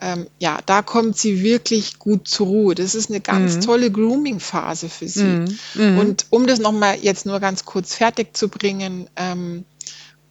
ähm, 0.01 0.27
ja, 0.39 0.59
da 0.65 0.81
kommt 0.81 1.17
sie 1.17 1.41
wirklich 1.43 1.99
gut 1.99 2.27
zur 2.27 2.47
Ruhe. 2.47 2.75
Das 2.75 2.95
ist 2.95 3.09
eine 3.09 3.21
ganz 3.21 3.55
Mhm. 3.55 3.61
tolle 3.61 3.91
Grooming-Phase 3.91 4.89
für 4.89 5.07
sie. 5.07 5.23
Mhm. 5.23 5.59
Mhm. 5.75 5.97
Und 5.97 6.25
um 6.29 6.47
das 6.47 6.59
nochmal 6.59 6.97
jetzt 7.01 7.25
nur 7.25 7.39
ganz 7.39 7.65
kurz 7.65 7.95
fertig 7.95 8.35
zu 8.35 8.49
bringen, 8.49 9.09
ähm, 9.15 9.65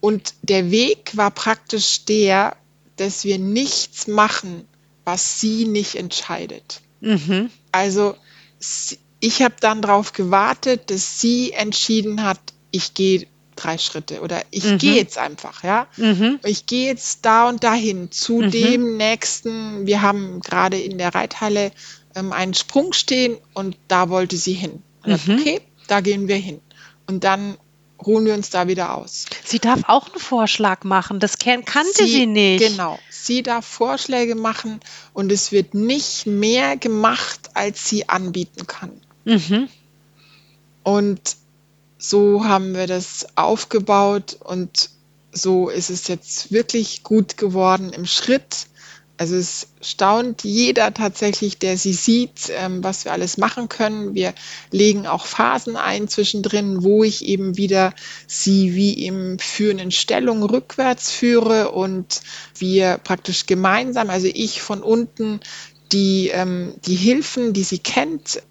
und 0.01 0.35
der 0.43 0.71
Weg 0.71 1.17
war 1.17 1.31
praktisch 1.31 2.05
der, 2.05 2.57
dass 2.97 3.25
wir 3.25 3.39
nichts 3.39 4.07
machen, 4.07 4.65
was 5.05 5.41
sie 5.41 5.65
nicht 5.65 5.95
entscheidet. 5.95 6.83
Mhm. 7.01 7.49
Also 7.73 8.15
ich 9.21 9.43
habe 9.43 9.55
dann 9.61 9.81
darauf 9.81 10.13
gewartet, 10.13 10.91
dass 10.91 11.21
sie 11.21 11.53
entschieden 11.53 12.23
hat, 12.23 12.41
ich 12.71 12.93
gehe 12.93 13.27
drei 13.57 13.79
Schritte 13.79 14.21
oder 14.21 14.43
ich 14.51 14.65
Mhm. 14.65 14.79
gehe 14.79 14.95
jetzt 14.95 15.19
einfach, 15.19 15.63
ja. 15.65 15.87
Mhm. 15.97 16.39
Ich 16.45 16.67
gehe 16.67 16.87
jetzt 16.89 17.21
da 17.25 17.49
und 17.49 17.63
dahin 17.65 18.11
zu 18.11 18.39
Mhm. 18.43 18.51
dem 18.51 18.97
nächsten. 18.97 19.87
Wir 19.87 20.03
haben 20.03 20.41
gerade 20.41 20.79
in 20.79 20.99
der 20.99 21.15
Reithalle 21.15 21.73
ähm, 22.17 22.33
einen 22.33 22.55
Sprung 22.55 22.93
stehen 22.93 23.37
und 23.55 23.77
da 23.89 24.09
wollte 24.09 24.37
sie 24.37 24.53
hin. 24.53 24.83
Dann, 25.03 25.21
Mhm. 25.27 25.39
okay, 25.41 25.61
da 25.89 26.01
gehen 26.01 26.29
wir 26.29 26.37
hin. 26.37 26.61
Und 27.07 27.25
dann 27.25 27.57
ruhen 28.05 28.25
wir 28.27 28.35
uns 28.35 28.51
da 28.51 28.69
wieder 28.69 28.95
aus. 28.97 29.25
Sie 29.45 29.59
darf 29.59 29.81
auch 29.89 30.09
einen 30.11 30.21
Vorschlag 30.21 30.85
machen. 30.85 31.21
Das 31.21 31.39
kannte 31.39 32.07
sie 32.07 32.27
nicht. 32.27 32.63
Genau. 32.67 32.99
Sie 33.11 33.43
darf 33.43 33.65
Vorschläge 33.67 34.35
machen 34.35 34.81
und 35.15 35.33
es 35.33 35.51
wird 35.53 35.75
nicht 35.75 36.27
mehr 36.27 36.77
gemacht, 36.77 37.51
als 37.55 37.89
sie 37.89 38.09
anbieten 38.09 38.67
kann. 38.67 38.93
Mhm. 39.25 39.69
Und 40.83 41.21
so 42.09 42.45
haben 42.45 42.75
wir 42.75 42.87
das 42.87 43.27
aufgebaut 43.37 44.37
und 44.41 44.91
so 45.33 45.69
ist 45.69 45.91
es 45.91 46.09
jetzt 46.09 46.53
wirklich 46.53 47.03
gut 47.03 47.37
geworden 47.37 47.93
im 47.93 48.07
Schritt. 48.07 48.67
Also 49.17 49.37
es 49.37 49.69
staunt 49.81 50.43
jeder 50.43 50.93
tatsächlich, 50.93 51.59
der 51.59 51.77
sie 51.77 51.93
sieht, 51.93 52.51
ähm, 52.51 52.83
was 52.83 53.05
wir 53.05 53.13
alles 53.13 53.39
machen 53.39 53.69
können. 53.69 54.15
Wir 54.15 54.35
legen 54.73 55.07
auch 55.07 55.25
Phasen 55.25 55.77
ein 55.77 56.09
zwischendrin, 56.09 56.83
wo 56.83 57.05
ich 57.05 57.25
eben 57.25 57.57
wieder 57.57 57.95
sie 58.27 58.75
wie 58.75 59.07
im 59.07 59.39
führenden 59.39 59.93
Stellung 59.93 60.43
rückwärts 60.43 61.13
führe 61.13 61.71
und 61.71 62.23
wir 62.59 62.99
praktisch 62.99 63.47
gemeinsam, 63.47 64.11
also 64.11 64.27
ich 64.33 64.61
von 64.63 64.83
unten, 64.83 65.41
die, 65.93 66.31
ähm, 66.33 66.75
die 66.85 66.97
Hilfen, 66.97 67.53
die 67.53 67.63
sie 67.63 67.79
kennt, 67.79 68.43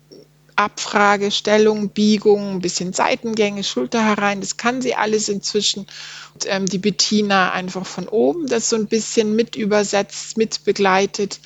Abfrage, 0.55 1.31
Stellung, 1.31 1.89
Biegung, 1.89 2.51
ein 2.51 2.61
bisschen 2.61 2.93
Seitengänge, 2.93 3.63
Schulter 3.63 4.03
herein, 4.03 4.41
das 4.41 4.57
kann 4.57 4.81
sie 4.81 4.95
alles 4.95 5.29
inzwischen. 5.29 5.87
Und, 6.33 6.45
ähm, 6.47 6.65
die 6.65 6.77
Bettina 6.77 7.51
einfach 7.51 7.85
von 7.85 8.07
oben 8.07 8.47
das 8.47 8.69
so 8.69 8.75
ein 8.75 8.87
bisschen 8.87 9.35
mit 9.35 9.55
übersetzt, 9.55 10.37
mit 10.37 10.63
begleitet. 10.63 11.39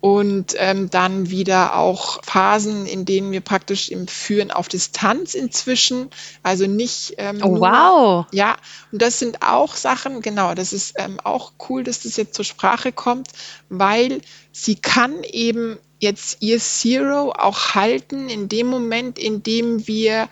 Und 0.00 0.54
ähm, 0.58 0.88
dann 0.90 1.30
wieder 1.30 1.74
auch 1.74 2.22
Phasen, 2.22 2.86
in 2.86 3.06
denen 3.06 3.32
wir 3.32 3.40
praktisch 3.40 3.88
im 3.88 4.06
Führen 4.06 4.50
auf 4.50 4.68
Distanz 4.68 5.34
inzwischen, 5.34 6.10
also 6.42 6.66
nicht 6.66 7.14
ähm, 7.16 7.40
Oh, 7.42 7.48
nur 7.48 7.60
wow. 7.60 8.26
ja, 8.30 8.56
und 8.92 9.02
das 9.02 9.18
sind 9.18 9.42
auch 9.42 9.74
Sachen, 9.74 10.20
genau, 10.20 10.54
das 10.54 10.72
ist 10.72 10.94
ähm, 10.98 11.18
auch 11.24 11.52
cool, 11.68 11.82
dass 11.82 12.02
das 12.02 12.16
jetzt 12.16 12.34
zur 12.34 12.44
Sprache 12.44 12.92
kommt, 12.92 13.28
weil 13.68 14.20
sie 14.52 14.76
kann 14.76 15.24
eben 15.24 15.78
jetzt 15.98 16.38
ihr 16.40 16.58
Zero 16.58 17.32
auch 17.32 17.74
halten 17.74 18.28
in 18.28 18.48
dem 18.48 18.66
Moment, 18.66 19.18
in 19.18 19.42
dem 19.42 19.86
wir 19.86 20.28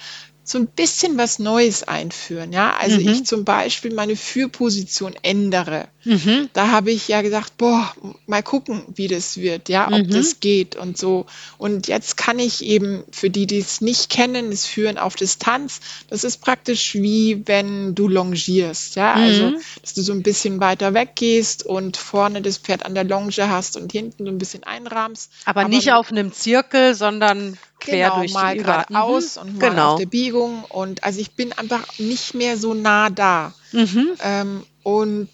so 0.46 0.58
ein 0.58 0.66
bisschen 0.66 1.16
was 1.16 1.38
Neues 1.38 1.82
einführen. 1.84 2.52
Ja, 2.52 2.74
also 2.78 3.00
Mhm. 3.00 3.08
ich 3.08 3.24
zum 3.24 3.44
Beispiel 3.44 3.94
meine 3.94 4.14
Führposition 4.14 5.14
ändere. 5.22 5.88
Mhm. 6.04 6.50
Da 6.52 6.68
habe 6.70 6.90
ich 6.90 7.08
ja 7.08 7.22
gesagt, 7.22 7.56
boah, 7.56 7.94
mal 8.26 8.42
gucken, 8.42 8.82
wie 8.94 9.08
das 9.08 9.38
wird, 9.38 9.70
ja, 9.70 9.86
ob 9.86 10.06
Mhm. 10.06 10.10
das 10.10 10.40
geht 10.40 10.76
und 10.76 10.98
so. 10.98 11.24
Und 11.56 11.88
jetzt 11.88 12.18
kann 12.18 12.38
ich 12.38 12.62
eben, 12.62 13.04
für 13.10 13.30
die, 13.30 13.46
die 13.46 13.58
es 13.58 13.80
nicht 13.80 14.10
kennen, 14.10 14.50
das 14.50 14.66
Führen 14.66 14.98
auf 14.98 15.14
Distanz, 15.16 15.80
das 16.10 16.24
ist 16.24 16.42
praktisch 16.42 16.94
wie 16.94 17.42
wenn 17.46 17.94
du 17.94 18.06
longierst, 18.06 18.96
ja, 18.96 19.14
also, 19.14 19.44
Mhm. 19.50 19.56
dass 19.80 19.94
du 19.94 20.02
so 20.02 20.12
ein 20.12 20.22
bisschen 20.22 20.60
weiter 20.60 20.92
weggehst 20.92 21.64
und 21.64 21.96
vorne 21.96 22.42
das 22.42 22.58
Pferd 22.58 22.84
an 22.84 22.94
der 22.94 23.04
Longe 23.04 23.24
hast 23.48 23.78
und 23.78 23.92
hinten 23.92 24.26
so 24.26 24.30
ein 24.30 24.36
bisschen 24.38 24.64
einrahmst. 24.64 25.30
Aber 25.46 25.62
Aber 25.62 25.68
nicht 25.70 25.90
auf 25.92 26.10
einem 26.10 26.32
Zirkel, 26.32 26.94
sondern 26.94 27.56
quer 27.80 28.08
Genau, 28.08 28.18
durch 28.18 28.26
die 28.28 28.32
mal 28.34 28.54
über. 28.56 28.64
geradeaus 28.64 29.36
Mhm. 29.36 29.42
und 29.42 29.58
mal 29.58 29.66
auf 29.68 29.70
Genau. 29.74 29.98
der 29.98 30.06
Biegung. 30.06 30.33
Und 30.42 31.04
also 31.04 31.20
ich 31.20 31.32
bin 31.32 31.52
einfach 31.52 31.86
nicht 31.98 32.34
mehr 32.34 32.56
so 32.56 32.74
nah 32.74 33.10
da. 33.10 33.52
Mhm. 33.72 34.10
Ähm, 34.22 34.66
und 34.82 35.28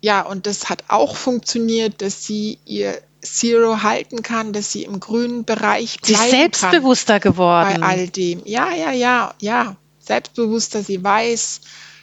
ja, 0.00 0.22
und 0.22 0.46
das 0.46 0.68
hat 0.68 0.84
auch 0.88 1.16
funktioniert, 1.16 2.02
dass 2.02 2.24
sie 2.24 2.58
ihr 2.64 3.00
Zero 3.22 3.82
halten 3.82 4.22
kann, 4.22 4.52
dass 4.52 4.70
sie 4.70 4.84
im 4.84 5.00
grünen 5.00 5.44
Bereich 5.44 5.96
Sie 6.02 6.12
ist 6.12 6.18
bleiben 6.18 6.30
kann 6.30 6.40
selbstbewusster 6.40 7.14
bei 7.14 7.18
geworden. 7.20 7.82
all 7.82 8.08
dem. 8.08 8.42
Ja, 8.44 8.72
ja, 8.72 8.92
ja, 8.92 9.34
ja. 9.40 9.76
Selbstbewusster, 9.98 10.82
sie 10.84 11.02
weiß, 11.02 11.60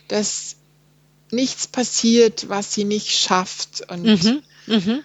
dass 0.09 0.57
nichts 1.31 1.67
passiert, 1.67 2.49
was 2.49 2.73
sie 2.73 2.83
nicht 2.83 3.09
schafft. 3.11 3.89
Und 3.89 4.03
Mhm. 4.03 4.43
Mhm. 4.67 4.99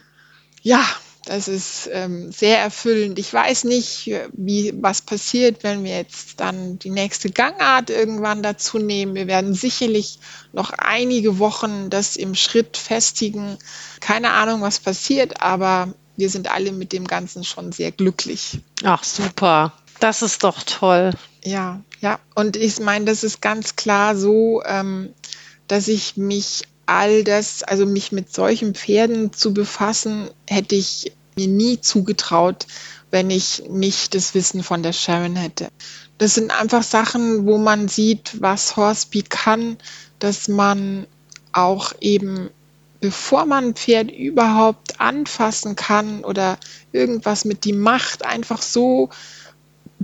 ja, 0.63 0.85
das 1.29 1.47
ist 1.47 1.91
ähm, 1.93 2.33
sehr 2.33 2.59
erfüllend. 2.59 3.19
Ich 3.19 3.31
weiß 3.31 3.65
nicht, 3.65 4.11
wie 4.33 4.73
was 4.81 5.03
passiert, 5.03 5.63
wenn 5.63 5.85
wir 5.85 5.95
jetzt 5.95 6.41
dann 6.41 6.79
die 6.79 6.89
nächste 6.89 7.29
Gangart 7.29 7.91
irgendwann 7.91 8.43
dazu 8.43 8.79
nehmen. 8.79 9.15
Wir 9.15 9.27
werden 9.27 9.53
sicherlich 9.53 10.21
noch 10.55 10.71
einige 10.71 11.39
Wochen 11.39 11.91
das 11.91 12.17
im 12.17 12.35
Schritt 12.35 12.79
festigen. 12.79 13.59
Keine 14.01 14.31
Ahnung, 14.31 14.63
was 14.63 14.81
passiert, 14.81 15.43
aber 15.43 15.93
wir 16.17 16.31
sind 16.31 16.51
alle 16.51 16.73
mit 16.73 16.95
dem 16.95 17.07
Ganzen 17.07 17.45
schon 17.45 17.73
sehr 17.73 17.93
glücklich. 17.93 18.61
Ach, 18.83 19.05
super. 19.05 19.75
Das 20.01 20.23
ist 20.23 20.45
doch 20.45 20.63
toll. 20.63 21.11
Ja, 21.45 21.83
ja. 22.01 22.21
Und 22.37 22.57
ich 22.57 22.81
meine, 22.81 23.05
das 23.05 23.23
ist 23.23 23.43
ganz 23.43 23.77
klar 23.77 24.17
so, 24.17 24.63
ähm, 24.65 25.11
dass 25.67 25.89
ich 25.89 26.17
mich 26.17 26.63
all 26.87 27.23
das, 27.23 27.63
also 27.63 27.85
mich 27.85 28.13
mit 28.13 28.33
solchen 28.33 28.75
Pferden 28.75 29.35
zu 29.35 29.53
befassen, 29.53 30.31
hätte 30.47 30.75
ich 30.75 31.13
mir 31.39 31.49
nie 31.49 31.81
zugetraut, 31.81 32.67
wenn 33.11 33.31
ich 33.31 33.63
nicht 33.69 34.15
das 34.15 34.35
Wissen 34.35 34.63
von 34.63 34.83
der 34.83 34.93
Sharon 34.93 35.37
hätte. 35.37 35.69
Das 36.19 36.35
sind 36.35 36.51
einfach 36.51 36.83
Sachen, 36.83 37.47
wo 37.47 37.59
man 37.59 37.89
sieht, 37.89 38.41
was 38.41 38.77
Horsepeak 38.77 39.31
kann, 39.31 39.77
dass 40.19 40.49
man 40.49 41.07
auch 41.53 41.93
eben, 42.01 42.51
bevor 43.01 43.47
man 43.47 43.69
ein 43.69 43.75
Pferd 43.75 44.11
überhaupt 44.11 45.01
anfassen 45.01 45.77
kann 45.77 46.25
oder 46.25 46.59
irgendwas 46.93 47.45
mit 47.45 47.65
die 47.65 47.73
Macht, 47.73 48.25
einfach 48.25 48.61
so 48.63 49.11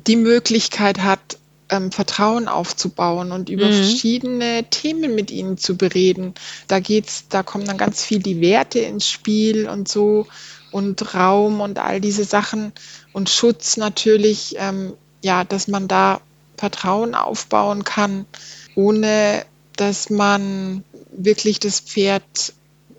die 0.06 0.16
Möglichkeit 0.16 0.98
hat, 1.02 1.38
ähm, 1.70 1.90
Vertrauen 1.90 2.46
aufzubauen 2.48 3.32
und 3.32 3.48
über 3.48 3.70
Mhm. 3.70 3.72
verschiedene 3.72 4.64
Themen 4.70 5.14
mit 5.14 5.30
ihnen 5.30 5.56
zu 5.58 5.76
bereden. 5.76 6.34
Da 6.68 6.78
geht's, 6.78 7.24
da 7.28 7.42
kommen 7.42 7.64
dann 7.64 7.78
ganz 7.78 8.04
viel 8.04 8.20
die 8.20 8.40
Werte 8.40 8.80
ins 8.80 9.08
Spiel 9.08 9.68
und 9.68 9.88
so 9.88 10.26
und 10.74 11.14
Raum 11.14 11.60
und 11.60 11.78
all 11.78 12.00
diese 12.00 12.24
Sachen 12.24 12.72
und 13.12 13.30
Schutz 13.30 13.76
natürlich, 13.76 14.56
ähm, 14.58 14.94
ja, 15.22 15.44
dass 15.44 15.68
man 15.68 15.86
da 15.86 16.20
Vertrauen 16.56 17.14
aufbauen 17.14 17.84
kann, 17.84 18.26
ohne 18.74 19.46
dass 19.76 20.10
man 20.10 20.82
wirklich 21.12 21.60
das 21.60 21.78
Pferd 21.78 22.54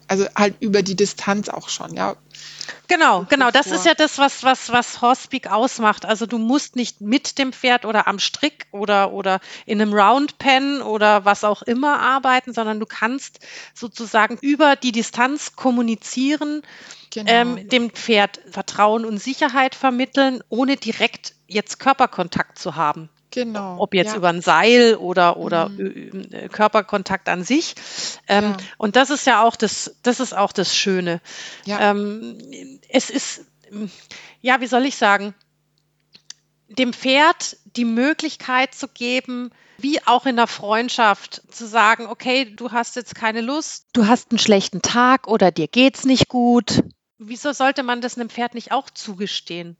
also 0.07 0.25
halt 0.35 0.55
über 0.61 0.83
die 0.83 0.95
Distanz 0.95 1.49
auch 1.49 1.67
schon, 1.67 1.95
ja. 1.95 2.15
Genau, 2.87 3.25
genau. 3.27 3.49
Das 3.51 3.67
ist 3.67 3.85
ja 3.85 3.95
das, 3.95 4.19
was, 4.19 4.43
was, 4.43 4.71
was 4.71 5.01
Horsepeak 5.01 5.51
ausmacht. 5.51 6.05
Also 6.05 6.27
du 6.27 6.37
musst 6.37 6.75
nicht 6.75 7.01
mit 7.01 7.39
dem 7.39 7.51
Pferd 7.51 7.85
oder 7.85 8.07
am 8.07 8.19
Strick 8.19 8.67
oder, 8.71 9.11
oder 9.11 9.39
in 9.65 9.81
einem 9.81 9.93
Roundpen 9.93 10.81
oder 10.81 11.25
was 11.25 11.43
auch 11.43 11.63
immer 11.63 11.99
arbeiten, 11.99 12.53
sondern 12.53 12.79
du 12.79 12.85
kannst 12.85 13.39
sozusagen 13.73 14.37
über 14.39 14.75
die 14.75 14.91
Distanz 14.91 15.55
kommunizieren, 15.55 16.61
genau. 17.15 17.31
ähm, 17.31 17.69
dem 17.69 17.89
Pferd 17.89 18.39
Vertrauen 18.49 19.05
und 19.05 19.17
Sicherheit 19.17 19.73
vermitteln, 19.73 20.43
ohne 20.49 20.77
direkt 20.77 21.33
jetzt 21.47 21.79
Körperkontakt 21.79 22.59
zu 22.59 22.75
haben. 22.75 23.09
Genau. 23.31 23.77
Ob 23.79 23.93
jetzt 23.93 24.11
ja. 24.11 24.17
über 24.17 24.29
ein 24.29 24.41
Seil 24.41 24.95
oder, 24.95 25.37
oder 25.37 25.69
mhm. 25.69 26.29
Körperkontakt 26.51 27.27
an 27.27 27.43
sich. 27.43 27.75
Ähm, 28.27 28.43
ja. 28.43 28.57
Und 28.77 28.95
das 28.95 29.09
ist 29.09 29.25
ja 29.27 29.43
auch 29.43 29.55
das, 29.55 29.95
das 30.03 30.19
ist 30.19 30.35
auch 30.35 30.53
das 30.53 30.75
Schöne. 30.75 31.21
Ja. 31.65 31.91
Ähm, 31.91 32.37
es 32.87 33.09
ist, 33.09 33.45
ja, 34.41 34.61
wie 34.61 34.67
soll 34.67 34.85
ich 34.85 34.95
sagen, 34.95 35.33
dem 36.69 36.93
Pferd 36.93 37.57
die 37.65 37.85
Möglichkeit 37.85 38.73
zu 38.73 38.87
geben, 38.87 39.51
wie 39.77 40.01
auch 40.05 40.25
in 40.25 40.37
der 40.37 40.47
Freundschaft, 40.47 41.41
zu 41.51 41.67
sagen, 41.67 42.07
okay, 42.07 42.45
du 42.45 42.71
hast 42.71 42.95
jetzt 42.95 43.15
keine 43.15 43.41
Lust, 43.41 43.87
du 43.91 44.07
hast 44.07 44.31
einen 44.31 44.39
schlechten 44.39 44.81
Tag 44.81 45.27
oder 45.27 45.51
dir 45.51 45.67
geht's 45.67 46.05
nicht 46.05 46.29
gut. 46.29 46.83
Wieso 47.17 47.53
sollte 47.53 47.83
man 47.83 48.01
das 48.01 48.17
einem 48.17 48.29
Pferd 48.29 48.53
nicht 48.55 48.71
auch 48.71 48.89
zugestehen? 48.89 49.77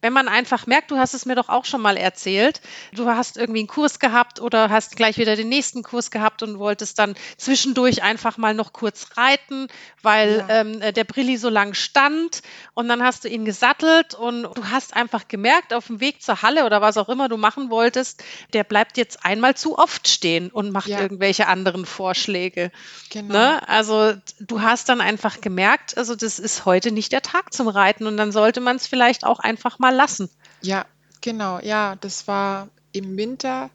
Wenn 0.00 0.12
man 0.12 0.28
einfach 0.28 0.66
merkt, 0.66 0.90
du 0.90 0.98
hast 0.98 1.14
es 1.14 1.26
mir 1.26 1.34
doch 1.34 1.48
auch 1.48 1.64
schon 1.64 1.80
mal 1.80 1.96
erzählt, 1.96 2.60
du 2.92 3.08
hast 3.08 3.36
irgendwie 3.36 3.60
einen 3.60 3.68
Kurs 3.68 3.98
gehabt 3.98 4.40
oder 4.40 4.70
hast 4.70 4.96
gleich 4.96 5.18
wieder 5.18 5.36
den 5.36 5.48
nächsten 5.48 5.82
Kurs 5.82 6.10
gehabt 6.10 6.42
und 6.42 6.58
wolltest 6.58 6.98
dann 6.98 7.14
zwischendurch 7.36 8.02
einfach 8.02 8.36
mal 8.36 8.54
noch 8.54 8.72
kurz 8.72 9.16
reiten, 9.16 9.68
weil 10.02 10.44
ja. 10.48 10.60
ähm, 10.60 10.80
der 10.80 11.04
Brilli 11.04 11.36
so 11.36 11.48
lang 11.48 11.74
stand 11.74 12.42
und 12.74 12.88
dann 12.88 13.02
hast 13.02 13.24
du 13.24 13.28
ihn 13.28 13.44
gesattelt 13.44 14.14
und 14.14 14.42
du 14.42 14.70
hast 14.70 14.94
einfach 14.94 15.28
gemerkt, 15.28 15.72
auf 15.72 15.86
dem 15.86 16.00
Weg 16.00 16.22
zur 16.22 16.42
Halle 16.42 16.66
oder 16.66 16.80
was 16.80 16.96
auch 16.96 17.08
immer 17.08 17.28
du 17.28 17.36
machen 17.36 17.70
wolltest, 17.70 18.22
der 18.52 18.64
bleibt 18.64 18.96
jetzt 18.96 19.24
einmal 19.24 19.54
zu 19.54 19.78
oft 19.78 20.08
stehen 20.08 20.50
und 20.50 20.70
macht 20.70 20.88
ja. 20.88 21.00
irgendwelche 21.00 21.46
anderen 21.46 21.86
Vorschläge. 21.86 22.70
Genau. 23.10 23.32
Ne? 23.32 23.68
Also 23.68 24.14
du 24.40 24.62
hast 24.62 24.88
dann 24.88 25.00
einfach 25.00 25.40
gemerkt, 25.40 25.96
also 25.96 26.14
das 26.14 26.38
ist 26.38 26.64
heute 26.64 26.90
nicht 26.90 27.12
der 27.12 27.22
Tag 27.22 27.52
zum 27.52 27.68
Reiten 27.68 28.06
und 28.06 28.16
dann 28.16 28.32
sollte 28.32 28.60
man 28.60 28.76
es 28.76 28.86
vielleicht 28.86 29.24
auch 29.24 29.38
einfach 29.38 29.78
mal 29.78 29.83
lassen. 29.92 30.30
Ja, 30.62 30.86
genau. 31.20 31.60
Ja, 31.60 31.96
das 31.96 32.26
war 32.26 32.68
im 32.92 33.16
Winter 33.16 33.70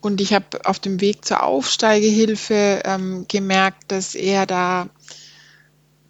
und 0.00 0.20
ich 0.20 0.34
habe 0.34 0.64
auf 0.64 0.80
dem 0.80 1.00
Weg 1.00 1.24
zur 1.24 1.42
Aufsteigehilfe 1.44 2.82
ähm, 2.84 3.26
gemerkt, 3.28 3.92
dass 3.92 4.14
er 4.14 4.46
da 4.46 4.88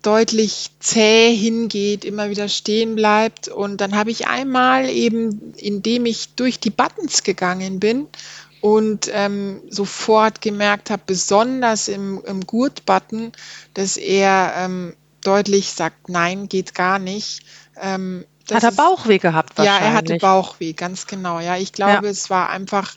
deutlich 0.02 0.70
zäh 0.80 1.34
hingeht, 1.34 2.04
immer 2.04 2.30
wieder 2.30 2.48
stehen 2.48 2.96
bleibt. 2.96 3.48
Und 3.48 3.80
dann 3.80 3.94
habe 3.94 4.10
ich 4.10 4.26
einmal 4.26 4.88
eben, 4.88 5.52
indem 5.56 6.06
ich 6.06 6.34
durch 6.34 6.58
die 6.58 6.70
Buttons 6.70 7.22
gegangen 7.22 7.80
bin 7.80 8.08
und 8.62 9.10
ähm, 9.12 9.60
sofort 9.68 10.40
gemerkt 10.40 10.90
habe, 10.90 11.02
besonders 11.06 11.88
im, 11.88 12.22
im 12.24 12.46
Gurt-Button, 12.46 13.32
dass 13.74 13.96
er 13.96 14.54
ähm, 14.56 14.94
deutlich 15.22 15.70
sagt, 15.72 16.08
nein, 16.08 16.48
geht 16.48 16.74
gar 16.74 16.98
nicht. 16.98 17.44
Ähm, 17.80 18.24
hat 18.50 18.62
er 18.62 18.72
Bauchweh 18.72 19.18
gehabt 19.18 19.56
wahrscheinlich? 19.56 19.82
Ja, 19.82 19.88
er 19.88 19.94
hatte 19.94 20.16
Bauchweh, 20.16 20.72
ganz 20.72 21.06
genau. 21.06 21.40
Ja, 21.40 21.56
ich 21.56 21.72
glaube, 21.72 22.06
ja. 22.06 22.10
es 22.10 22.30
war 22.30 22.50
einfach, 22.50 22.94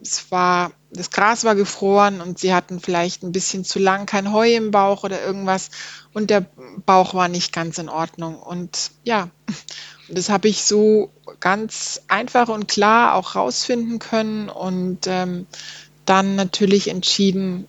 es 0.00 0.30
war, 0.30 0.72
das 0.90 1.10
Gras 1.10 1.44
war 1.44 1.54
gefroren 1.54 2.20
und 2.20 2.38
sie 2.38 2.54
hatten 2.54 2.80
vielleicht 2.80 3.22
ein 3.22 3.32
bisschen 3.32 3.64
zu 3.64 3.78
lang 3.78 4.06
kein 4.06 4.32
Heu 4.32 4.54
im 4.54 4.70
Bauch 4.70 5.04
oder 5.04 5.22
irgendwas 5.22 5.70
und 6.12 6.30
der 6.30 6.46
Bauch 6.86 7.14
war 7.14 7.28
nicht 7.28 7.52
ganz 7.52 7.78
in 7.78 7.88
Ordnung. 7.88 8.38
Und 8.38 8.90
ja, 9.04 9.28
das 10.08 10.28
habe 10.28 10.48
ich 10.48 10.64
so 10.64 11.10
ganz 11.38 12.02
einfach 12.08 12.48
und 12.48 12.68
klar 12.68 13.14
auch 13.14 13.34
rausfinden 13.36 13.98
können 13.98 14.48
und 14.48 15.06
ähm, 15.06 15.46
dann 16.04 16.34
natürlich 16.34 16.88
entschieden, 16.88 17.66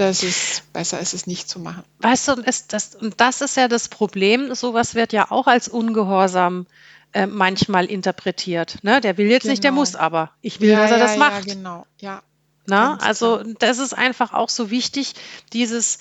dass 0.00 0.22
es 0.22 0.62
besser 0.72 1.00
ist, 1.00 1.14
es 1.14 1.26
nicht 1.26 1.48
zu 1.48 1.58
machen. 1.58 1.82
Weißt 2.00 2.28
du, 2.28 2.32
und, 2.32 2.46
ist 2.46 2.72
das, 2.72 2.94
und 2.94 3.20
das 3.20 3.40
ist 3.40 3.56
ja 3.56 3.68
das 3.68 3.88
Problem, 3.88 4.54
sowas 4.54 4.94
wird 4.94 5.12
ja 5.12 5.30
auch 5.30 5.46
als 5.46 5.68
Ungehorsam 5.68 6.66
äh, 7.12 7.26
manchmal 7.26 7.86
interpretiert. 7.86 8.78
Ne? 8.82 9.00
Der 9.00 9.16
will 9.16 9.26
jetzt 9.28 9.42
genau. 9.42 9.52
nicht, 9.52 9.64
der 9.64 9.70
genau. 9.70 9.80
muss 9.80 9.94
aber. 9.94 10.30
Ich 10.42 10.60
will, 10.60 10.70
ja, 10.70 10.82
dass 10.82 10.90
er 10.90 10.98
ja, 10.98 11.06
das 11.06 11.16
macht. 11.16 11.46
Ja, 11.46 11.54
genau, 11.54 11.86
ja. 12.00 12.22
Na, 12.66 12.98
also 12.98 13.38
klar. 13.38 13.54
das 13.60 13.78
ist 13.78 13.94
einfach 13.94 14.34
auch 14.34 14.50
so 14.50 14.70
wichtig, 14.70 15.14
dieses 15.54 16.00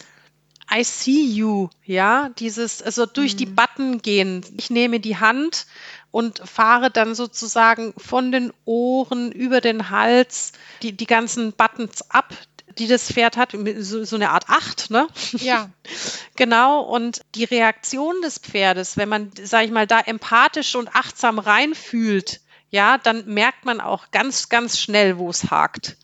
I 0.69 0.83
see 0.83 1.23
you, 1.23 1.69
ja, 1.85 2.29
dieses, 2.39 2.81
also 2.81 3.05
durch 3.05 3.33
mhm. 3.33 3.37
die 3.37 3.45
Button 3.45 4.01
gehen. 4.01 4.45
Ich 4.57 4.69
nehme 4.69 4.99
die 4.99 5.17
Hand 5.17 5.65
und 6.11 6.39
fahre 6.39 6.91
dann 6.91 7.15
sozusagen 7.15 7.93
von 7.95 8.33
den 8.33 8.51
Ohren 8.65 9.31
über 9.31 9.61
den 9.61 9.89
Hals 9.89 10.51
die, 10.81 10.91
die 10.91 11.07
ganzen 11.07 11.53
Buttons 11.53 12.09
ab, 12.11 12.33
die 12.79 12.87
das 12.87 13.11
Pferd 13.11 13.37
hat, 13.37 13.55
so, 13.79 14.03
so 14.03 14.15
eine 14.15 14.31
Art 14.31 14.49
Acht, 14.49 14.89
ne? 14.89 15.07
Ja. 15.33 15.69
genau. 16.35 16.81
Und 16.81 17.21
die 17.35 17.43
Reaktion 17.43 18.21
des 18.21 18.39
Pferdes, 18.39 18.97
wenn 18.97 19.09
man, 19.09 19.31
sag 19.43 19.65
ich 19.65 19.71
mal, 19.71 19.87
da 19.87 19.99
empathisch 19.99 20.75
und 20.75 20.95
achtsam 20.95 21.39
reinfühlt, 21.39 22.41
ja, 22.69 22.97
dann 22.97 23.25
merkt 23.25 23.65
man 23.65 23.81
auch 23.81 24.11
ganz, 24.11 24.49
ganz 24.49 24.79
schnell, 24.79 25.17
wo 25.17 25.29
es 25.29 25.49
hakt. 25.49 25.97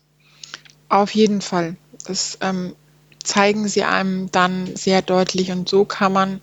Auf 0.88 1.14
jeden 1.14 1.40
Fall. 1.40 1.76
Das 2.06 2.38
ähm, 2.40 2.74
zeigen 3.22 3.68
sie 3.68 3.84
einem 3.84 4.30
dann 4.30 4.74
sehr 4.76 5.02
deutlich 5.02 5.50
und 5.50 5.68
so 5.68 5.84
kann 5.84 6.12
man 6.12 6.40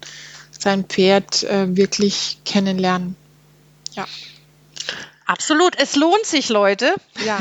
sein 0.52 0.86
Pferd 0.86 1.44
äh, 1.44 1.76
wirklich 1.76 2.40
kennenlernen. 2.46 3.16
Ja. 3.94 4.06
Absolut, 5.32 5.80
es 5.80 5.96
lohnt 5.96 6.26
sich, 6.26 6.50
Leute. 6.50 6.94
Ja. 7.26 7.40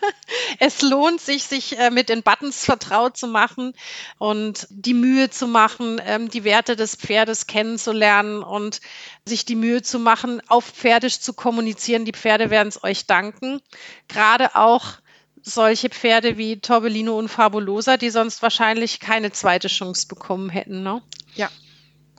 es 0.58 0.80
lohnt 0.80 1.20
sich, 1.20 1.44
sich 1.44 1.78
äh, 1.78 1.90
mit 1.90 2.08
den 2.08 2.22
Buttons 2.22 2.64
vertraut 2.64 3.18
zu 3.18 3.26
machen 3.26 3.74
und 4.16 4.66
die 4.70 4.94
Mühe 4.94 5.28
zu 5.28 5.46
machen, 5.46 6.00
ähm, 6.06 6.30
die 6.30 6.44
Werte 6.44 6.76
des 6.76 6.96
Pferdes 6.96 7.46
kennenzulernen 7.46 8.42
und 8.42 8.80
sich 9.26 9.44
die 9.44 9.54
Mühe 9.54 9.82
zu 9.82 9.98
machen, 9.98 10.40
auf 10.48 10.64
Pferdisch 10.64 11.20
zu 11.20 11.34
kommunizieren. 11.34 12.06
Die 12.06 12.12
Pferde 12.12 12.48
werden 12.48 12.68
es 12.68 12.82
euch 12.82 13.04
danken. 13.04 13.60
Gerade 14.08 14.56
auch 14.56 14.94
solche 15.42 15.90
Pferde 15.90 16.38
wie 16.38 16.60
Torbellino 16.60 17.18
und 17.18 17.28
Fabulosa, 17.28 17.98
die 17.98 18.08
sonst 18.08 18.40
wahrscheinlich 18.40 18.98
keine 18.98 19.30
zweite 19.30 19.68
Chance 19.68 20.06
bekommen 20.06 20.48
hätten. 20.48 20.82
Ne? 20.82 21.02
Ja, 21.34 21.50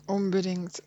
unbedingt 0.06 0.84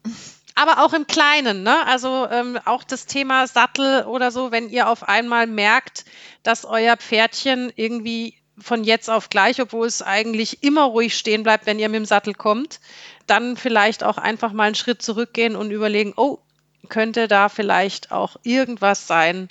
aber 0.61 0.85
auch 0.85 0.93
im 0.93 1.07
Kleinen, 1.07 1.63
ne? 1.63 1.87
Also 1.87 2.29
ähm, 2.31 2.59
auch 2.67 2.85
das 2.85 3.07
Thema 3.07 3.47
Sattel 3.47 4.05
oder 4.05 4.31
so, 4.31 4.53
wenn 4.53 4.69
ihr 4.69 4.91
auf 4.91 5.09
einmal 5.09 5.47
merkt, 5.47 6.05
dass 6.43 6.67
euer 6.67 6.99
Pferdchen 6.99 7.73
irgendwie 7.77 8.35
von 8.59 8.85
jetzt 8.85 9.09
auf 9.09 9.31
gleich, 9.31 9.63
obwohl 9.63 9.87
es 9.87 10.03
eigentlich 10.03 10.63
immer 10.63 10.85
ruhig 10.85 11.17
stehen 11.17 11.45
bleibt, 11.45 11.65
wenn 11.65 11.79
ihr 11.79 11.89
mit 11.89 11.97
dem 11.97 12.05
Sattel 12.05 12.35
kommt, 12.35 12.81
dann 13.27 13.57
vielleicht 13.57 14.05
auch 14.05 14.19
einfach 14.19 14.53
mal 14.53 14.65
einen 14.65 14.75
Schritt 14.75 15.01
zurückgehen 15.01 15.57
und 15.57 15.71
überlegen, 15.71 16.13
oh, 16.17 16.41
könnte 16.91 17.27
da 17.27 17.49
vielleicht 17.49 18.13
auch 18.13 18.37
irgendwas 18.43 19.07
sein. 19.07 19.49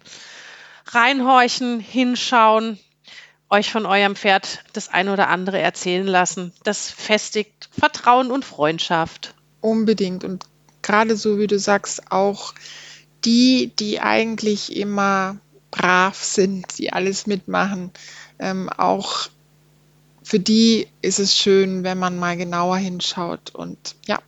Reinhorchen, 0.85 1.79
hinschauen, 1.79 2.77
euch 3.49 3.71
von 3.71 3.87
eurem 3.87 4.15
Pferd 4.15 4.59
das 4.73 4.89
eine 4.89 5.11
oder 5.11 5.29
andere 5.29 5.59
erzählen 5.59 6.05
lassen. 6.05 6.53
Das 6.63 6.91
festigt 6.91 7.69
Vertrauen 7.71 8.29
und 8.29 8.45
Freundschaft. 8.45 9.33
Unbedingt. 9.61 10.23
Und 10.23 10.45
gerade 10.81 11.15
so 11.15 11.39
wie 11.39 11.47
du 11.47 11.59
sagst, 11.59 12.11
auch 12.11 12.53
die, 13.25 13.71
die 13.79 13.99
eigentlich 13.99 14.75
immer 14.75 15.37
brav 15.71 16.23
sind, 16.23 16.77
die 16.77 16.93
alles 16.93 17.27
mitmachen, 17.27 17.91
ähm, 18.39 18.69
auch 18.69 19.29
für 20.23 20.39
die 20.39 20.87
ist 21.01 21.19
es 21.19 21.35
schön, 21.35 21.83
wenn 21.83 21.97
man 21.97 22.17
mal 22.17 22.37
genauer 22.37 22.77
hinschaut 22.77 23.53
und 23.55 23.95
ja. 24.05 24.19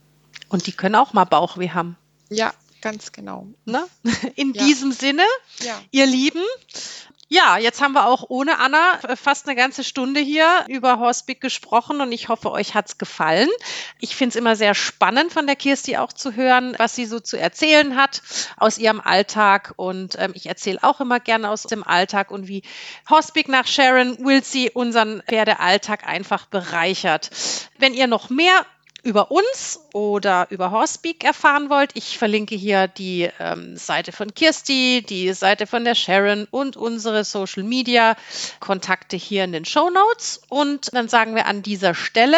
Und 0.49 0.68
die 0.68 0.72
können 0.72 0.95
auch 0.95 1.14
mal 1.14 1.26
Bauchweh 1.26 1.70
haben. 1.70 1.95
Ja, 2.30 2.54
ganz 2.82 3.12
genau. 3.12 3.47
Ne? 3.66 3.86
In 4.36 4.54
ja. 4.54 4.66
diesem 4.66 4.91
Sinne, 4.91 5.24
ja. 5.60 5.80
ihr 5.91 6.06
Lieben, 6.06 6.43
ja, 7.32 7.58
jetzt 7.58 7.82
haben 7.82 7.94
wir 7.94 8.08
auch 8.08 8.26
ohne 8.28 8.60
Anna 8.60 9.00
äh, 9.08 9.16
fast 9.16 9.48
eine 9.48 9.56
ganze 9.56 9.86
Stunde 9.86 10.20
hier 10.20 10.66
über 10.68 11.00
Horsepick 11.00 11.40
gesprochen 11.40 12.02
und 12.02 12.12
ich 12.12 12.28
hoffe, 12.28 12.52
euch 12.52 12.76
hat's 12.76 12.98
gefallen. 12.98 13.48
Ich 14.00 14.18
finde 14.18 14.32
es 14.32 14.36
immer 14.36 14.58
sehr 14.58 14.76
spannend 14.76 15.32
von 15.32 15.48
der 15.48 15.56
Kirsti 15.56 15.96
auch 15.96 16.12
zu 16.12 16.36
hören, 16.36 16.76
was 16.78 16.94
sie 16.94 17.06
so 17.06 17.22
zu 17.22 17.40
erzählen 17.40 17.96
hat 17.96 18.22
aus 18.58 18.78
ihrem 18.78 19.00
Alltag 19.00 19.74
und 19.78 20.18
ähm, 20.20 20.34
ich 20.34 20.48
erzähle 20.48 20.80
auch 20.82 21.00
immer 21.00 21.22
gerne 21.22 21.50
aus 21.50 21.64
dem 21.64 21.88
Alltag 21.88 22.32
und 22.32 22.50
wie 22.50 22.64
Horsepick 23.10 23.48
nach 23.48 23.66
Sharon 23.66 24.18
Wilsey 24.20 24.70
unseren 24.74 25.24
Pferdealltag 25.26 26.06
einfach 26.06 26.48
bereichert. 26.48 27.32
Wenn 27.78 27.94
ihr 27.94 28.08
noch 28.08 28.30
mehr 28.30 28.66
über 29.04 29.32
uns 29.32 29.80
oder 29.93 30.47
über 30.49 30.72
Horsepeak 30.72 31.24
erfahren 31.24 31.70
wollt, 31.70 31.91
ich 31.95 32.18
verlinke 32.18 32.56
hier 32.56 32.88
die 32.88 33.30
ähm, 33.39 33.76
Seite 33.78 34.12
von 34.12 34.34
Kirsti, 34.34 35.04
die 35.08 35.34
Seite 35.34 35.68
von 35.68 35.84
der 35.84 35.95
Sharon 35.95 36.47
und 36.52 36.78
unsere 36.78 37.24
Social 37.24 37.64
Media 37.64 38.16
Kontakte 38.60 39.18
hier 39.18 39.43
in 39.43 39.52
den 39.52 39.66
Show 39.66 39.89
Notes. 39.89 40.41
Und 40.49 40.93
dann 40.93 41.10
sagen 41.10 41.36
wir 41.36 41.47
an 41.47 41.64
dieser 41.64 41.95
Stelle 41.95 42.38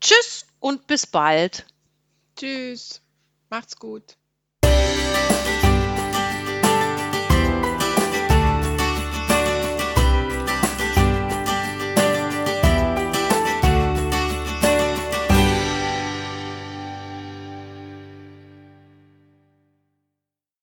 Tschüss 0.00 0.46
und 0.60 0.86
bis 0.86 1.06
bald. 1.06 1.66
Tschüss. 2.36 3.02
Macht's 3.50 3.76
gut. 3.76 4.16